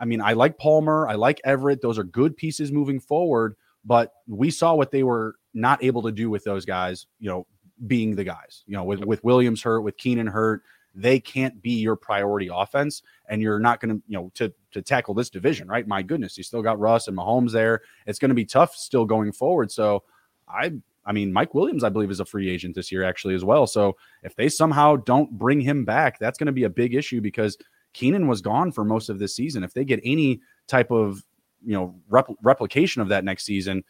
[0.00, 1.82] I mean, I like Palmer, I like Everett.
[1.82, 6.12] Those are good pieces moving forward, but we saw what they were not able to
[6.12, 7.46] do with those guys, you know,
[7.86, 8.64] being the guys.
[8.66, 10.62] You know, with, with Williams hurt, with Keenan hurt,
[10.94, 13.02] they can't be your priority offense.
[13.28, 15.86] And you're not going to, you know, to to tackle this division, right?
[15.86, 17.82] My goodness, you still got Russ and Mahomes there.
[18.06, 19.70] It's going to be tough still going forward.
[19.70, 20.02] So
[20.48, 20.72] I
[21.08, 23.66] I mean, Mike Williams, I believe, is a free agent this year, actually, as well.
[23.66, 27.22] So if they somehow don't bring him back, that's going to be a big issue
[27.22, 27.56] because
[27.98, 29.64] Keenan was gone for most of this season.
[29.64, 31.24] If they get any type of
[31.64, 33.82] you know rep- replication of that next season,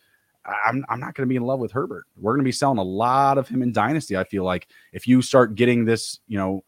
[0.47, 2.07] I'm, I'm not going to be in love with Herbert.
[2.17, 4.17] We're going to be selling a lot of him in Dynasty.
[4.17, 6.65] I feel like if you start getting this, you know,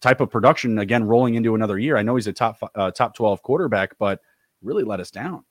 [0.00, 1.96] type of production again rolling into another year.
[1.96, 4.18] I know he's a top uh, top 12 quarterback, but
[4.60, 5.44] really let us down.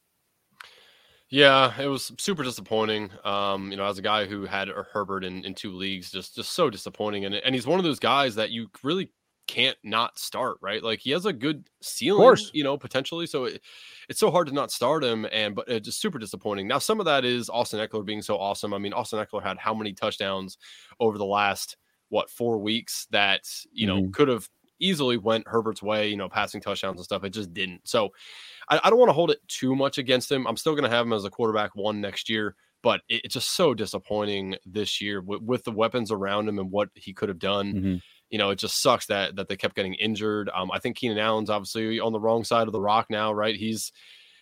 [1.30, 3.10] Yeah, it was super disappointing.
[3.24, 6.52] Um, you know, as a guy who had Herbert in, in two leagues, just just
[6.52, 7.24] so disappointing.
[7.24, 9.10] And and he's one of those guys that you really
[9.52, 10.82] can't not start, right?
[10.82, 13.28] Like he has a good ceiling, you know, potentially.
[13.28, 13.62] So it,
[14.08, 16.70] it's so hard to not start him, and but it's just super disappointing.
[16.70, 18.74] Now, some of that is Austin Ekeler being so awesome.
[18.74, 20.58] I mean, Austin Ekeler had how many touchdowns
[21.02, 21.76] over the last
[22.08, 23.42] what four weeks that
[23.74, 24.12] you know mm-hmm.
[24.12, 24.48] could have
[24.80, 27.26] easily went Herbert's way, you know, passing touchdowns and stuff.
[27.26, 27.82] It just didn't.
[27.84, 28.10] So
[28.70, 30.48] I, I don't want to hold it too much against him.
[30.48, 33.36] I'm still going to have him as a quarterback one next year, but it, it's
[33.36, 37.30] just so disappointing this year with, with, the weapons around him and what he could
[37.30, 37.74] have done.
[37.74, 37.96] Mm-hmm
[38.32, 40.50] you know, it just sucks that that they kept getting injured.
[40.56, 43.56] Um, I think Keenan Allen's obviously on the wrong side of the rock now, right?
[43.56, 43.92] He's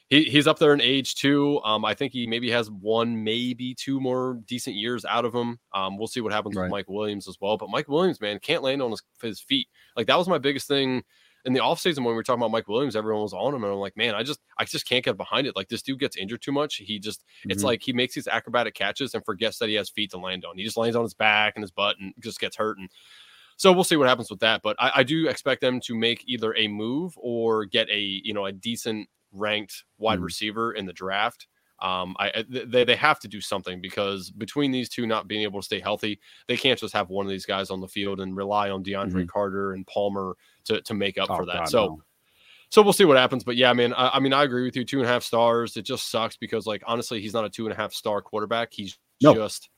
[0.10, 1.60] he, he's up there in age too.
[1.64, 5.60] Um, I think he maybe has one, maybe two more decent years out of him.
[5.74, 6.64] Um, we'll see what happens right.
[6.64, 7.57] with Mike Williams as well.
[7.57, 9.68] But Mike Williams, man, can't land on his, his feet.
[9.95, 11.03] Like that was my biggest thing
[11.45, 13.64] in the offseason when we were talking about Mike Williams, everyone was on him.
[13.64, 15.56] And I'm like, man, I just I just can't get behind it.
[15.56, 16.76] Like this dude gets injured too much.
[16.76, 17.52] He just mm-hmm.
[17.52, 20.44] it's like he makes these acrobatic catches and forgets that he has feet to land
[20.45, 20.57] on.
[20.57, 22.78] He just lands on his back and his butt and just gets hurt.
[22.78, 22.90] And
[23.60, 24.61] so we'll see what happens with that.
[24.64, 28.34] But I, I do expect them to make either a move or get a you
[28.34, 30.23] know a decent ranked wide mm-hmm.
[30.23, 31.48] receiver in the draft.
[31.81, 35.60] Um, I they, they have to do something because between these two not being able
[35.60, 38.36] to stay healthy, they can't just have one of these guys on the field and
[38.36, 39.26] rely on DeAndre mm-hmm.
[39.26, 41.57] Carter and Palmer to to make up oh, for that.
[41.57, 41.86] God, so.
[41.86, 42.03] No.
[42.72, 43.95] So we'll see what happens, but yeah, man.
[43.95, 44.86] I, I, mean, I agree with you.
[44.86, 45.76] Two and a half stars.
[45.76, 48.72] It just sucks because, like, honestly, he's not a two and a half star quarterback.
[48.72, 49.34] He's no.
[49.34, 49.69] just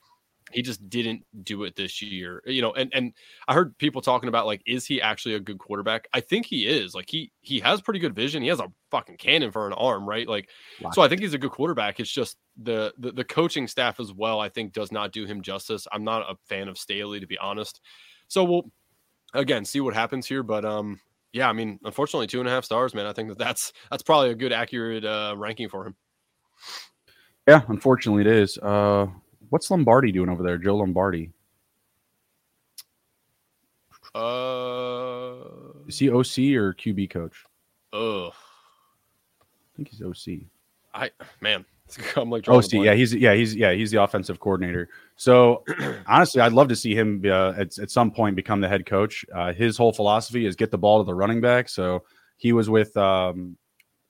[0.54, 3.14] he just didn't do it this year you know and and
[3.48, 6.08] i heard people talking about like is he actually a good quarterback?
[6.14, 9.18] I think he is like he he has pretty good vision he has a fucking
[9.18, 10.28] cannon for an arm right?
[10.28, 10.50] Like
[10.82, 10.92] wow.
[10.92, 14.14] so i think he's a good quarterback it's just the, the the coaching staff as
[14.14, 17.28] well i think does not do him justice i'm not a fan of staley to
[17.28, 17.82] be honest.
[18.28, 18.72] So we'll
[19.34, 21.00] again see what happens here but um
[21.34, 24.04] yeah i mean unfortunately two and a half stars man i think that that's that's
[24.04, 25.96] probably a good accurate uh ranking for him.
[27.48, 29.08] Yeah unfortunately it is uh
[29.52, 30.58] What's Lombardi doing over there?
[30.58, 31.30] Joe Lombardi.
[34.16, 35.34] Uh,
[35.88, 37.44] is he OC or QB coach?
[37.92, 39.44] Oh, I
[39.76, 40.46] think he's OC.
[40.94, 41.12] I
[41.42, 41.66] man,
[42.16, 42.72] I'm like OC.
[42.76, 44.88] Yeah, he's yeah he's yeah he's the offensive coordinator.
[45.18, 45.66] So
[46.08, 49.26] honestly, I'd love to see him uh, at at some point become the head coach.
[49.36, 51.68] Uh, his whole philosophy is get the ball to the running back.
[51.68, 52.06] So
[52.38, 53.58] he was with um,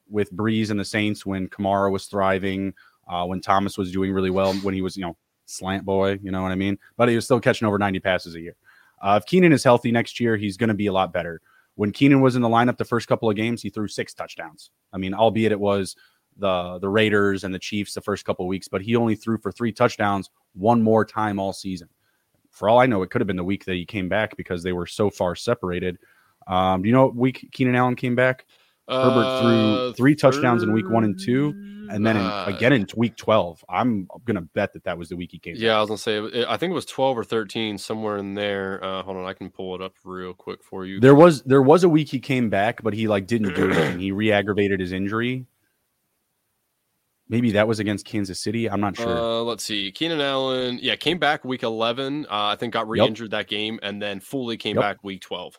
[0.08, 2.76] with Brees and the Saints when Kamara was thriving.
[3.08, 5.18] Uh, when Thomas was doing really well, when he was, you know,
[5.52, 6.78] slant boy, you know what I mean?
[6.98, 8.56] But he was still catching over 90 passes a year.
[9.02, 11.42] Uh, if Keenan is healthy next year, he's going to be a lot better.
[11.76, 14.72] When Keenan was in the lineup the first couple of games, he threw six touchdowns.
[14.94, 15.96] I mean, albeit it was
[16.38, 19.38] the the Raiders and the Chiefs the first couple of weeks, but he only threw
[19.38, 21.90] for three touchdowns one more time all season.
[22.52, 24.62] For all I know, it could have been the week that he came back because
[24.62, 25.98] they were so far separated.
[26.48, 28.46] Um, do you know what week Keenan Allen came back?
[28.92, 31.50] Herbert threw uh, three touchdowns in week one and two,
[31.90, 33.64] and then in, uh, again in week twelve.
[33.70, 35.54] I'm gonna bet that that was the week he came.
[35.54, 35.62] Back.
[35.62, 35.78] Yeah, back.
[35.78, 36.46] I was gonna say.
[36.48, 38.84] I think it was twelve or thirteen, somewhere in there.
[38.84, 41.00] Uh, hold on, I can pull it up real quick for you.
[41.00, 44.00] There was there was a week he came back, but he like didn't do anything.
[44.00, 45.46] He re-aggravated his injury.
[47.32, 48.70] Maybe that was against Kansas City.
[48.70, 49.18] I'm not sure.
[49.18, 49.90] Uh, let's see.
[49.94, 52.26] Keenan Allen, yeah, came back week 11.
[52.26, 53.40] Uh, I think got re-injured yep.
[53.40, 54.84] that game, and then fully came yep.
[54.84, 55.58] back week 12.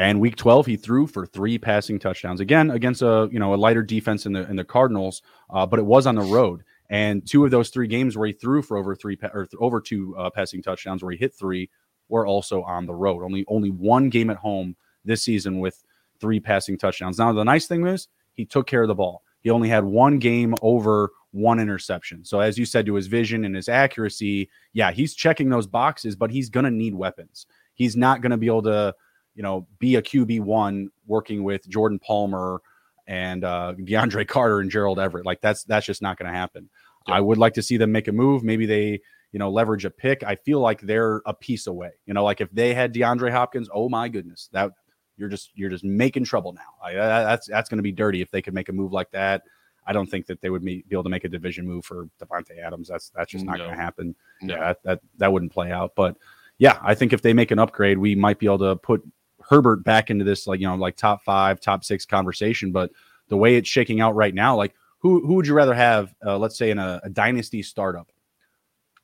[0.00, 3.56] And week 12, he threw for three passing touchdowns again against a you know a
[3.56, 5.20] lighter defense in the in the Cardinals,
[5.50, 6.64] uh, but it was on the road.
[6.88, 9.78] And two of those three games where he threw for over three or th- over
[9.78, 11.68] two uh, passing touchdowns, where he hit three,
[12.08, 13.22] were also on the road.
[13.22, 14.74] Only only one game at home
[15.04, 15.84] this season with
[16.18, 17.18] three passing touchdowns.
[17.18, 19.22] Now the nice thing is he took care of the ball.
[19.42, 22.24] He only had one game over one interception.
[22.24, 26.16] So as you said to his vision and his accuracy, yeah, he's checking those boxes,
[26.16, 27.44] but he's going to need weapons.
[27.74, 28.94] He's not going to be able to
[29.34, 32.60] you know, be a QB one working with Jordan Palmer
[33.06, 35.26] and uh, DeAndre Carter and Gerald Everett.
[35.26, 36.68] Like that's that's just not going to happen.
[37.06, 37.14] Yeah.
[37.14, 38.44] I would like to see them make a move.
[38.44, 39.00] Maybe they
[39.32, 40.22] you know leverage a pick.
[40.22, 41.90] I feel like they're a piece away.
[42.06, 44.72] You know, like if they had DeAndre Hopkins, oh my goodness, that
[45.16, 46.60] you're just you're just making trouble now.
[46.82, 49.42] I, that's that's going to be dirty if they could make a move like that.
[49.86, 52.08] I don't think that they would be, be able to make a division move for
[52.22, 52.88] Davante Adams.
[52.88, 53.64] That's that's just not no.
[53.64, 54.14] going to happen.
[54.42, 54.54] No.
[54.54, 55.92] Yeah, that, that that wouldn't play out.
[55.96, 56.16] But
[56.58, 59.02] yeah, I think if they make an upgrade, we might be able to put
[59.50, 62.70] Herbert back into this like you know like top five, top six conversation.
[62.70, 62.92] But
[63.28, 66.14] the way it's shaking out right now, like who who would you rather have?
[66.24, 68.10] Uh, let's say in a, a dynasty startup.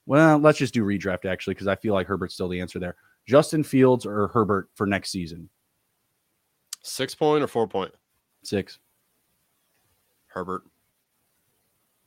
[0.06, 2.94] Well, let's just do redraft actually because I feel like Herbert's still the answer there.
[3.26, 5.48] Justin Fields or Herbert for next season?
[6.80, 7.92] Six point or four point?
[8.44, 8.78] Six.
[10.28, 10.62] Herbert.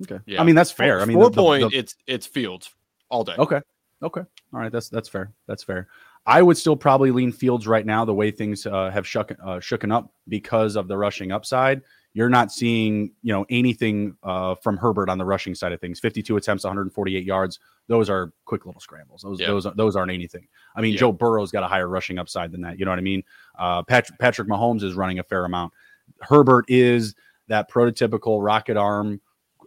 [0.03, 0.19] Okay.
[0.25, 0.39] Yeah.
[0.39, 1.01] I mean that's fair.
[1.01, 1.63] I mean four the, point.
[1.63, 2.73] The, the, it's it's Fields
[3.09, 3.35] all day.
[3.37, 3.59] Okay.
[4.01, 4.21] Okay.
[4.53, 4.71] All right.
[4.71, 5.33] That's that's fair.
[5.45, 5.89] That's fair.
[6.25, 9.57] I would still probably lean Fields right now, the way things uh, have shook, uh,
[9.57, 11.81] shooken up because of the rushing upside.
[12.13, 15.99] You're not seeing, you know, anything uh, from Herbert on the rushing side of things.
[15.99, 17.59] 52 attempts, 148 yards.
[17.87, 19.21] Those are quick little scrambles.
[19.21, 19.47] Those, yeah.
[19.47, 20.47] those, those aren't anything.
[20.75, 20.99] I mean, yeah.
[20.99, 22.79] Joe Burrow's got a higher rushing upside than that.
[22.79, 23.23] You know what I mean?
[23.57, 25.73] Uh, Patrick, Patrick Mahomes is running a fair amount.
[26.21, 27.15] Herbert is
[27.47, 29.21] that prototypical rocket arm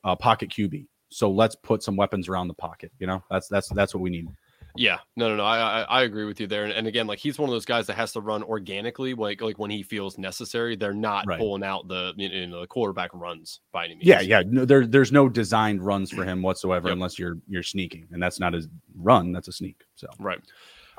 [0.04, 0.86] uh, pocket QB.
[1.08, 2.90] So let's put some weapons around the pocket.
[2.98, 4.28] You know, that's that's that's what we need.
[4.74, 5.44] Yeah, no, no, no.
[5.44, 6.64] I, I, I agree with you there.
[6.64, 9.40] And, and, again, like he's one of those guys that has to run organically, like
[9.42, 10.76] like when he feels necessary.
[10.76, 11.38] They're not right.
[11.38, 14.06] pulling out the you know, the quarterback runs by any means.
[14.06, 14.42] Yeah, yeah.
[14.46, 16.94] No, there, there's no designed runs for him whatsoever, yep.
[16.94, 18.62] unless you're you're sneaking, and that's not a
[18.96, 19.32] run.
[19.32, 19.82] That's a sneak.
[19.94, 20.40] So right.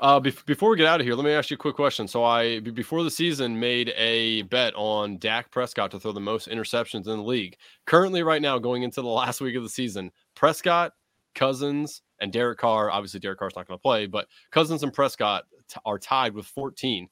[0.00, 2.08] Uh, be- before we get out of here, let me ask you a quick question.
[2.08, 6.20] So I, b- before the season, made a bet on Dak Prescott to throw the
[6.20, 7.56] most interceptions in the league.
[7.86, 10.92] Currently, right now, going into the last week of the season, Prescott,
[11.34, 12.90] Cousins, and Derek Carr.
[12.90, 16.46] Obviously, Derek Carr's not going to play, but Cousins and Prescott t- are tied with
[16.46, 17.08] 14.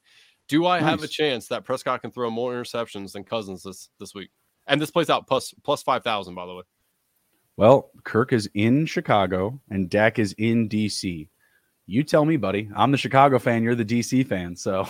[0.49, 0.89] Do I nice.
[0.89, 4.29] have a chance that Prescott can throw more interceptions than Cousins this this week?
[4.67, 6.63] And this plays out plus plus five thousand, by the way.
[7.55, 11.29] Well, Kirk is in Chicago and Dak is in DC.
[11.85, 12.69] You tell me, buddy.
[12.75, 13.61] I'm the Chicago fan.
[13.63, 14.55] You're the DC fan.
[14.55, 14.87] So,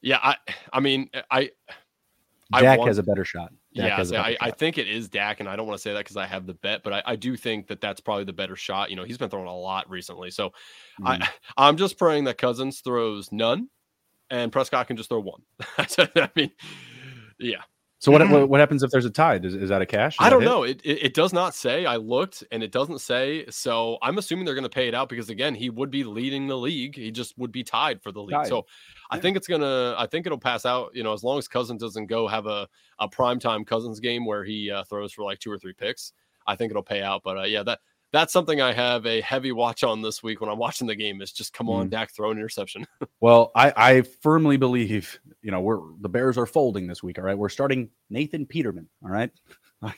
[0.00, 0.36] yeah, I,
[0.72, 1.50] I mean, I,
[2.52, 3.52] Dak want, has a better shot.
[3.72, 6.00] Yeah, so I, I, think it is Dak, and I don't want to say that
[6.00, 8.56] because I have the bet, but I, I, do think that that's probably the better
[8.56, 8.90] shot.
[8.90, 10.50] You know, he's been throwing a lot recently, so
[11.00, 11.06] mm.
[11.06, 13.68] I, I'm just praying that Cousins throws none,
[14.28, 15.42] and Prescott can just throw one.
[15.78, 16.50] I mean,
[17.38, 17.62] yeah,
[18.00, 19.36] so what, what, what happens if there's a tie?
[19.36, 20.14] Is, is that a cash?
[20.14, 20.62] Is I don't know.
[20.62, 21.84] It, it, it does not say.
[21.84, 23.44] I looked and it doesn't say.
[23.50, 26.46] So I'm assuming they're going to pay it out because again, he would be leading
[26.46, 26.96] the league.
[26.96, 28.36] He just would be tied for the league.
[28.36, 28.48] Tied.
[28.48, 28.64] So
[29.10, 29.94] I think it's gonna.
[29.98, 30.94] I think it'll pass out.
[30.94, 32.66] You know, as long as Cousins doesn't go have a
[33.00, 36.14] a primetime Cousins game where he uh, throws for like two or three picks.
[36.46, 37.22] I think it'll pay out.
[37.22, 37.80] But uh, yeah, that
[38.12, 41.20] that's something I have a heavy watch on this week when I'm watching the game.
[41.20, 41.90] Is just come on, mm.
[41.90, 42.86] Dak, throw an interception.
[43.20, 47.18] well, I, I firmly believe you know we're the Bears are folding this week.
[47.18, 48.88] All right, we're starting Nathan Peterman.
[49.02, 49.30] All right,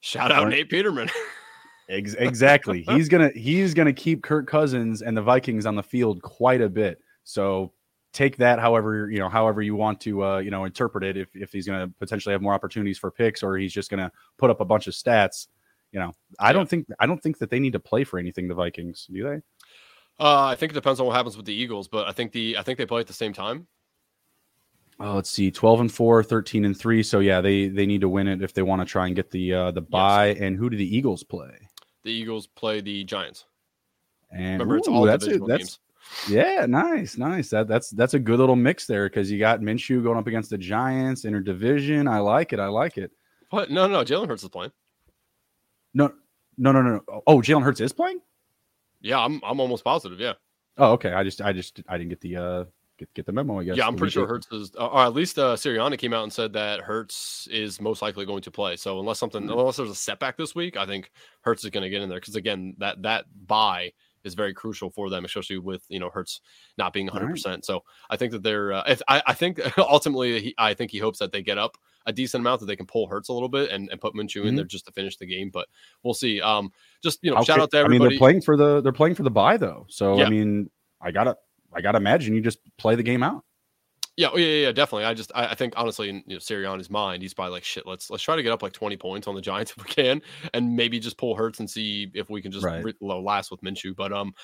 [0.00, 1.08] shout out Nate Peterman.
[1.88, 2.82] Ex- exactly.
[2.88, 6.68] he's gonna he's gonna keep Kirk Cousins and the Vikings on the field quite a
[6.68, 7.00] bit.
[7.24, 7.72] So
[8.12, 11.16] take that however you know however you want to uh, you know interpret it.
[11.16, 14.48] If if he's gonna potentially have more opportunities for picks or he's just gonna put
[14.48, 15.48] up a bunch of stats
[15.92, 16.52] you know, I yeah.
[16.54, 18.48] don't think I don't think that they need to play for anything.
[18.48, 19.36] The Vikings, do they?
[20.18, 22.56] Uh, I think it depends on what happens with the Eagles, but I think the
[22.58, 23.66] I think they play at the same time.
[25.00, 27.02] Oh, let's see, twelve and four, 13 and three.
[27.02, 29.30] So yeah, they they need to win it if they want to try and get
[29.30, 30.28] the uh, the bye.
[30.28, 30.38] Yes.
[30.40, 31.68] And who do the Eagles play?
[32.04, 33.46] The Eagles play the Giants.
[34.30, 35.78] And remember, ooh, it's all that's it, that's, games.
[36.28, 37.50] Yeah, nice, nice.
[37.50, 40.50] That that's that's a good little mix there because you got Minshew going up against
[40.50, 42.10] the Giants, interdivision.
[42.10, 42.60] I like it.
[42.60, 43.10] I like it.
[43.50, 43.70] What?
[43.70, 44.72] No, no, Jalen Hurts is playing.
[45.94, 46.12] No,
[46.56, 47.00] no, no, no.
[47.26, 48.20] Oh, Jalen Hurts is playing.
[49.00, 49.40] Yeah, I'm.
[49.44, 50.20] I'm almost positive.
[50.20, 50.34] Yeah.
[50.78, 51.12] Oh, okay.
[51.12, 52.64] I just, I just, I didn't get the uh
[53.02, 53.60] get, get the memo.
[53.60, 53.76] I guess.
[53.76, 56.32] Yeah, I'm pretty sure Hurts is, uh, or at least uh, Sirianni came out and
[56.32, 58.76] said that Hurts is most likely going to play.
[58.76, 59.58] So unless something, mm-hmm.
[59.58, 61.10] unless there's a setback this week, I think
[61.42, 63.92] Hurts is going to get in there because again, that that bye
[64.24, 66.40] is very crucial for them, especially with you know Hurts
[66.78, 67.24] not being 100.
[67.24, 67.32] Right.
[67.32, 68.72] percent So I think that they're.
[68.72, 71.76] Uh, I, I think ultimately, he, I think he hopes that they get up
[72.06, 74.38] a decent amount that they can pull Hurts a little bit and, and put Minshew
[74.38, 74.48] mm-hmm.
[74.48, 75.50] in there just to finish the game.
[75.52, 75.68] But
[76.02, 76.40] we'll see.
[76.40, 76.72] Um,
[77.02, 77.46] just you know, okay.
[77.46, 77.96] shout out to everybody.
[77.96, 79.86] I mean, they're playing for the they're playing for the bye though.
[79.88, 80.26] So yeah.
[80.26, 80.70] I mean,
[81.00, 81.36] I gotta
[81.74, 83.44] I gotta imagine you just play the game out.
[84.16, 85.06] Yeah, oh, yeah, yeah, definitely.
[85.06, 87.86] I just, I, I think honestly, in you know, Sirianni's mind, he's probably like, shit,
[87.86, 90.20] let's let's try to get up like twenty points on the Giants if we can,
[90.52, 92.84] and maybe just pull Hurts and see if we can just right.
[92.84, 93.96] re- last with Minshew.
[93.96, 94.34] But um,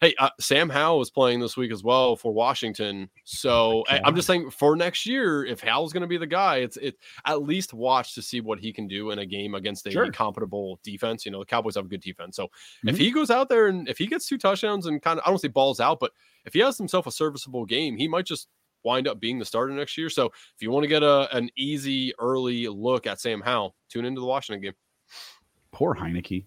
[0.00, 4.14] hey, uh, Sam Howell is playing this week as well for Washington, so I, am
[4.16, 6.96] just saying for next year, if Howell's going to be the guy, it's it
[7.26, 10.10] at least watch to see what he can do in a game against a sure.
[10.10, 11.26] compatible defense.
[11.26, 12.88] You know, the Cowboys have a good defense, so mm-hmm.
[12.88, 15.28] if he goes out there and if he gets two touchdowns and kind of, I
[15.28, 16.12] don't say balls out, but
[16.46, 18.48] if he has himself a serviceable game, he might just
[18.88, 20.08] wind up being the starter next year.
[20.10, 24.04] So if you want to get a an easy early look at Sam Howell, tune
[24.04, 24.74] into the Washington game.
[25.72, 26.46] Poor Heinicke.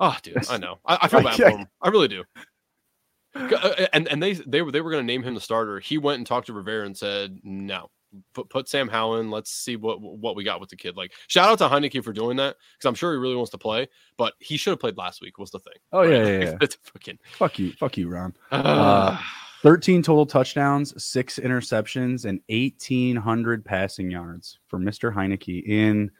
[0.00, 0.78] Oh, dude, I know.
[0.86, 1.66] I, I feel bad for him.
[1.82, 2.24] I really do.
[3.34, 5.80] Uh, uh, and and they they were they were going to name him the starter.
[5.80, 7.90] He went and talked to Rivera and said, "No,
[8.34, 9.30] put put Sam Howell in.
[9.30, 12.12] Let's see what what we got with the kid." Like shout out to Heinicke for
[12.12, 14.96] doing that because I'm sure he really wants to play, but he should have played
[14.96, 15.38] last week.
[15.38, 15.74] Was the thing?
[15.92, 16.10] Oh right?
[16.10, 16.66] yeah, yeah, yeah.
[16.84, 18.34] fucking fuck you, fuck you, Ron.
[18.50, 19.18] Uh,
[19.68, 25.14] 13 total touchdowns, six interceptions, and 1,800 passing yards for Mr.
[25.14, 26.10] Heinicke in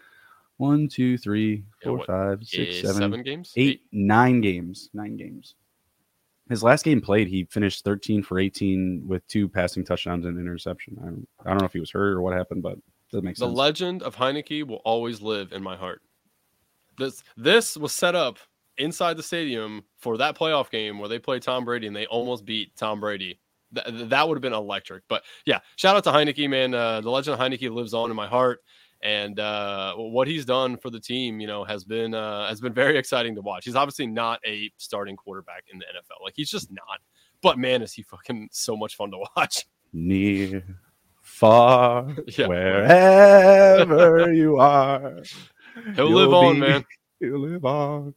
[0.58, 5.16] one, two, three, four, yeah, five, six, seven, seven games, eight, eight, nine games, nine
[5.16, 5.54] games.
[6.50, 10.98] His last game played, he finished 13 for 18 with two passing touchdowns and interception.
[11.00, 12.76] I don't, I don't know if he was hurt or what happened, but
[13.12, 13.50] that makes sense.
[13.50, 16.02] The legend of Heinicke will always live in my heart.
[16.98, 18.40] This this was set up
[18.78, 22.44] inside the stadium for that playoff game where they play Tom Brady and they almost
[22.44, 23.38] beat Tom Brady.
[23.74, 25.02] Th- that would have been electric.
[25.08, 26.74] But yeah, shout out to Heinicke, man.
[26.74, 28.60] Uh, the legend of Heinicke lives on in my heart,
[29.02, 32.72] and uh, what he's done for the team, you know, has been uh, has been
[32.72, 33.64] very exciting to watch.
[33.64, 37.00] He's obviously not a starting quarterback in the NFL, like he's just not.
[37.42, 39.66] But man, is he fucking so much fun to watch.
[39.92, 40.62] Near,
[41.22, 42.46] far, yeah.
[42.46, 45.22] wherever you are,
[45.94, 46.84] he'll live on, man.
[47.20, 48.14] He'll live on.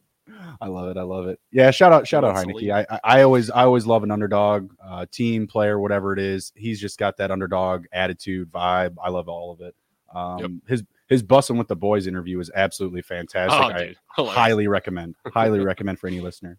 [0.60, 0.96] I love it.
[0.96, 1.40] I love it.
[1.50, 1.70] Yeah.
[1.70, 2.70] Shout out, shout out Heinicke.
[2.70, 6.52] I, I always, I always love an underdog, uh, team player, whatever it is.
[6.54, 8.96] He's just got that underdog attitude, vibe.
[9.02, 9.74] I love all of it.
[10.14, 10.50] Um, yep.
[10.68, 13.96] his his bussing with the boys interview is absolutely fantastic.
[14.16, 15.14] Oh, I highly recommend.
[15.26, 16.58] highly recommend for any listener.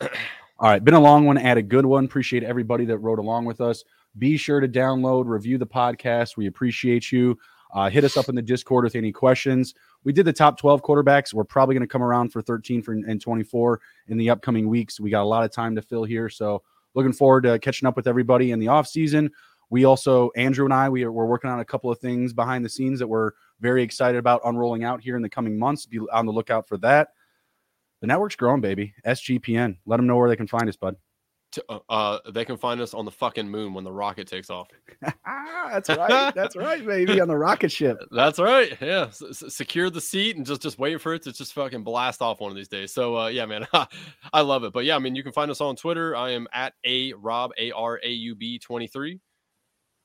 [0.00, 2.04] All right, been a long one, add a good one.
[2.04, 3.84] Appreciate everybody that rode along with us.
[4.18, 6.36] Be sure to download, review the podcast.
[6.36, 7.38] We appreciate you.
[7.74, 9.74] Uh, hit us up in the Discord with any questions.
[10.04, 11.32] We did the top 12 quarterbacks.
[11.32, 14.98] We're probably going to come around for 13 for, and 24 in the upcoming weeks.
[14.98, 16.28] We got a lot of time to fill here.
[16.28, 16.62] So
[16.94, 19.30] looking forward to catching up with everybody in the off season.
[19.70, 22.64] We also, Andrew and I, we are, we're working on a couple of things behind
[22.64, 23.30] the scenes that we're
[23.60, 25.86] very excited about unrolling out here in the coming months.
[25.86, 27.08] Be on the lookout for that.
[28.00, 28.94] The network's growing, baby.
[29.06, 29.78] SGPN.
[29.86, 30.96] Let them know where they can find us, bud.
[31.68, 34.68] Uh, uh, they can find us on the fucking moon when the rocket takes off.
[35.24, 36.34] That's right.
[36.34, 37.20] That's right, baby.
[37.20, 37.98] On the rocket ship.
[38.10, 38.76] That's right.
[38.80, 39.06] Yeah.
[39.08, 42.40] S- secure the seat and just just wait for it to just fucking blast off
[42.40, 42.92] one of these days.
[42.92, 43.66] So uh, yeah, man,
[44.32, 44.72] I love it.
[44.72, 46.16] But yeah, I mean, you can find us on Twitter.
[46.16, 49.20] I am at a Rob A R A U B twenty three.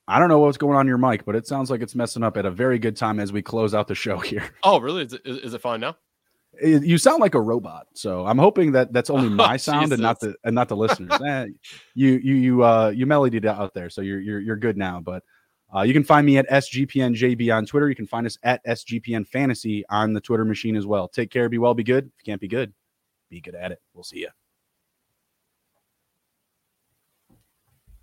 [0.10, 2.24] I don't know what's going on in your mic, but it sounds like it's messing
[2.24, 4.52] up at a very good time as we close out the show here.
[4.64, 5.04] Oh, really?
[5.04, 5.98] Is it, is it fine now?
[6.62, 7.88] You sound like a robot.
[7.94, 10.78] So I'm hoping that that's only my oh, sound and not the and not the
[10.78, 11.12] listeners.
[11.26, 11.48] eh,
[11.96, 15.00] you you you uh you melodied out there, so you're you're you're good now.
[15.00, 15.24] But
[15.76, 17.90] uh, you can find me at SGPNJB on Twitter.
[17.90, 21.08] You can find us at SGPN Fantasy on the Twitter machine as well.
[21.08, 22.06] Take care, be well, be good.
[22.06, 22.74] If you can't be good,
[23.30, 23.82] be good at it.
[23.94, 24.30] We'll see you.